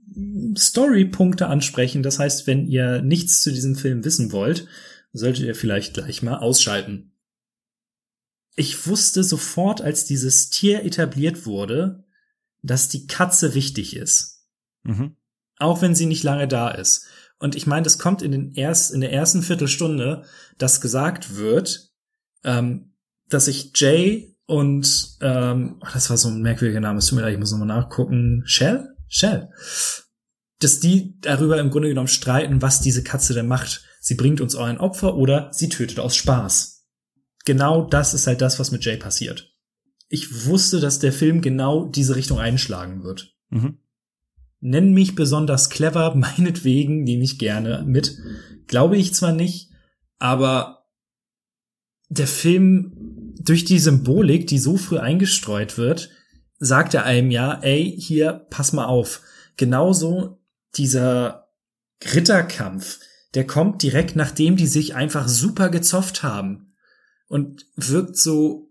Story-Punkte 0.57 1.47
ansprechen. 1.47 2.01
Das 2.03 2.19
heißt, 2.19 2.47
wenn 2.47 2.65
ihr 2.65 3.01
nichts 3.01 3.41
zu 3.41 3.51
diesem 3.51 3.75
Film 3.75 4.03
wissen 4.03 4.31
wollt, 4.31 4.67
solltet 5.13 5.45
ihr 5.45 5.55
vielleicht 5.55 5.93
gleich 5.93 6.21
mal 6.21 6.37
ausschalten. 6.37 7.13
ich 8.55 8.87
wusste 8.87 9.23
sofort, 9.23 9.81
als 9.81 10.03
dieses 10.05 10.49
Tier 10.49 10.83
etabliert 10.83 11.45
wurde, 11.45 12.03
dass 12.61 12.89
die 12.89 13.07
Katze 13.07 13.53
wichtig 13.55 13.95
ist. 13.95 14.45
Mhm. 14.83 15.15
Auch 15.59 15.81
wenn 15.81 15.95
sie 15.95 16.05
nicht 16.05 16.23
lange 16.23 16.47
da 16.47 16.69
ist. 16.69 17.05
Und 17.37 17.55
ich 17.55 17.67
meine, 17.67 17.83
das 17.83 17.99
kommt 17.99 18.21
in, 18.21 18.31
den 18.31 18.53
erst, 18.53 18.91
in 18.91 19.01
der 19.01 19.13
ersten 19.13 19.43
Viertelstunde, 19.43 20.23
dass 20.57 20.81
gesagt 20.81 21.37
wird, 21.37 21.91
ähm, 22.43 22.93
dass 23.29 23.45
sich 23.45 23.71
Jay 23.75 24.35
und 24.45 25.17
ähm, 25.21 25.77
ach, 25.81 25.93
das 25.93 26.09
war 26.09 26.17
so 26.17 26.29
ein 26.29 26.41
merkwürdiger 26.41 26.79
Name, 26.79 26.99
es 26.99 27.05
tut 27.05 27.17
mir 27.17 27.21
leid, 27.21 27.33
ich 27.33 27.39
muss 27.39 27.51
nochmal 27.51 27.67
nachgucken. 27.67 28.43
Shell? 28.45 28.89
Shell. 29.07 29.49
Dass 30.59 30.79
die 30.79 31.17
darüber 31.21 31.59
im 31.59 31.69
Grunde 31.69 31.89
genommen 31.89 32.07
streiten, 32.07 32.61
was 32.61 32.81
diese 32.81 33.03
Katze 33.03 33.33
denn 33.33 33.47
macht. 33.47 33.85
Sie 34.01 34.15
bringt 34.15 34.41
uns 34.41 34.55
euren 34.55 34.77
Opfer 34.77 35.15
oder 35.15 35.49
sie 35.53 35.69
tötet 35.69 35.99
aus 35.99 36.15
Spaß 36.15 36.79
genau 37.49 37.83
das 37.83 38.13
ist 38.13 38.27
halt 38.27 38.41
das, 38.41 38.59
was 38.59 38.71
mit 38.71 38.85
Jay 38.85 38.95
passiert. 38.95 39.55
Ich 40.07 40.45
wusste, 40.45 40.79
dass 40.79 40.99
der 40.99 41.11
Film 41.11 41.41
genau 41.41 41.85
diese 41.85 42.15
Richtung 42.15 42.39
einschlagen 42.39 43.03
wird. 43.03 43.35
Mhm. 43.49 43.79
Nenn 44.61 44.93
mich 44.93 45.15
besonders 45.15 45.69
clever, 45.69 46.15
meinetwegen 46.15 47.03
nehme 47.03 47.23
ich 47.23 47.39
gerne 47.39 47.83
mit. 47.85 48.17
Glaube 48.67 48.97
ich 48.97 49.13
zwar 49.13 49.33
nicht, 49.33 49.69
aber 50.17 50.85
der 52.09 52.27
Film 52.27 53.33
durch 53.39 53.65
die 53.65 53.79
Symbolik, 53.79 54.47
die 54.47 54.59
so 54.59 54.77
früh 54.77 54.97
eingestreut 54.97 55.77
wird, 55.77 56.09
sagt 56.57 56.93
er 56.93 57.05
einem 57.05 57.31
ja, 57.31 57.59
ey, 57.61 57.95
hier, 57.99 58.45
pass 58.49 58.73
mal 58.73 58.85
auf. 58.85 59.21
Genauso 59.57 60.39
dieser 60.75 61.49
Ritterkampf, 62.13 62.99
der 63.33 63.45
kommt 63.45 63.83
direkt 63.83 64.15
nachdem 64.15 64.55
die 64.55 64.67
sich 64.67 64.95
einfach 64.95 65.27
super 65.27 65.69
gezofft 65.69 66.23
haben 66.23 66.73
und 67.27 67.65
wirkt 67.75 68.17
so 68.17 68.68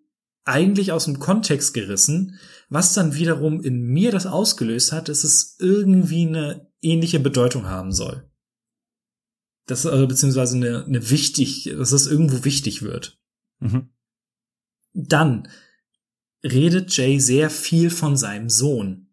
eigentlich 0.49 0.93
aus 0.93 1.05
dem 1.05 1.19
Kontext 1.19 1.75
gerissen, 1.75 2.39
was 2.69 2.95
dann 2.95 3.15
wiederum 3.15 3.63
in 3.63 3.83
mir 3.83 4.11
das 4.11 4.27
ausgelöst 4.27 4.93
hat, 4.93 5.09
dass 5.09 5.25
es 5.25 5.57
irgendwie 5.59 6.27
eine 6.27 6.71
ähnliche 6.81 7.21
Bedeutung 7.21 7.67
haben 7.67 7.93
soll. 7.93 8.29
Das 9.67 9.85
also 9.85 10.07
beziehungsweise 10.07 10.57
eine, 10.57 10.85
eine 10.85 11.11
wichtig, 11.11 11.71
dass 11.77 11.93
es 11.93 12.07
irgendwo 12.07 12.45
wichtig 12.45 12.83
wird. 12.83 13.21
Mhm. 13.61 13.91
Dann 14.95 15.49
redet 16.43 16.97
Jay 16.97 17.21
sehr 17.21 17.51
viel 17.51 17.91
von 17.91 18.17
seinem 18.17 18.49
Sohn. 18.49 19.09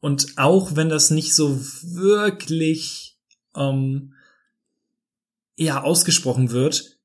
Und 0.00 0.36
auch 0.36 0.76
wenn 0.76 0.90
das 0.90 1.10
nicht 1.10 1.34
so 1.34 1.58
wirklich 1.82 3.18
ähm, 3.56 4.14
ja 5.56 5.82
ausgesprochen 5.82 6.50
wird, 6.50 6.97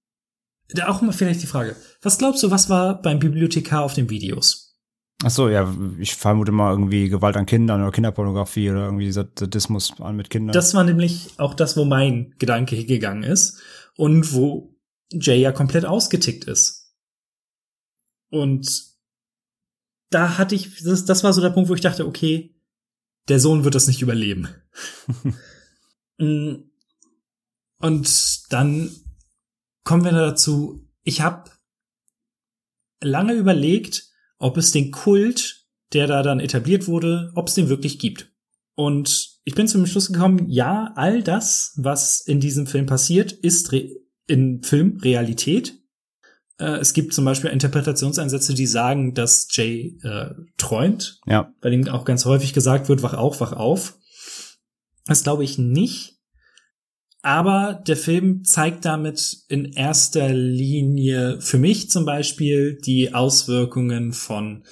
da 0.70 0.88
auch 0.88 1.02
mal 1.02 1.12
vielleicht 1.12 1.42
die 1.42 1.48
Frage. 1.48 1.76
Was 2.02 2.18
glaubst 2.18 2.44
du, 2.44 2.52
was 2.52 2.70
war 2.70 3.02
beim 3.02 3.20
Bibliothekar 3.20 3.84
auf 3.84 3.94
den 3.94 4.10
Videos? 4.10 4.78
Ach 5.24 5.30
so, 5.30 5.48
ja, 5.48 5.74
ich 6.00 6.16
vermute 6.16 6.52
mal 6.52 6.72
irgendwie 6.72 7.08
Gewalt 7.08 7.38
an 7.38 7.46
Kindern 7.46 7.82
oder 7.82 7.92
Kinderpornografie 7.92 8.72
oder 8.72 8.86
irgendwie 8.86 9.12
Sadismus 9.12 9.94
an 10.00 10.18
mit 10.18 10.30
Kindern. 10.30 10.54
Das 10.54 10.74
war 10.74 10.84
nämlich 10.84 11.30
auch 11.38 11.54
das, 11.54 11.78
wo 11.78 11.86
mein 11.86 12.34
Gedanke 12.40 12.76
hingegangen 12.76 13.24
ist 13.24 13.62
und 13.96 14.34
wo 14.34 14.76
Jay 15.12 15.40
ja 15.40 15.52
komplett 15.52 15.86
ausgetickt 15.86 16.44
ist. 16.46 16.94
Und 18.30 18.68
da 20.10 20.38
hatte 20.38 20.56
ich, 20.56 20.84
das, 20.84 21.06
das 21.06 21.24
war 21.24 21.32
so 21.32 21.42
der 21.42 21.52
Punkt, 21.52 21.70
wo 21.70 21.74
ich 21.74 21.82
dachte, 21.82 22.06
okay, 22.06 22.56
der 23.30 23.40
Sohn 23.40 23.64
wird 23.64 23.76
das 23.76 23.88
nicht 23.88 24.02
überleben. 24.02 24.48
Mm. 26.20 26.70
und 27.80 28.54
dann 28.54 28.92
kommen 29.84 30.04
wir 30.04 30.12
dazu, 30.12 30.88
ich 31.04 31.22
habe 31.22 31.52
lange 33.02 33.34
überlegt, 33.34 34.10
ob 34.38 34.58
es 34.58 34.72
den 34.72 34.92
Kult, 34.92 35.66
der 35.94 36.08
da 36.08 36.24
dann 36.24 36.40
etabliert 36.40 36.88
wurde, 36.88 37.32
ob 37.36 37.48
es 37.48 37.54
den 37.54 37.70
wirklich 37.70 38.00
gibt. 38.00 38.32
Und 38.76 39.40
ich 39.44 39.56
bin 39.56 39.68
zum 39.68 39.86
Schluss 39.86 40.12
gekommen, 40.12 40.50
ja, 40.50 40.92
all 40.96 41.22
das, 41.22 41.74
was 41.76 42.22
in 42.22 42.40
diesem 42.40 42.66
Film 42.66 42.86
passiert, 42.86 43.32
ist 43.32 43.72
Re 43.72 43.90
in 44.26 44.64
Film 44.64 44.98
Realität. 45.02 45.78
Äh, 46.58 46.78
es 46.78 46.94
gibt 46.94 47.14
zum 47.14 47.26
Beispiel 47.26 47.50
Interpretationsansätze, 47.50 48.54
die 48.54 48.68
sagen, 48.68 49.14
dass 49.14 49.48
Jay 49.52 50.00
äh, 50.02 50.34
träumt, 50.58 51.20
ja. 51.28 51.54
weil 51.62 51.74
ihm 51.74 51.88
auch 51.90 52.06
ganz 52.06 52.26
häufig 52.26 52.54
gesagt 52.54 52.88
wird, 52.88 53.04
wach 53.04 53.14
auf, 53.14 53.42
wach 53.42 53.52
auf. 53.52 53.98
Das 55.06 55.24
glaube 55.24 55.44
ich 55.44 55.58
nicht. 55.58 56.13
Aber 57.26 57.82
der 57.88 57.96
Film 57.96 58.44
zeigt 58.44 58.84
damit 58.84 59.46
in 59.48 59.72
erster 59.72 60.34
Linie 60.34 61.40
für 61.40 61.58
mich 61.58 61.90
zum 61.90 62.04
Beispiel 62.04 62.78
die 62.86 63.14
Auswirkungen 63.14 64.12
von, 64.12 64.66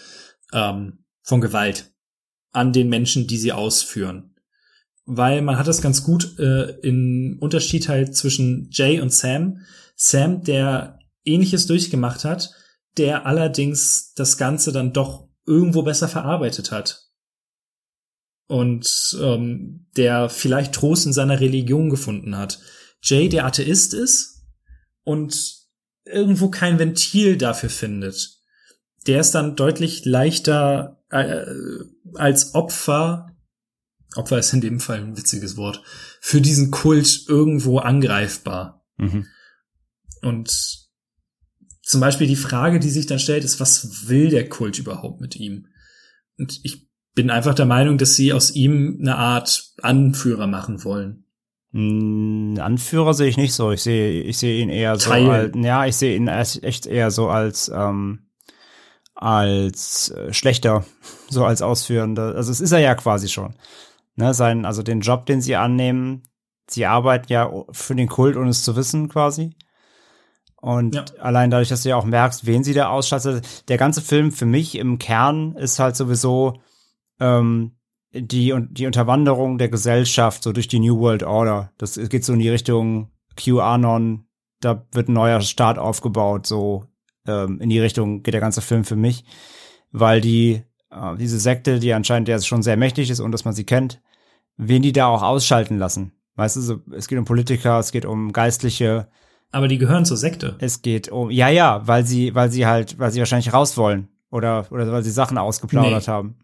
ähm, 0.52 1.06
von 1.24 1.40
Gewalt 1.40 1.94
an 2.52 2.74
den 2.74 2.90
Menschen, 2.90 3.26
die 3.26 3.38
sie 3.38 3.54
ausführen. 3.54 4.36
Weil 5.06 5.42
man 5.42 5.58
hat 5.58 5.68
das 5.68 5.82
ganz 5.82 6.04
gut 6.04 6.38
äh, 6.40 6.72
in 6.82 7.38
Unterschied 7.40 7.88
halt 7.88 8.18
zwischen 8.18 8.68
Jay 8.70 9.00
und 9.00 9.14
Sam. 9.14 9.62
Sam, 9.96 10.44
der 10.44 11.00
ähnliches 11.24 11.68
durchgemacht 11.68 12.26
hat, 12.26 12.52
der 12.98 13.26
allerdings 13.26 14.12
das 14.14 14.38
Ganze 14.38 14.74
dann 14.74 14.92
doch 14.92 15.30
irgendwo 15.46 15.84
besser 15.84 16.10
verarbeitet 16.10 16.74
hat 16.74 17.11
und 18.52 19.18
ähm, 19.22 19.86
der 19.96 20.28
vielleicht 20.28 20.74
Trost 20.74 21.06
in 21.06 21.14
seiner 21.14 21.40
Religion 21.40 21.90
gefunden 21.90 22.38
hat. 22.38 22.60
Jay, 23.02 23.30
der 23.30 23.46
Atheist 23.46 23.94
ist 23.94 24.44
und 25.04 25.56
irgendwo 26.04 26.50
kein 26.50 26.78
Ventil 26.78 27.38
dafür 27.38 27.70
findet. 27.70 28.42
Der 29.08 29.22
ist 29.22 29.32
dann 29.32 29.56
deutlich 29.56 30.04
leichter 30.04 31.02
äh, 31.10 31.46
als 32.16 32.54
Opfer, 32.54 33.38
Opfer 34.18 34.40
ist 34.40 34.52
in 34.52 34.60
dem 34.60 34.82
Fall 34.82 34.98
ein 34.98 35.16
witziges 35.16 35.56
Wort, 35.56 35.82
für 36.20 36.42
diesen 36.42 36.72
Kult 36.72 37.24
irgendwo 37.30 37.80
angreifbar. 37.80 38.86
Mhm. 38.98 39.28
Und 40.24 40.90
zum 41.84 42.02
Beispiel 42.02 42.28
die 42.28 42.36
Frage, 42.36 42.82
die 42.82 42.90
sich 42.90 43.06
dann 43.06 43.20
stellt, 43.20 43.46
ist, 43.46 43.62
was 43.62 44.10
will 44.10 44.30
der 44.30 44.50
Kult 44.50 44.78
überhaupt 44.78 45.22
mit 45.22 45.38
ihm? 45.38 45.68
Und 46.38 46.60
ich 46.64 46.91
bin 47.16 47.30
einfach 47.30 47.54
der 47.54 47.66
Meinung, 47.66 47.98
dass 47.98 48.16
sie 48.16 48.34
aus 48.34 48.52
ihm 48.52 48.98
eine 49.02 49.18
Art 49.18 49.72
Anführer 49.82 50.48
machen 50.48 50.84
wollen. 50.84 51.26
Hm, 51.74 52.58
Anführer 52.60 53.14
sehe 53.14 53.28
ich 53.28 53.38
nicht 53.38 53.54
so. 53.54 53.72
Ich 53.72 53.82
sehe, 53.84 54.22
ich 54.24 54.38
sehe 54.38 54.62
ihn 54.62 54.70
eher 54.70 54.98
so 54.98 55.10
Teil. 55.10 55.30
als, 55.30 55.52
ja, 55.56 55.86
ich 55.86 55.96
sehe 55.96 56.16
ihn 56.16 56.28
echt 56.28 56.86
eher 56.86 57.12
so 57.12 57.30
als, 57.30 57.72
ähm, 57.74 58.28
als 59.14 60.10
äh, 60.12 60.34
schlechter, 60.34 60.86
so 61.30 61.46
als 61.46 61.62
Ausführender. 61.62 62.36
Also 62.36 62.52
es 62.52 62.62
ist 62.62 62.72
er 62.72 62.80
ja 62.80 62.96
quasi 62.96 63.30
schon. 63.30 63.56
Ne, 64.16 64.34
sein, 64.34 64.66
also 64.66 64.84
den 64.84 65.00
Job, 65.02 65.26
den 65.26 65.42
sie 65.42 65.56
annehmen, 65.56 66.24
sie 66.70 66.86
arbeiten 66.86 67.32
ja 67.32 67.50
für 67.72 67.96
den 67.96 68.10
Kult, 68.10 68.36
ohne 68.36 68.50
es 68.50 68.64
zu 68.64 68.76
wissen, 68.76 69.08
quasi. 69.08 69.56
Und 70.58 70.94
Ja. 70.96 71.06
allein 71.20 71.50
dadurch, 71.50 71.70
dass 71.70 71.84
du 71.84 71.90
ja 71.90 71.96
auch 71.96 72.06
merkst, 72.06 72.46
wen 72.46 72.64
sie 72.64 72.74
da 72.74 72.90
ausstattet, 72.90 73.70
der 73.70 73.78
ganze 73.78 74.02
Film 74.02 74.32
für 74.32 74.46
mich 74.46 74.78
im 74.78 75.00
Kern 75.00 75.56
ist 75.56 75.80
halt 75.80 75.96
sowieso 75.96 76.62
ähm, 77.22 77.72
die, 78.14 78.54
die 78.72 78.86
Unterwanderung 78.88 79.58
der 79.58 79.70
Gesellschaft 79.70 80.44
so 80.44 80.52
durch 80.52 80.68
die 80.68 80.80
New 80.80 81.00
World 81.00 81.24
Order. 81.24 81.72
Das 81.78 81.96
geht 82.10 82.26
so 82.26 82.34
in 82.34 82.40
die 82.40 82.50
Richtung 82.50 83.10
QAnon, 83.38 84.26
da 84.60 84.86
wird 84.92 85.08
ein 85.08 85.14
neuer 85.14 85.40
Staat 85.42 85.78
aufgebaut, 85.78 86.46
so 86.46 86.86
ähm, 87.26 87.62
in 87.62 87.70
die 87.70 87.80
Richtung 87.80 88.22
geht 88.24 88.34
der 88.34 88.42
ganze 88.42 88.62
Film 88.62 88.84
für 88.84 88.98
mich, 88.98 89.24
weil 89.92 90.20
die, 90.20 90.64
äh, 90.90 91.16
diese 91.18 91.40
Sekte, 91.40 91.80
die 91.80 91.94
anscheinend 91.94 92.28
ja 92.28 92.40
schon 92.42 92.64
sehr 92.64 92.76
mächtig 92.78 93.10
ist 93.10 93.22
und 93.22 93.32
dass 93.32 93.46
man 93.46 93.54
sie 93.54 93.64
kennt, 93.66 94.02
wen 94.58 94.82
die 94.82 94.92
da 94.92 95.08
auch 95.08 95.24
ausschalten 95.24 95.78
lassen. 95.78 96.12
Weißt 96.36 96.58
du, 96.58 96.62
so, 96.62 96.80
es 96.92 97.08
geht 97.08 97.18
um 97.20 97.26
Politiker, 97.26 97.80
es 97.80 97.92
geht 97.92 98.06
um 98.06 98.34
Geistliche, 98.34 99.08
Aber 99.52 99.68
die 99.68 99.78
gehören 99.78 100.06
zur 100.06 100.18
Sekte. 100.18 100.56
es 100.60 100.82
geht 100.82 101.10
um, 101.10 101.30
ja, 101.32 101.48
ja, 101.50 101.88
weil 101.88 102.06
sie, 102.06 102.36
weil 102.36 102.52
sie 102.52 102.66
halt, 102.66 103.00
weil 103.00 103.12
sie 103.12 103.20
wahrscheinlich 103.20 103.54
raus 103.54 103.78
wollen 103.78 104.10
oder, 104.32 104.66
oder 104.72 104.92
weil 104.92 105.04
sie 105.04 105.12
Sachen 105.12 105.38
ausgeplaudert 105.38 106.08
Nee. 106.08 106.12
haben. 106.14 106.36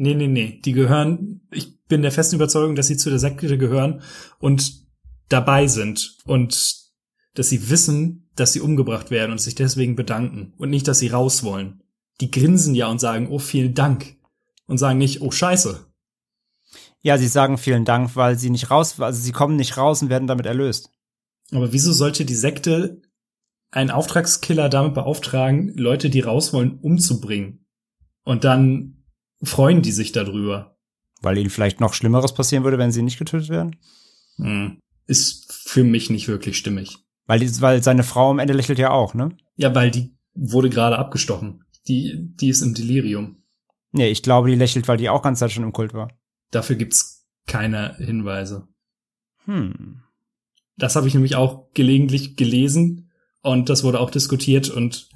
Nee, 0.00 0.14
nee, 0.14 0.28
nee. 0.28 0.60
Die 0.64 0.74
gehören, 0.74 1.40
ich 1.50 1.84
bin 1.88 2.02
der 2.02 2.12
festen 2.12 2.36
Überzeugung, 2.36 2.76
dass 2.76 2.86
sie 2.86 2.96
zu 2.96 3.10
der 3.10 3.18
Sekte 3.18 3.58
gehören 3.58 4.00
und 4.38 4.86
dabei 5.28 5.66
sind 5.66 6.18
und 6.24 6.76
dass 7.34 7.48
sie 7.48 7.68
wissen, 7.68 8.30
dass 8.36 8.52
sie 8.52 8.60
umgebracht 8.60 9.10
werden 9.10 9.32
und 9.32 9.40
sich 9.40 9.56
deswegen 9.56 9.96
bedanken 9.96 10.54
und 10.56 10.70
nicht, 10.70 10.86
dass 10.86 11.00
sie 11.00 11.08
raus 11.08 11.42
wollen. 11.42 11.82
Die 12.20 12.30
grinsen 12.30 12.76
ja 12.76 12.86
und 12.86 13.00
sagen, 13.00 13.26
oh, 13.28 13.40
vielen 13.40 13.74
Dank. 13.74 14.16
Und 14.66 14.78
sagen 14.78 14.98
nicht, 14.98 15.20
oh, 15.20 15.32
scheiße. 15.32 15.84
Ja, 17.00 17.18
sie 17.18 17.26
sagen 17.26 17.58
vielen 17.58 17.84
Dank, 17.84 18.14
weil 18.14 18.38
sie 18.38 18.50
nicht 18.50 18.70
raus, 18.70 19.00
also 19.00 19.20
sie 19.20 19.32
kommen 19.32 19.56
nicht 19.56 19.76
raus 19.76 20.00
und 20.00 20.10
werden 20.10 20.28
damit 20.28 20.46
erlöst. 20.46 20.90
Aber 21.50 21.72
wieso 21.72 21.92
sollte 21.92 22.24
die 22.24 22.36
Sekte 22.36 23.02
einen 23.72 23.90
Auftragskiller 23.90 24.68
damit 24.68 24.94
beauftragen, 24.94 25.76
Leute, 25.76 26.08
die 26.08 26.20
raus 26.20 26.52
wollen, 26.52 26.78
umzubringen? 26.78 27.66
Und 28.22 28.44
dann 28.44 28.97
freuen 29.42 29.82
die 29.82 29.92
sich 29.92 30.12
darüber. 30.12 30.76
Weil 31.20 31.38
ihnen 31.38 31.50
vielleicht 31.50 31.80
noch 31.80 31.94
Schlimmeres 31.94 32.34
passieren 32.34 32.64
würde, 32.64 32.78
wenn 32.78 32.92
sie 32.92 33.02
nicht 33.02 33.18
getötet 33.18 33.48
werden. 33.48 33.76
Hm. 34.36 34.80
Ist 35.06 35.52
für 35.52 35.84
mich 35.84 36.10
nicht 36.10 36.28
wirklich 36.28 36.56
stimmig. 36.56 36.98
Weil, 37.26 37.40
die, 37.40 37.60
weil 37.60 37.82
seine 37.82 38.04
Frau 38.04 38.30
am 38.30 38.38
Ende 38.38 38.54
lächelt 38.54 38.78
ja 38.78 38.90
auch, 38.90 39.14
ne? 39.14 39.36
Ja, 39.56 39.74
weil 39.74 39.90
die 39.90 40.16
wurde 40.34 40.70
gerade 40.70 40.98
abgestochen. 40.98 41.64
Die, 41.88 42.32
die 42.34 42.48
ist 42.48 42.62
im 42.62 42.74
Delirium. 42.74 43.42
Nee, 43.92 44.08
ich 44.08 44.22
glaube, 44.22 44.48
die 44.48 44.56
lächelt, 44.56 44.86
weil 44.88 44.98
die 44.98 45.08
auch 45.08 45.22
ganz 45.22 45.38
Zeit 45.38 45.52
schon 45.52 45.64
im 45.64 45.72
Kult 45.72 45.94
war. 45.94 46.10
Dafür 46.50 46.76
gibt's 46.76 47.26
keine 47.46 47.96
Hinweise. 47.96 48.68
Hm. 49.44 50.02
Das 50.76 50.94
habe 50.94 51.08
ich 51.08 51.14
nämlich 51.14 51.34
auch 51.34 51.72
gelegentlich 51.72 52.36
gelesen 52.36 53.10
und 53.42 53.68
das 53.68 53.82
wurde 53.82 54.00
auch 54.00 54.10
diskutiert 54.10 54.70
und 54.70 55.08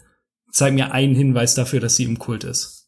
zeigt 0.51 0.75
mir 0.75 0.93
einen 0.93 1.15
Hinweis 1.15 1.55
dafür, 1.55 1.81
dass 1.81 1.97
sie 1.97 2.05
im 2.05 2.19
Kult 2.19 2.45
ist. 2.45 2.82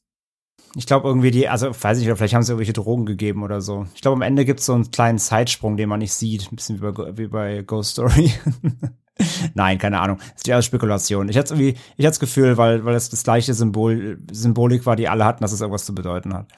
Ich 0.76 0.86
glaube 0.86 1.08
irgendwie 1.08 1.30
die, 1.30 1.48
also 1.48 1.68
weiß 1.68 1.98
ich 1.98 2.06
nicht, 2.06 2.16
vielleicht 2.16 2.34
haben 2.34 2.42
sie 2.42 2.52
irgendwelche 2.52 2.72
Drogen 2.72 3.06
gegeben 3.06 3.42
oder 3.42 3.60
so. 3.60 3.86
Ich 3.94 4.00
glaube, 4.00 4.16
am 4.16 4.22
Ende 4.22 4.44
gibt's 4.44 4.66
so 4.66 4.74
einen 4.74 4.90
kleinen 4.90 5.18
Zeitsprung, 5.18 5.76
den 5.76 5.88
man 5.88 6.00
nicht 6.00 6.12
sieht. 6.12 6.50
Ein 6.50 6.56
bisschen 6.56 6.82
wie 6.82 6.92
bei, 6.92 7.16
wie 7.18 7.26
bei 7.28 7.62
Ghost 7.62 7.92
Story. 7.92 8.32
Nein, 9.54 9.78
keine 9.78 10.00
Ahnung. 10.00 10.18
Das 10.18 10.38
ist 10.38 10.46
ja 10.48 10.56
alles 10.56 10.66
Spekulation. 10.66 11.28
Ich 11.28 11.38
hatte 11.38 11.54
irgendwie, 11.54 11.78
ich 11.96 12.04
hatte 12.04 12.10
das 12.10 12.20
Gefühl, 12.20 12.56
weil, 12.56 12.84
weil 12.84 12.94
das 12.94 13.10
das 13.10 13.22
gleiche 13.22 13.54
Symbol, 13.54 14.18
Symbolik 14.32 14.86
war, 14.86 14.96
die 14.96 15.08
alle 15.08 15.24
hatten, 15.24 15.42
dass 15.42 15.52
es 15.52 15.60
irgendwas 15.60 15.84
zu 15.84 15.94
bedeuten 15.94 16.34
hat. 16.34 16.48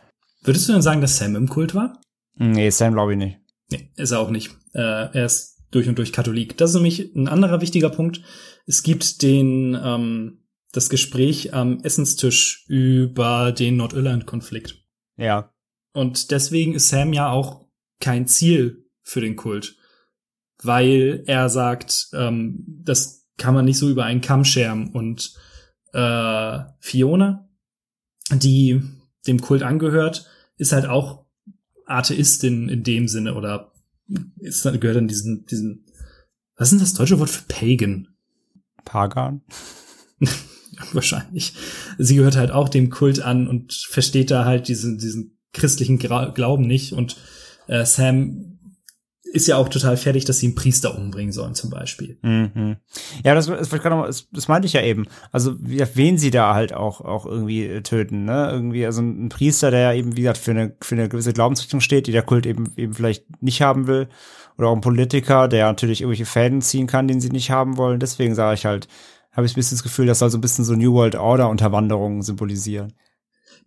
Würdest 0.42 0.68
du 0.68 0.72
denn 0.72 0.82
sagen, 0.82 1.00
dass 1.00 1.18
Sam 1.18 1.36
im 1.36 1.48
Kult 1.48 1.74
war? 1.74 2.00
Nee, 2.36 2.70
Sam 2.70 2.94
glaube 2.94 3.12
ich 3.12 3.18
nicht. 3.18 3.38
Nee, 3.70 3.90
ist 3.96 4.12
er 4.12 4.20
auch 4.20 4.30
nicht. 4.30 4.52
Äh, 4.72 4.80
er 5.12 5.26
ist 5.26 5.56
durch 5.70 5.88
und 5.88 5.98
durch 5.98 6.12
Katholik. 6.12 6.56
Das 6.56 6.70
ist 6.70 6.76
nämlich 6.76 7.14
ein 7.14 7.28
anderer 7.28 7.60
wichtiger 7.60 7.90
Punkt. 7.90 8.22
Es 8.66 8.82
gibt 8.82 9.22
den, 9.22 9.78
ähm, 9.82 10.45
das 10.72 10.90
Gespräch 10.90 11.54
am 11.54 11.80
Essenstisch 11.80 12.64
über 12.68 13.52
den 13.52 13.76
Nordirland-Konflikt. 13.76 14.84
Ja. 15.16 15.52
Und 15.92 16.30
deswegen 16.30 16.74
ist 16.74 16.88
Sam 16.88 17.12
ja 17.12 17.30
auch 17.30 17.66
kein 18.00 18.26
Ziel 18.26 18.86
für 19.02 19.20
den 19.20 19.36
Kult 19.36 19.76
weil 20.62 21.22
er 21.26 21.48
sagt, 21.48 22.08
ähm, 22.12 22.64
das 22.66 23.26
kann 23.36 23.54
man 23.54 23.64
nicht 23.64 23.78
so 23.78 23.88
über 23.88 24.04
einen 24.04 24.20
Kamm 24.20 24.44
scheren. 24.44 24.90
Und 24.90 25.34
äh, 25.92 26.58
Fiona, 26.80 27.48
die 28.32 28.82
dem 29.26 29.40
Kult 29.40 29.62
angehört, 29.62 30.26
ist 30.56 30.72
halt 30.72 30.86
auch 30.86 31.26
Atheistin 31.84 32.68
in 32.68 32.82
dem 32.82 33.08
Sinne 33.08 33.34
oder 33.34 33.72
ist, 34.38 34.62
gehört 34.80 34.96
an 34.96 35.08
diesen, 35.08 35.46
diesen, 35.46 35.86
was 36.56 36.68
ist 36.68 36.72
denn 36.72 36.80
das 36.80 36.94
deutsche 36.94 37.18
Wort 37.18 37.30
für 37.30 37.44
Pagan? 37.48 38.08
Pagan? 38.84 39.42
Wahrscheinlich. 40.92 41.54
Sie 41.98 42.16
gehört 42.16 42.36
halt 42.36 42.50
auch 42.50 42.68
dem 42.68 42.90
Kult 42.90 43.20
an 43.20 43.48
und 43.48 43.72
versteht 43.72 44.30
da 44.30 44.44
halt 44.44 44.68
diesen, 44.68 44.98
diesen 44.98 45.38
christlichen 45.52 45.98
Glauben 45.98 46.66
nicht 46.66 46.92
und 46.92 47.16
äh, 47.66 47.84
Sam 47.84 48.56
ist 49.32 49.48
ja 49.48 49.56
auch 49.56 49.68
total 49.68 49.96
fertig, 49.96 50.24
dass 50.24 50.38
sie 50.38 50.46
einen 50.46 50.54
Priester 50.54 50.96
umbringen 50.96 51.32
sollen, 51.32 51.54
zum 51.54 51.68
Beispiel. 51.68 52.18
Mhm. 52.22 52.76
Ja, 53.24 53.34
das, 53.34 53.46
das, 53.46 53.68
das, 53.68 54.28
das 54.30 54.48
meinte 54.48 54.66
ich 54.66 54.72
ja 54.72 54.82
eben. 54.82 55.06
Also, 55.32 55.56
wen 55.58 56.16
sie 56.16 56.30
da 56.30 56.54
halt 56.54 56.72
auch, 56.72 57.00
auch 57.00 57.26
irgendwie 57.26 57.82
töten, 57.82 58.24
ne? 58.24 58.48
Irgendwie, 58.50 58.86
also 58.86 59.02
ein 59.02 59.28
Priester, 59.28 59.70
der 59.70 59.80
ja 59.80 59.92
eben, 59.92 60.16
wie 60.16 60.22
gesagt, 60.22 60.38
für 60.38 60.52
eine, 60.52 60.76
für 60.80 60.94
eine 60.94 61.08
gewisse 61.08 61.32
Glaubensrichtung 61.32 61.80
steht, 61.80 62.06
die 62.06 62.12
der 62.12 62.22
Kult 62.22 62.46
eben, 62.46 62.72
eben 62.76 62.94
vielleicht 62.94 63.42
nicht 63.42 63.62
haben 63.62 63.86
will. 63.86 64.08
Oder 64.58 64.68
auch 64.68 64.74
ein 64.74 64.80
Politiker, 64.80 65.48
der 65.48 65.66
natürlich 65.66 66.00
irgendwelche 66.00 66.24
Fäden 66.24 66.62
ziehen 66.62 66.86
kann, 66.86 67.08
den 67.08 67.20
sie 67.20 67.28
nicht 67.28 67.50
haben 67.50 67.76
wollen. 67.76 68.00
Deswegen 68.00 68.34
sage 68.34 68.54
ich 68.54 68.64
halt, 68.64 68.88
habe 69.36 69.46
ich 69.46 69.52
ein 69.52 69.56
bisschen 69.56 69.76
das 69.76 69.82
Gefühl, 69.82 70.06
das 70.06 70.18
soll 70.18 70.30
so 70.30 70.38
ein 70.38 70.40
bisschen 70.40 70.64
so 70.64 70.74
New 70.74 70.94
World 70.94 71.14
Order 71.14 71.50
Unterwanderungen 71.50 72.22
symbolisieren. 72.22 72.94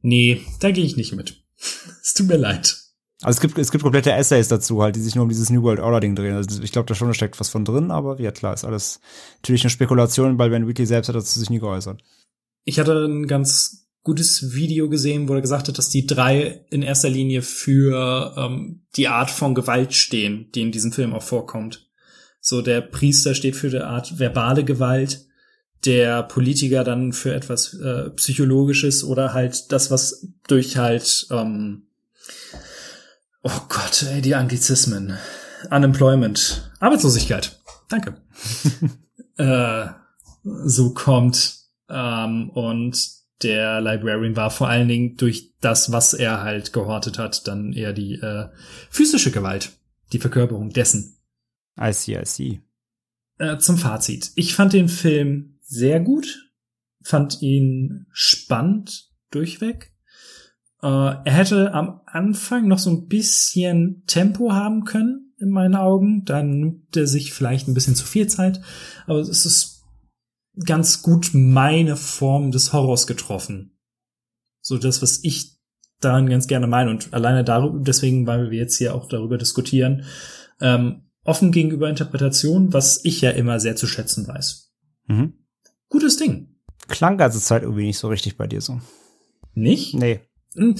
Nee, 0.01 0.41
da 0.59 0.71
gehe 0.71 0.83
ich 0.83 0.97
nicht 0.97 1.15
mit. 1.15 1.43
es 2.01 2.13
tut 2.13 2.27
mir 2.27 2.37
leid. 2.37 2.75
Also 3.21 3.37
es 3.37 3.41
gibt, 3.41 3.57
es 3.57 3.71
gibt 3.71 3.83
komplette 3.83 4.13
Essays 4.13 4.47
dazu, 4.47 4.81
halt, 4.81 4.95
die 4.95 5.01
sich 5.01 5.13
nur 5.13 5.23
um 5.23 5.29
dieses 5.29 5.49
New 5.49 5.61
World 5.61 5.79
Order 5.79 5.99
Ding 5.99 6.15
drehen. 6.15 6.35
Also 6.35 6.63
ich 6.63 6.71
glaube, 6.71 6.87
da 6.87 6.95
schon 6.95 7.13
steckt 7.13 7.39
was 7.39 7.49
von 7.49 7.65
drin, 7.65 7.91
aber 7.91 8.19
ja 8.19 8.31
klar, 8.31 8.53
ist 8.53 8.63
alles 8.63 9.01
natürlich 9.41 9.63
eine 9.63 9.69
Spekulation, 9.69 10.37
weil 10.39 10.49
Ben 10.49 10.67
Wheatley 10.67 10.85
selbst 10.85 11.09
hat 11.09 11.15
dazu 11.15 11.37
sich 11.37 11.49
nie 11.49 11.59
geäußert. 11.59 12.01
Ich 12.63 12.79
hatte 12.79 13.05
ein 13.05 13.27
ganz 13.27 13.89
gutes 14.03 14.53
Video 14.53 14.89
gesehen, 14.89 15.27
wo 15.27 15.33
er 15.33 15.41
gesagt 15.41 15.67
hat, 15.67 15.77
dass 15.77 15.89
die 15.89 16.07
drei 16.07 16.65
in 16.69 16.81
erster 16.81 17.09
Linie 17.09 17.41
für 17.41 18.33
ähm, 18.37 18.85
die 18.95 19.09
Art 19.09 19.29
von 19.29 19.53
Gewalt 19.53 19.93
stehen, 19.93 20.49
die 20.55 20.61
in 20.61 20.71
diesem 20.71 20.93
Film 20.93 21.13
auch 21.13 21.23
vorkommt. 21.23 21.89
So 22.39 22.61
der 22.61 22.79
Priester 22.79 23.35
steht 23.35 23.57
für 23.57 23.69
die 23.69 23.79
Art 23.79 24.17
verbale 24.17 24.63
Gewalt, 24.63 25.27
der 25.85 26.23
Politiker 26.23 26.83
dann 26.83 27.13
für 27.13 27.33
etwas 27.33 27.73
äh, 27.73 28.09
psychologisches 28.11 29.03
oder 29.03 29.33
halt 29.33 29.71
das, 29.71 29.91
was 29.91 30.27
durch 30.47 30.77
halt 30.77 31.27
ähm, 31.31 31.83
Oh 33.41 33.61
Gott, 33.69 34.03
ey, 34.03 34.21
die 34.21 34.35
Anglizismen. 34.35 35.17
Unemployment. 35.71 36.69
Arbeitslosigkeit. 36.79 37.57
Danke. 37.87 38.17
äh, 39.37 39.87
so 40.43 40.93
kommt. 40.93 41.57
Ähm, 41.89 42.49
und 42.49 42.99
der 43.41 43.79
Librarian 43.79 44.35
war 44.35 44.51
vor 44.51 44.67
allen 44.67 44.89
Dingen 44.89 45.15
durch 45.15 45.53
das, 45.61 45.91
was 45.91 46.13
er 46.13 46.41
halt 46.41 46.73
gehortet 46.73 47.17
hat, 47.17 47.47
dann 47.47 47.71
eher 47.71 47.93
die 47.93 48.15
äh, 48.15 48.49
physische 48.89 49.31
Gewalt. 49.31 49.71
Die 50.11 50.19
Verkörperung 50.19 50.71
dessen. 50.71 51.17
I 51.79 51.93
see, 51.93 52.19
I 52.19 52.25
see. 52.25 52.61
Äh, 53.37 53.57
zum 53.59 53.77
Fazit. 53.77 54.31
Ich 54.35 54.53
fand 54.53 54.73
den 54.73 54.89
Film 54.89 55.58
sehr 55.69 55.99
gut. 55.99 56.51
Fand 57.03 57.41
ihn 57.41 58.07
spannend 58.11 59.09
durchweg. 59.31 59.93
Äh, 60.81 60.87
er 60.87 61.31
hätte 61.31 61.73
am 61.73 62.01
Anfang 62.05 62.67
noch 62.67 62.79
so 62.79 62.89
ein 62.89 63.07
bisschen 63.07 64.03
Tempo 64.07 64.51
haben 64.51 64.83
können, 64.83 65.33
in 65.37 65.49
meinen 65.49 65.75
Augen. 65.75 66.25
Dann 66.25 66.59
nimmt 66.59 66.97
er 66.97 67.07
sich 67.07 67.33
vielleicht 67.33 67.67
ein 67.67 67.73
bisschen 67.73 67.95
zu 67.95 68.05
viel 68.05 68.27
Zeit. 68.27 68.61
Aber 69.05 69.19
es 69.19 69.45
ist 69.45 69.85
ganz 70.65 71.01
gut 71.03 71.29
meine 71.33 71.95
Form 71.95 72.51
des 72.51 72.73
Horrors 72.73 73.07
getroffen. 73.07 73.77
So 74.61 74.77
das, 74.77 75.01
was 75.01 75.23
ich 75.23 75.57
daran 76.01 76.27
ganz 76.27 76.47
gerne 76.47 76.67
meine. 76.67 76.89
Und 76.89 77.13
alleine 77.13 77.43
darüber, 77.43 77.79
deswegen, 77.79 78.25
weil 78.27 78.49
wir 78.49 78.57
jetzt 78.57 78.77
hier 78.77 78.95
auch 78.95 79.07
darüber 79.07 79.37
diskutieren, 79.37 80.03
ähm, 80.59 81.03
offen 81.23 81.51
gegenüber 81.51 81.89
Interpretation, 81.89 82.73
was 82.73 83.03
ich 83.05 83.21
ja 83.21 83.29
immer 83.31 83.59
sehr 83.59 83.75
zu 83.75 83.87
schätzen 83.87 84.27
weiß. 84.27 84.73
Mhm. 85.07 85.38
Gutes 85.89 86.17
Ding. 86.17 86.55
Klang 86.87 87.17
ganze 87.17 87.39
Zeit 87.39 87.63
irgendwie 87.63 87.85
nicht 87.85 87.97
so 87.97 88.07
richtig 88.07 88.37
bei 88.37 88.47
dir 88.47 88.61
so. 88.61 88.79
Nicht? 89.53 89.93
Nee. 89.93 90.21
Hm, 90.55 90.75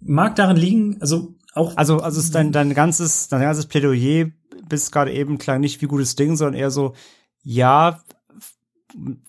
mag 0.00 0.36
daran 0.36 0.56
liegen, 0.56 1.00
also 1.00 1.34
auch. 1.54 1.76
Also, 1.76 1.98
also 2.00 2.20
ist 2.20 2.34
dein, 2.34 2.52
dein 2.52 2.74
ganzes, 2.74 3.28
dein 3.28 3.40
ganzes 3.40 3.66
Plädoyer 3.66 4.30
bis 4.68 4.90
gerade 4.90 5.12
eben 5.12 5.38
klang 5.38 5.60
nicht 5.60 5.80
wie 5.82 5.86
gutes 5.86 6.16
Ding, 6.16 6.36
sondern 6.36 6.58
eher 6.58 6.70
so, 6.70 6.94
ja, 7.42 8.02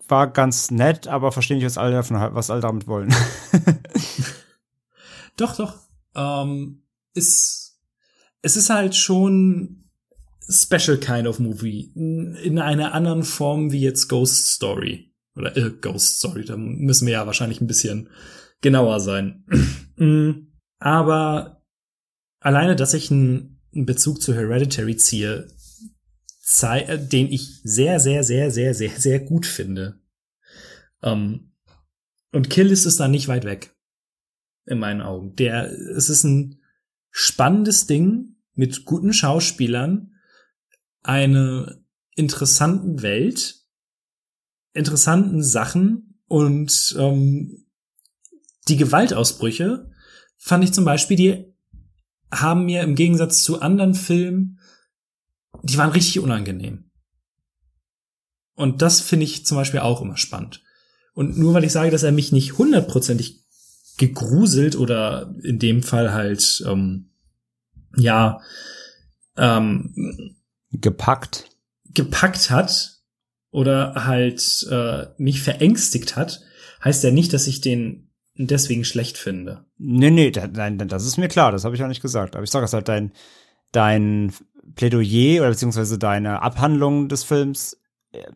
war 0.07 0.27
ganz 0.27 0.71
nett, 0.71 1.07
aber 1.07 1.31
verstehe 1.31 1.57
nicht, 1.57 1.65
was 1.65 1.77
alle 1.77 1.93
davon, 1.93 2.17
was 2.33 2.49
alle 2.49 2.61
damit 2.61 2.87
wollen. 2.87 3.13
doch, 5.37 5.55
doch. 5.55 5.79
Ähm, 6.15 6.83
ist, 7.13 7.79
es 8.41 8.57
ist 8.57 8.69
halt 8.69 8.95
schon 8.95 9.82
special 10.49 10.97
kind 10.97 11.27
of 11.27 11.39
movie. 11.39 11.91
In 11.95 12.59
einer 12.59 12.93
anderen 12.93 13.23
Form 13.23 13.71
wie 13.71 13.81
jetzt 13.81 14.07
Ghost 14.07 14.47
Story. 14.47 15.13
Oder 15.35 15.55
äh, 15.57 15.71
Ghost 15.71 16.17
Story. 16.19 16.45
Da 16.45 16.57
müssen 16.57 17.05
wir 17.05 17.13
ja 17.13 17.25
wahrscheinlich 17.25 17.61
ein 17.61 17.67
bisschen 17.67 18.09
genauer 18.61 18.99
sein. 18.99 19.45
Mm, 19.95 20.47
aber 20.79 21.63
alleine, 22.39 22.75
dass 22.75 22.95
ich 22.95 23.11
einen 23.11 23.61
Bezug 23.71 24.23
zu 24.23 24.33
Hereditary 24.33 24.97
ziehe, 24.97 25.47
äh, 26.61 26.97
den 26.97 27.31
ich 27.31 27.61
sehr, 27.63 27.99
sehr, 27.99 28.23
sehr, 28.23 28.49
sehr, 28.49 28.73
sehr, 28.73 28.89
sehr 28.89 29.19
gut 29.19 29.45
finde. 29.45 30.01
Um, 30.99 31.11
ähm, 31.11 31.51
und 32.31 32.49
Kill 32.49 32.71
ist 32.71 32.85
es 32.85 32.97
da 32.97 33.07
nicht 33.07 33.27
weit 33.27 33.45
weg. 33.45 33.75
In 34.65 34.79
meinen 34.79 35.01
Augen. 35.01 35.35
Der, 35.35 35.71
es 35.71 36.09
ist 36.09 36.23
ein 36.23 36.59
spannendes 37.11 37.85
Ding 37.85 38.37
mit 38.55 38.85
guten 38.85 39.13
Schauspielern, 39.13 40.12
eine 41.03 41.83
interessanten 42.15 43.01
Welt, 43.01 43.61
interessanten 44.73 45.43
Sachen 45.43 46.19
und 46.27 46.95
ähm, 46.97 47.65
die 48.67 48.77
Gewaltausbrüche 48.77 49.91
fand 50.37 50.63
ich 50.63 50.73
zum 50.73 50.85
Beispiel, 50.85 51.17
die 51.17 51.53
haben 52.31 52.65
mir 52.65 52.81
im 52.81 52.95
Gegensatz 52.95 53.43
zu 53.43 53.61
anderen 53.61 53.93
Filmen, 53.93 54.59
die 55.61 55.77
waren 55.77 55.91
richtig 55.91 56.19
unangenehm. 56.19 56.89
Und 58.55 58.81
das 58.81 59.01
finde 59.01 59.25
ich 59.25 59.45
zum 59.45 59.57
Beispiel 59.57 59.79
auch 59.79 60.01
immer 60.01 60.17
spannend. 60.17 60.63
Und 61.13 61.37
nur 61.37 61.53
weil 61.53 61.63
ich 61.63 61.71
sage, 61.71 61.91
dass 61.91 62.03
er 62.03 62.11
mich 62.11 62.31
nicht 62.31 62.57
hundertprozentig 62.57 63.43
gegruselt 63.97 64.75
oder 64.75 65.33
in 65.43 65.59
dem 65.59 65.83
Fall 65.83 66.13
halt, 66.13 66.63
ähm, 66.67 67.11
ja, 67.95 68.41
ähm, 69.37 70.35
gepackt. 70.73 71.49
Gepackt 71.93 72.49
hat 72.49 73.01
oder 73.51 74.05
halt 74.05 74.67
äh, 74.69 75.07
mich 75.17 75.41
verängstigt 75.41 76.15
hat, 76.15 76.41
heißt 76.83 77.03
ja 77.03 77.11
nicht, 77.11 77.33
dass 77.33 77.47
ich 77.47 77.61
den 77.61 78.11
deswegen 78.35 78.83
schlecht 78.83 79.17
finde. 79.17 79.65
Nee, 79.77 80.09
nee, 80.09 80.31
nein, 80.53 80.77
das 80.87 81.05
ist 81.05 81.17
mir 81.17 81.27
klar, 81.27 81.51
das 81.51 81.65
habe 81.65 81.75
ich 81.75 81.83
auch 81.83 81.87
nicht 81.87 82.01
gesagt. 82.01 82.35
Aber 82.35 82.43
ich 82.43 82.49
sage 82.49 82.65
es 82.65 82.73
halt, 82.73 82.87
dein, 82.87 83.11
dein 83.71 84.33
Plädoyer 84.75 85.41
oder 85.41 85.51
beziehungsweise 85.51 85.99
deine 85.99 86.41
Abhandlung 86.41 87.09
des 87.09 87.23
Films 87.23 87.77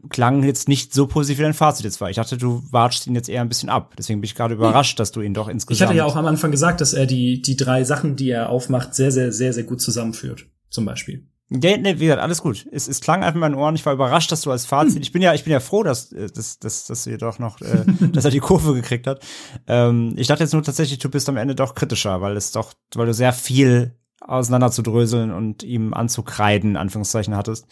klang 0.10 0.44
jetzt 0.44 0.68
nicht 0.68 0.94
so 0.94 1.08
positiv 1.08 1.40
wie 1.40 1.44
dein 1.44 1.54
Fazit 1.54 1.86
jetzt 1.86 2.02
war. 2.02 2.10
Ich 2.10 2.16
dachte, 2.16 2.38
du 2.38 2.64
watschst 2.72 3.08
ihn 3.08 3.16
jetzt 3.16 3.30
eher 3.30 3.42
ein 3.42 3.50
bisschen 3.50 3.70
ab. 3.70 3.94
Deswegen 3.98 4.22
bin 4.22 4.26
ich 4.26 4.36
gerade 4.36 4.56
überrascht, 4.56 5.00
dass 5.00 5.12
du 5.12 5.22
ihn 5.22 5.34
doch 5.34 5.48
insgesamt. 5.48 5.78
Ich 5.78 5.88
hatte 5.88 5.98
ja 5.98 6.06
auch 6.06 6.16
am 6.16 6.26
Anfang 6.26 6.52
gesagt, 6.52 6.82
dass 6.82 6.94
er 6.94 7.06
die, 7.06 7.42
die 7.42 7.56
drei 7.56 7.84
Sachen, 7.84 8.16
die 8.16 8.30
er 8.30 8.50
aufmacht, 8.50 8.96
sehr, 8.96 9.12
sehr, 9.12 9.32
sehr, 9.32 9.54
sehr 9.54 9.64
gut 9.64 9.82
zusammenführt. 9.82 10.48
Zum 10.70 10.86
Beispiel. 10.86 11.28
Ja, 11.50 11.78
ne, 11.78 12.00
wie 12.00 12.06
gesagt, 12.06 12.22
alles 12.22 12.42
gut. 12.42 12.68
Es, 12.72 12.90
es 12.90 13.00
klang 13.00 13.24
einfach 13.24 13.36
in 13.36 13.40
meinen 13.40 13.56
Ohren. 13.56 13.76
Ich 13.76 13.86
war 13.86 13.94
überrascht, 13.94 14.32
dass 14.32 14.42
du 14.42 14.52
als 14.52 14.66
Fazit. 14.66 14.96
Hm. 14.96 15.02
Ich 15.02 15.12
bin 15.14 15.22
ja, 15.22 15.34
ich 15.34 15.46
bin 15.46 15.54
ja 15.54 15.62
froh, 15.62 15.82
dass, 15.82 16.12
äh, 16.12 16.30
dass, 16.30 16.60
dass, 16.60 16.86
dass 16.86 17.08
ihr 17.08 17.18
doch 17.18 17.40
noch, 17.40 17.62
äh, 17.62 17.86
dass 18.12 18.26
er 18.26 18.32
die 18.32 18.40
Kurve 18.40 18.74
gekriegt 18.74 19.08
hat. 19.08 19.22
Ähm, 19.66 20.14
ich 20.18 20.28
dachte 20.28 20.44
jetzt 20.44 20.54
nur 20.54 20.64
tatsächlich, 20.64 21.00
du 21.00 21.10
bist 21.10 21.30
am 21.30 21.38
Ende 21.38 21.56
doch 21.56 21.74
kritischer, 21.74 22.22
weil 22.22 22.36
es 22.36 22.52
doch, 22.52 22.74
weil 22.96 23.06
du 23.06 23.14
sehr 23.14 23.32
viel 23.32 23.96
auseinander 24.20 24.72
zu 24.72 24.82
dröseln 24.82 25.32
und 25.32 25.64
ihm 25.64 25.94
anzukreiden, 25.94 26.76
Anführungszeichen 26.76 27.36
hattest. 27.36 27.66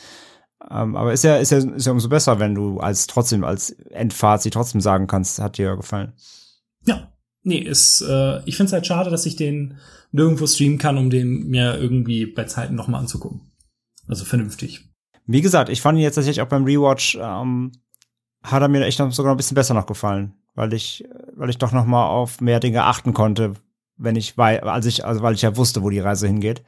Ähm, 0.71 0.95
aber 0.95 1.11
ist 1.11 1.25
ja, 1.25 1.35
ist 1.35 1.51
ja, 1.51 1.57
ist 1.57 1.85
ja 1.85 1.91
umso 1.91 2.07
besser, 2.07 2.39
wenn 2.39 2.55
du 2.55 2.79
als 2.79 3.07
trotzdem 3.07 3.43
als 3.43 3.71
Endfazit 3.71 4.53
trotzdem 4.53 4.79
sagen 4.79 5.07
kannst, 5.07 5.39
hat 5.39 5.57
dir 5.57 5.75
gefallen. 5.75 6.13
Ja. 6.85 7.11
Nee, 7.43 7.59
ist, 7.59 8.01
äh, 8.01 8.39
ich 8.45 8.57
finde 8.57 8.69
es 8.69 8.73
halt 8.73 8.87
schade, 8.87 9.11
dass 9.11 9.27
ich 9.27 9.35
den 9.35 9.77
nirgendwo 10.11 10.47
streamen 10.47 10.79
kann, 10.79 10.97
um 10.97 11.11
den 11.11 11.47
mir 11.47 11.77
irgendwie 11.77 12.25
bei 12.25 12.45
Zeiten 12.45 12.73
nochmal 12.73 13.01
anzugucken. 13.01 13.41
Also 14.07 14.25
vernünftig. 14.25 14.89
Wie 15.25 15.41
gesagt, 15.41 15.69
ich 15.69 15.81
fand 15.81 15.97
ihn 15.97 16.03
jetzt 16.03 16.15
tatsächlich 16.15 16.41
auch 16.41 16.49
beim 16.49 16.65
Rewatch, 16.65 17.17
ähm, 17.19 17.71
hat 18.43 18.61
er 18.61 18.67
mir 18.67 18.85
echt 18.85 18.99
noch 18.99 19.11
sogar 19.11 19.33
ein 19.33 19.37
bisschen 19.37 19.55
besser 19.55 19.73
noch 19.73 19.87
gefallen, 19.87 20.33
weil 20.53 20.73
ich, 20.73 21.03
weil 21.35 21.49
ich 21.49 21.57
doch 21.57 21.71
noch 21.71 21.85
mal 21.85 22.07
auf 22.07 22.41
mehr 22.41 22.59
Dinge 22.59 22.83
achten 22.83 23.13
konnte, 23.13 23.53
wenn 23.97 24.15
ich, 24.15 24.37
weil, 24.37 24.59
als 24.59 24.85
ich, 24.85 25.05
also 25.05 25.21
weil 25.21 25.33
ich 25.33 25.41
ja 25.41 25.57
wusste, 25.57 25.81
wo 25.81 25.89
die 25.89 25.99
Reise 25.99 26.27
hingeht. 26.27 26.63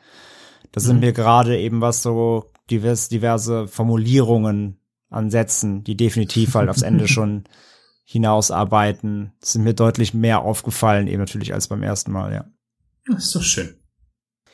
Das 0.71 0.83
mhm. 0.83 0.87
sind 0.87 0.99
mir 1.01 1.13
gerade 1.13 1.59
eben 1.59 1.81
was 1.81 2.01
so 2.01 2.51
divers, 2.69 3.09
diverse 3.09 3.67
Formulierungen 3.67 4.79
an 5.09 5.29
Sätzen, 5.29 5.83
die 5.83 5.95
definitiv 5.95 6.55
halt 6.55 6.69
aufs 6.69 6.81
Ende 6.81 7.07
schon 7.07 7.43
hinausarbeiten, 8.05 9.33
sind 9.41 9.63
mir 9.63 9.73
deutlich 9.73 10.13
mehr 10.13 10.41
aufgefallen, 10.41 11.07
eben 11.07 11.19
natürlich 11.19 11.53
als 11.53 11.67
beim 11.67 11.83
ersten 11.83 12.11
Mal, 12.11 12.33
ja. 12.33 12.45
Das 13.05 13.25
ist 13.25 13.35
doch 13.35 13.43
schön. 13.43 13.75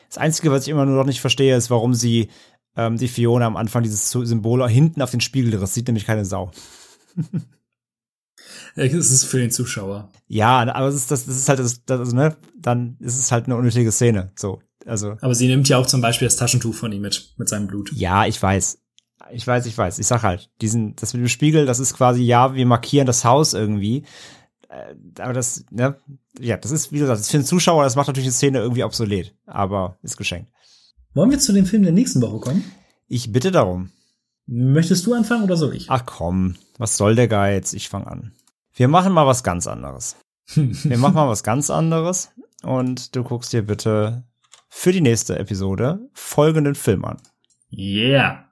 Das 0.10 0.18
Einzige, 0.18 0.52
was 0.52 0.64
ich 0.64 0.70
immer 0.70 0.86
nur 0.86 0.98
noch 0.98 1.06
nicht 1.06 1.22
verstehe, 1.22 1.56
ist, 1.56 1.70
warum 1.70 1.94
sie 1.94 2.30
ähm, 2.76 2.98
die 2.98 3.08
Fiona 3.08 3.46
am 3.46 3.58
Anfang 3.58 3.84
dieses 3.84 4.10
Symbol 4.12 4.68
hinten 4.70 5.02
auf 5.02 5.12
den 5.12 5.22
Spiegel, 5.22 5.52
das 5.52 5.74
sieht 5.74 5.88
nämlich 5.88 6.06
keine 6.06 6.26
Sau. 6.26 6.52
Es 8.76 9.12
ist 9.12 9.26
für 9.26 9.38
den 9.38 9.52
Zuschauer. 9.52 10.10
Ja, 10.28 10.60
aber 10.74 10.88
es 10.88 10.96
ist, 10.96 11.12
das, 11.12 11.26
das 11.26 11.38
ist 11.38 11.50
halt, 11.50 11.60
das, 11.60 11.86
das, 11.86 12.14
ne, 12.14 12.36
dann 12.58 12.98
ist 13.00 13.20
es 13.20 13.32
halt 13.32 13.46
eine 13.46 13.56
unnötige 13.56 13.92
Szene, 13.92 14.32
so. 14.36 14.62
Also. 14.86 15.16
Aber 15.22 15.36
sie 15.36 15.48
nimmt 15.48 15.70
ja 15.70 15.78
auch 15.78 15.86
zum 15.86 16.02
Beispiel 16.02 16.28
das 16.28 16.36
Taschentuch 16.36 16.74
von 16.74 16.92
ihm 16.92 17.02
mit, 17.02 17.34
mit 17.38 17.48
seinem 17.48 17.68
Blut. 17.68 17.92
Ja, 17.94 18.26
ich 18.26 18.42
weiß. 18.42 18.80
Ich 19.32 19.48
weiß, 19.48 19.66
ich 19.66 19.78
weiß. 19.78 20.00
Ich 20.00 20.08
sag 20.08 20.24
halt, 20.24 20.50
diesen, 20.62 20.96
das 20.96 21.14
mit 21.14 21.22
dem 21.22 21.30
Spiegel, 21.30 21.66
das 21.66 21.80
ist 21.80 21.94
quasi, 21.94 22.24
ja, 22.24 22.56
wir 22.56 22.66
markieren 22.66 23.08
das 23.08 23.24
Haus 23.24 23.54
irgendwie. 23.54 24.04
Äh, 24.68 24.96
aber 25.20 25.34
das, 25.34 25.66
ne, 25.72 25.96
ja, 26.40 26.58
das 26.58 26.72
ist, 26.72 26.92
wie 26.92 27.00
du 27.00 27.06
sagst, 27.06 27.22
das 27.22 27.28
ist 27.28 27.32
für 27.32 27.38
den 27.38 27.46
Zuschauer, 27.46 27.84
das 27.84 27.96
macht 27.96 28.08
natürlich 28.08 28.28
die 28.30 28.36
Szene 28.36 28.60
irgendwie 28.60 28.84
obsolet. 28.84 29.36
Aber 29.46 29.98
ist 30.02 30.18
geschenkt. 30.18 30.52
Wollen 31.14 31.30
wir 31.30 31.40
zu 31.40 31.54
dem 31.54 31.68
Film 31.68 31.84
der 31.84 31.92
nächsten 31.92 32.22
Woche 32.24 32.40
kommen? 32.40 32.64
Ich 33.08 33.32
bitte 33.32 33.52
darum. 33.52 33.92
Möchtest 34.48 35.06
du 35.06 35.14
anfangen 35.14 35.44
oder 35.44 35.58
soll 35.58 35.76
ich? 35.76 35.90
Ach 35.90 36.06
komm, 36.06 36.56
was 36.80 36.98
soll 36.98 37.16
der 37.16 37.28
Geiz? 37.28 37.74
Ich 37.74 37.88
fange 37.88 38.08
an. 38.08 38.32
Wir 38.74 38.88
machen 38.88 39.14
mal 39.14 39.28
was 39.28 39.44
ganz 39.44 39.68
anderes. 39.68 40.16
wir 40.56 40.98
machen 40.98 41.14
mal 41.14 41.30
was 41.30 41.44
ganz 41.44 41.70
anderes 41.70 42.32
und 42.64 43.16
du 43.16 43.24
guckst 43.24 43.54
dir 43.54 43.62
bitte 43.62 44.24
für 44.70 44.92
die 44.92 45.02
nächste 45.02 45.38
Episode 45.38 46.10
folgenden 46.14 46.74
Film 46.74 47.06
an. 47.06 47.22
Yeah. 47.72 48.46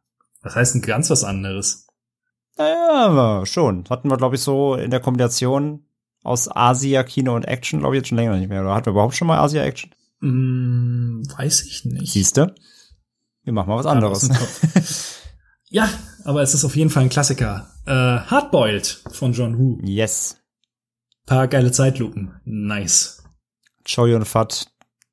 Was 0.44 0.56
heißt 0.56 0.76
denn 0.76 0.82
ganz 0.84 1.10
was 1.10 1.24
anderes? 1.24 1.88
Naja, 2.58 3.44
schon. 3.48 3.86
Hatten 3.90 4.10
wir, 4.10 4.18
glaube 4.18 4.36
ich, 4.36 4.42
so 4.42 4.76
in 4.76 4.92
der 4.92 5.00
Kombination 5.00 5.86
aus 6.24 6.48
Asia-Kino 6.48 7.36
und 7.36 7.46
Action, 7.46 7.80
glaube 7.80 7.96
ich, 7.96 8.02
jetzt 8.02 8.10
schon 8.10 8.20
länger 8.20 8.38
nicht 8.38 8.50
mehr. 8.50 8.62
Oder 8.62 8.76
hatten 8.76 8.86
wir 8.86 8.92
überhaupt 8.92 9.16
schon 9.16 9.28
mal 9.28 9.40
Asia-Action? 9.40 9.92
Mm, 10.22 11.24
weiß 11.36 11.66
ich 11.66 11.86
nicht. 11.86 12.12
Siehste? 12.14 12.56
Wir 13.44 13.54
machen 13.54 13.70
mal 13.70 13.78
was 13.78 13.86
anderes. 13.86 14.30
ja, 15.70 15.90
aber 16.24 16.42
es 16.42 16.54
ist 16.54 16.64
auf 16.64 16.76
jeden 16.76 16.90
Fall 16.90 17.04
ein 17.04 17.10
Klassiker. 17.10 17.72
Äh, 17.86 17.92
Hardboiled 17.92 19.04
von 19.12 19.34
John 19.34 19.58
Woo. 19.58 19.80
Yes. 19.84 20.38
Paar 21.26 21.48
geile 21.48 21.72
Zeitlupen. 21.72 22.40
Nice. 22.46 23.24
Chow 23.86 24.08
Yun 24.08 24.26
Fat 24.26 24.68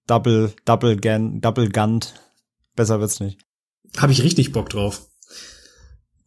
Double, 0.06 0.52
Double 0.64 0.96
Gun, 0.96 1.40
Double 1.40 1.68
Gunned. 1.68 2.14
Besser 2.76 3.00
wird's 3.00 3.20
nicht. 3.20 3.38
Habe 3.96 4.12
ich 4.12 4.22
richtig 4.22 4.52
Bock 4.52 4.68
drauf. 4.70 5.08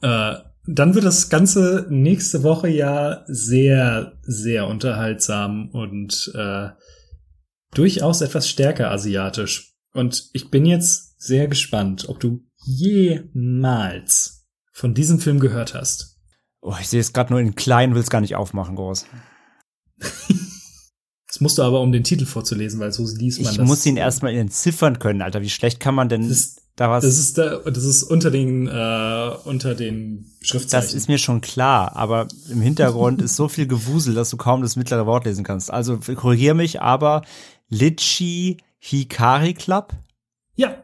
Äh, 0.01 0.35
dann 0.67 0.93
wird 0.93 1.05
das 1.05 1.29
Ganze 1.29 1.87
nächste 1.89 2.43
Woche 2.43 2.69
ja 2.69 3.23
sehr, 3.27 4.19
sehr 4.21 4.67
unterhaltsam 4.67 5.69
und 5.69 6.31
äh, 6.35 6.69
durchaus 7.73 8.21
etwas 8.21 8.47
stärker 8.49 8.91
asiatisch. 8.91 9.75
Und 9.93 10.29
ich 10.33 10.49
bin 10.49 10.65
jetzt 10.65 11.19
sehr 11.21 11.47
gespannt, 11.47 12.07
ob 12.09 12.19
du 12.19 12.43
jemals 12.63 14.45
von 14.71 14.93
diesem 14.93 15.19
Film 15.19 15.39
gehört 15.39 15.73
hast. 15.73 16.17
Oh, 16.61 16.75
ich 16.79 16.87
sehe 16.87 17.01
es 17.01 17.13
gerade 17.13 17.33
nur 17.33 17.39
in 17.39 17.55
klein, 17.55 17.95
will 17.95 18.01
es 18.01 18.09
gar 18.09 18.21
nicht 18.21 18.35
aufmachen, 18.35 18.75
groß. 18.75 19.05
Das 21.31 21.39
musst 21.39 21.57
du 21.57 21.61
aber, 21.61 21.79
um 21.79 21.93
den 21.93 22.03
Titel 22.03 22.25
vorzulesen, 22.25 22.81
weil 22.81 22.91
so 22.91 23.03
liest 23.03 23.39
man 23.39 23.51
ich 23.51 23.57
das. 23.57 23.63
Ich 23.63 23.69
muss 23.69 23.85
ihn 23.85 23.95
erstmal 23.95 24.35
entziffern 24.35 24.99
können, 24.99 25.21
Alter. 25.21 25.41
Wie 25.41 25.49
schlecht 25.49 25.79
kann 25.79 25.95
man 25.95 26.09
denn 26.09 26.27
das, 26.27 26.57
da 26.75 26.89
was? 26.89 27.05
Das 27.05 27.17
ist, 27.17 27.37
da, 27.37 27.59
das 27.59 27.85
ist 27.85 28.03
unter 28.03 28.31
den, 28.31 28.67
äh, 28.67 29.31
unter 29.45 29.73
den 29.73 30.25
Schriftzeichen. 30.41 30.87
Das 30.87 30.93
ist 30.93 31.07
mir 31.07 31.17
schon 31.17 31.39
klar, 31.39 31.95
aber 31.95 32.27
im 32.49 32.59
Hintergrund 32.59 33.21
ist 33.21 33.37
so 33.37 33.47
viel 33.47 33.65
Gewusel, 33.65 34.13
dass 34.13 34.29
du 34.29 34.35
kaum 34.35 34.61
das 34.61 34.75
mittlere 34.75 35.05
Wort 35.05 35.23
lesen 35.23 35.45
kannst. 35.45 35.71
Also 35.71 35.99
korrigier 35.99 36.53
mich, 36.53 36.81
aber 36.81 37.21
Litchi 37.71 38.57
Hikari 38.77 39.55
Club? 39.55 39.93
Ja. 40.55 40.83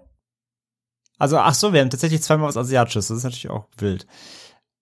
Also, 1.19 1.37
ach 1.37 1.53
so, 1.53 1.73
wir 1.73 1.81
haben 1.81 1.89
tatsächlich 1.89 2.21
zweimal 2.21 2.47
was 2.47 2.57
Asiatisches. 2.57 3.07
Das 3.07 3.17
ist 3.17 3.23
natürlich 3.23 3.49
auch 3.49 3.67
wild. 3.77 4.07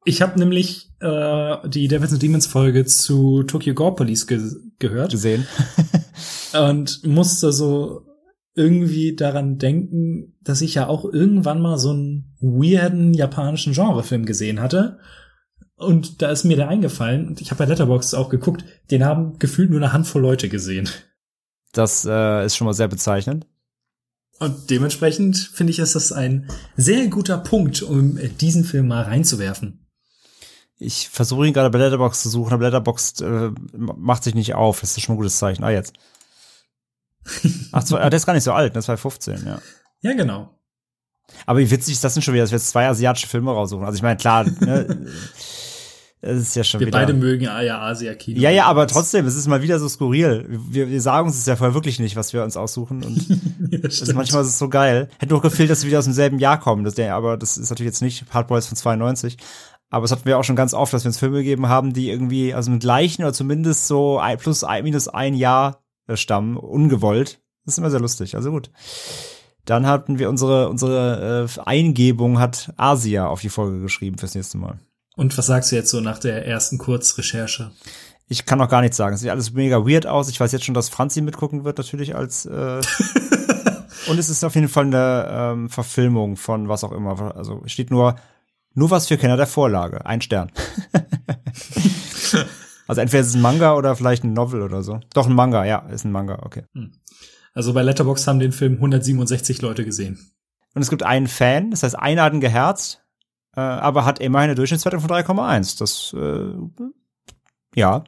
Ich 0.06 0.22
habe 0.22 0.38
nämlich 0.40 0.92
äh, 1.00 1.68
die 1.68 1.88
Devils 1.88 2.14
and 2.14 2.22
Demons 2.22 2.46
Folge 2.46 2.86
zu 2.86 3.44
Tokyo 3.44 3.74
Gore 3.74 3.96
Police 3.96 4.28
ge 4.28 4.40
gehört. 4.78 5.12
Gesehen. 5.12 5.48
und 6.54 7.04
musste 7.06 7.52
so 7.52 8.06
irgendwie 8.54 9.16
daran 9.16 9.58
denken, 9.58 10.38
dass 10.42 10.62
ich 10.62 10.76
ja 10.76 10.88
auch 10.88 11.06
irgendwann 11.06 11.62
mal 11.62 11.78
so 11.78 11.90
einen 11.90 12.36
weirden 12.40 13.14
japanischen 13.14 13.74
Genrefilm 13.74 14.26
gesehen 14.26 14.62
hatte. 14.62 15.00
Und 15.76 16.22
da 16.22 16.30
ist 16.30 16.46
mir 16.46 16.56
der 16.56 16.70
eingefallen, 16.70 17.28
und 17.28 17.42
ich 17.42 17.52
habe 17.52 17.60
bei 17.60 17.66
Letterboxd 17.66 18.16
auch 18.16 18.30
geguckt, 18.30 18.64
den 18.92 19.04
haben 19.04 19.40
gefühlt 19.40 19.72
nur 19.72 19.80
eine 19.80 19.92
Handvoll 19.92 20.22
Leute 20.22 20.48
gesehen. 20.48 20.88
Das 21.76 22.06
äh, 22.06 22.46
ist 22.46 22.56
schon 22.56 22.66
mal 22.66 22.74
sehr 22.74 22.88
bezeichnend. 22.88 23.46
Und 24.40 24.70
dementsprechend 24.70 25.38
finde 25.38 25.72
ich, 25.72 25.80
ist 25.80 25.96
das 25.96 26.12
ein 26.12 26.50
sehr 26.76 27.08
guter 27.08 27.38
Punkt, 27.38 27.82
um 27.82 28.18
diesen 28.40 28.64
Film 28.64 28.88
mal 28.88 29.04
reinzuwerfen. 29.04 29.86
Ich 30.78 31.10
versuche 31.10 31.48
ihn 31.48 31.54
gerade 31.54 31.70
bei 31.70 31.80
Letterbox 31.80 32.22
zu 32.22 32.30
suchen, 32.30 32.54
aber 32.54 32.66
Letterbox 32.66 33.22
äh, 33.22 33.52
macht 33.74 34.24
sich 34.24 34.36
nicht 34.36 34.56
auf. 34.56 34.82
Das 34.82 34.98
ist 34.98 35.04
schon 35.04 35.16
ein 35.16 35.18
gutes 35.18 35.38
Zeichen. 35.38 35.64
Ah, 35.64 35.70
jetzt. 35.70 35.94
Ach, 37.72 37.84
zwei, 37.84 38.02
ah, 38.02 38.10
der 38.10 38.18
ist 38.18 38.26
gar 38.26 38.34
nicht 38.34 38.44
so 38.44 38.54
alt, 38.54 38.76
das 38.76 38.88
war 38.88 38.98
15, 38.98 39.46
ja. 39.46 39.62
Ja, 40.02 40.14
genau. 40.14 40.52
Aber 41.46 41.60
wie 41.60 41.72
witzig 41.72 41.94
ist 41.94 42.04
das 42.04 42.14
denn 42.14 42.22
schon 42.22 42.34
wieder, 42.34 42.44
dass 42.44 42.52
wir 42.52 42.58
jetzt 42.58 42.70
zwei 42.70 42.88
asiatische 42.88 43.28
Filme 43.28 43.52
raussuchen? 43.52 43.86
Also 43.86 43.96
ich 43.96 44.04
meine, 44.04 44.18
klar, 44.18 44.44
ne, 44.44 45.08
es 46.26 46.42
ist 46.42 46.56
ja 46.56 46.64
schon 46.64 46.80
wir 46.80 46.88
wieder. 46.88 47.00
Wir 47.00 47.06
beide 47.06 47.18
mögen 47.18 47.44
ja 47.44 47.82
Asia-Kino. 47.82 48.40
Ja, 48.40 48.50
ja, 48.50 48.66
aber 48.66 48.88
trotzdem, 48.88 49.26
es 49.26 49.36
ist 49.36 49.48
mal 49.48 49.62
wieder 49.62 49.80
so 49.80 49.88
skurril. 49.88 50.46
Wir, 50.50 50.90
wir 50.90 51.02
sagen 51.02 51.28
uns 51.28 51.38
es 51.38 51.46
ja 51.46 51.56
vorher 51.56 51.74
wirklich 51.74 52.00
nicht, 52.00 52.16
was 52.16 52.34
wir 52.34 52.44
uns 52.44 52.58
aussuchen. 52.58 53.04
Und 53.04 53.28
ja, 53.72 53.78
das 53.80 54.02
ist 54.02 54.14
manchmal 54.14 54.42
ist 54.42 54.50
es 54.50 54.60
so 54.60 54.70
geil. 54.70 55.10
Hätte 55.20 55.30
doch 55.30 55.42
gefehlt, 55.42 55.70
dass 55.70 55.84
wir 55.84 55.90
wieder 55.90 56.00
aus 56.00 56.06
demselben 56.06 56.40
Jahr 56.40 56.60
kommen. 56.60 56.84
Das, 56.84 57.00
aber 57.00 57.38
das 57.38 57.58
ist 57.58 57.70
natürlich 57.70 57.92
jetzt 57.92 58.02
nicht 58.02 58.26
Hardboys 58.32 58.68
von 58.68 58.76
92. 58.76 59.38
Aber 59.90 60.06
es 60.06 60.12
hatten 60.12 60.26
wir 60.26 60.38
auch 60.38 60.44
schon 60.44 60.56
ganz 60.56 60.74
oft, 60.74 60.94
dass 60.94 61.04
wir 61.04 61.10
uns 61.10 61.20
Filme 61.20 61.38
gegeben 61.38 61.70
haben, 61.70 61.94
die 61.94 62.10
irgendwie 62.10 62.54
also 62.54 62.72
im 62.72 62.80
gleichen 62.80 63.24
oder 63.24 63.34
zumindest 63.34 63.88
so 63.88 64.18
ein, 64.18 64.38
plus 64.38 64.64
ein, 64.64 64.84
minus 64.84 65.08
ein 65.08 65.36
Jahr 65.36 65.84
äh, 66.08 66.18
stammen, 66.18 66.58
ungewollt. 66.58 67.40
Das 67.66 67.76
ist 67.76 67.78
immer 67.78 67.92
sehr 67.92 68.00
lustig. 68.00 68.36
Also 68.36 68.52
gut. 68.52 68.72
Dann 69.66 69.88
hatten 69.88 70.20
wir 70.20 70.30
unsere, 70.30 70.70
unsere 70.70 71.48
äh, 71.58 71.62
Eingebung 71.62 72.40
hat 72.40 72.74
Asia 72.78 73.28
auf 73.28 73.42
die 73.42 73.50
Folge 73.50 73.82
geschrieben 73.82 74.18
fürs 74.18 74.36
nächste 74.36 74.58
Mal. 74.58 74.80
Und 75.16 75.38
was 75.38 75.46
sagst 75.48 75.72
du 75.72 75.76
jetzt 75.76 75.90
so 75.90 76.02
nach 76.02 76.20
der 76.20 76.46
ersten 76.46 76.78
Kurzrecherche? 76.78 77.72
Ich 78.28 78.46
kann 78.46 78.60
noch 78.60 78.70
gar 78.70 78.82
nichts 78.82 78.98
sagen. 78.98 79.16
Es 79.16 79.22
sieht 79.22 79.30
alles 79.30 79.54
mega 79.54 79.86
weird 79.86 80.08
aus. 80.08 80.30
Ich 80.30 80.40
weiß 80.40 80.52
jetzt 80.52 80.66
schon, 80.66 80.74
dass 80.74 80.90
Franzi 80.90 81.22
mitgucken 81.22 81.64
wird, 81.64 81.78
natürlich 81.78 82.16
als 82.16 82.46
äh 82.46 82.82
Und 84.08 84.20
es 84.20 84.30
ist 84.30 84.44
auf 84.44 84.56
jeden 84.56 84.68
Fall 84.68 84.86
eine 84.86 85.28
ähm, 85.30 85.70
Verfilmung 85.70 86.38
von 86.38 86.70
was 86.70 86.84
auch 86.84 86.92
immer. 86.92 87.36
Also 87.36 87.64
steht 87.66 87.90
nur 87.90 88.16
nur 88.74 88.92
was 88.92 89.08
für 89.08 89.18
Kenner 89.18 89.38
der 89.38 89.48
Vorlage. 89.48 90.06
Ein 90.06 90.22
Stern. 90.22 90.52
also 92.88 93.02
entweder 93.02 93.22
ist 93.22 93.28
es 93.28 93.36
ein 93.36 93.42
Manga 93.42 93.74
oder 93.76 93.96
vielleicht 93.96 94.24
ein 94.24 94.34
Novel 94.34 94.62
oder 94.62 94.84
so. 94.84 95.00
Doch 95.14 95.28
ein 95.28 95.34
Manga, 95.34 95.66
ja, 95.66 95.80
ist 95.90 96.04
ein 96.04 96.12
Manga, 96.12 96.40
okay. 96.44 96.64
Hm. 96.74 96.92
Also 97.54 97.74
bei 97.74 97.84
Letterbox 97.84 98.28
haben 98.28 98.40
den 98.40 98.52
Film 98.52 98.74
167 98.74 99.62
Leute 99.62 99.86
gesehen. 99.86 100.20
Und 100.74 100.82
es 100.82 100.90
gibt 100.90 101.04
einen 101.04 101.28
Fan, 101.28 101.72
das 101.72 101.84
heißt, 101.84 101.98
einer 101.98 102.24
hat 102.24 102.34
ihn 102.34 102.42
geherzt. 102.42 103.05
Äh, 103.56 103.60
aber 103.60 104.06
hat 104.06 104.20
immerhin 104.20 104.50
eine 104.50 104.56
Durchschnittswertung 104.56 105.02
von 105.02 105.10
3,1. 105.10 105.80
Das, 105.80 106.14
äh, 106.14 106.90
ja, 107.76 108.04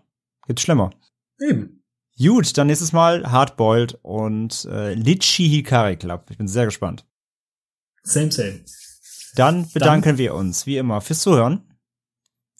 geht 0.47 0.59
schlimmer. 0.59 0.91
Eben. 1.39 1.83
Gut, 2.19 2.57
dann 2.57 2.67
nächstes 2.67 2.93
Mal 2.93 3.31
Hardboiled 3.31 3.99
und 4.01 4.65
äh, 4.71 4.93
Litchi 4.93 5.47
Hikari 5.49 5.97
Club. 5.97 6.25
Ich 6.29 6.37
bin 6.37 6.47
sehr 6.47 6.65
gespannt. 6.65 7.05
Same, 8.03 8.31
same. 8.31 8.61
Dann 9.35 9.69
bedanken 9.71 10.09
dann. 10.09 10.17
wir 10.17 10.33
uns, 10.33 10.65
wie 10.65 10.77
immer, 10.77 11.01
fürs 11.01 11.21
Zuhören. 11.21 11.61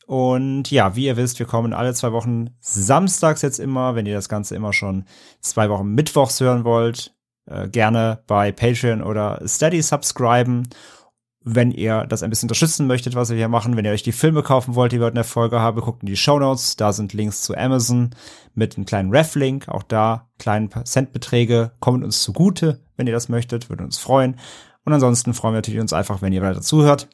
Und 0.06 0.72
ja, 0.72 0.96
wie 0.96 1.06
ihr 1.06 1.18
wisst, 1.18 1.40
wir 1.40 1.46
kommen 1.46 1.74
alle 1.74 1.94
zwei 1.94 2.12
Wochen 2.12 2.52
samstags 2.62 3.42
jetzt 3.42 3.60
immer, 3.60 3.96
wenn 3.96 4.06
ihr 4.06 4.14
das 4.14 4.30
Ganze 4.30 4.56
immer 4.56 4.72
schon 4.72 5.06
zwei 5.42 5.70
Wochen 5.70 5.88
mittwochs 5.96 6.40
hören 6.40 6.64
wollt, 6.64 7.14
äh, 7.46 7.68
gerne 7.68 8.24
bei 8.28 8.52
Patreon 8.52 9.02
oder 9.02 9.42
Steady 9.46 9.82
subscriben. 9.82 10.70
Wenn 11.50 11.72
ihr 11.72 12.06
das 12.06 12.24
ein 12.24 12.30
bisschen 12.30 12.48
unterstützen 12.48 12.88
möchtet, 12.88 13.16
was 13.16 13.30
wir 13.30 13.38
hier 13.38 13.48
machen, 13.48 13.78
wenn 13.78 13.86
ihr 13.86 13.92
euch 13.92 14.04
die 14.04 14.12
Filme 14.12 14.44
kaufen 14.44 14.76
wollt, 14.76 14.92
die 14.92 15.00
wir 15.00 15.08
in 15.08 15.16
der 15.16 15.24
Folge 15.24 15.62
haben, 15.62 15.80
guckt 15.80 16.04
in 16.04 16.08
die 16.08 16.18
Show 16.18 16.38
Notes. 16.40 16.76
Da 16.76 16.92
sind 16.92 17.14
Links 17.14 17.42
zu 17.42 17.56
Amazon 17.56 18.10
mit 18.54 18.76
einem 18.76 18.86
kleinen 18.86 19.12
Ref-Link. 19.12 19.70
Auch 19.70 19.84
da 19.84 20.28
kleinen 20.40 20.70
Centbeträge 20.84 21.72
kommen 21.80 22.04
uns 22.04 22.22
zugute, 22.22 22.82
wenn 22.98 23.08
ihr 23.08 23.14
das 23.14 23.30
möchtet, 23.30 23.70
würde 23.70 23.86
uns 23.86 23.98
freuen. 23.98 24.36
Und 24.84 24.92
ansonsten 24.92 25.34
freuen 25.34 25.54
wir 25.54 25.60
natürlich 25.60 25.80
uns 25.80 25.94
einfach, 25.94 26.22
wenn 26.22 26.34
ihr 26.34 26.42
weiter 26.42 26.62
zuhört. 26.62 27.08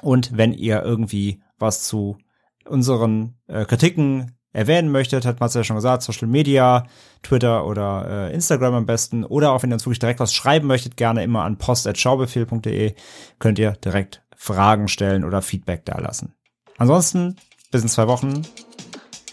Und 0.00 0.34
wenn 0.34 0.54
ihr 0.54 0.82
irgendwie 0.82 1.42
was 1.58 1.82
zu 1.82 2.16
unseren 2.64 3.34
äh, 3.48 3.66
Kritiken 3.66 4.32
erwähnen 4.52 4.90
möchtet, 4.90 5.24
hat 5.24 5.40
Marcel 5.40 5.60
ja 5.60 5.64
schon 5.64 5.76
gesagt, 5.76 6.02
Social 6.02 6.28
Media, 6.28 6.86
Twitter 7.22 7.66
oder 7.66 8.28
äh, 8.30 8.34
Instagram 8.34 8.74
am 8.74 8.86
besten. 8.86 9.24
Oder 9.24 9.52
auch 9.52 9.62
wenn 9.62 9.70
ihr 9.70 9.74
uns 9.74 9.86
wirklich 9.86 9.98
direkt 9.98 10.20
was 10.20 10.34
schreiben 10.34 10.66
möchtet, 10.66 10.96
gerne 10.96 11.22
immer 11.22 11.44
an 11.44 11.58
post.schaubefehl.de 11.58 12.94
könnt 13.38 13.58
ihr 13.58 13.72
direkt 13.72 14.22
Fragen 14.36 14.88
stellen 14.88 15.24
oder 15.24 15.40
Feedback 15.40 15.84
da 15.84 15.98
lassen. 15.98 16.34
Ansonsten, 16.78 17.36
bis 17.70 17.82
in 17.82 17.88
zwei 17.88 18.08
Wochen. 18.08 18.42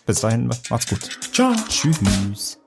Bis 0.05 0.21
dahin, 0.21 0.49
macht's 0.69 0.87
gut. 0.87 1.09
Ciao. 1.33 1.53
Tschüss. 1.67 2.58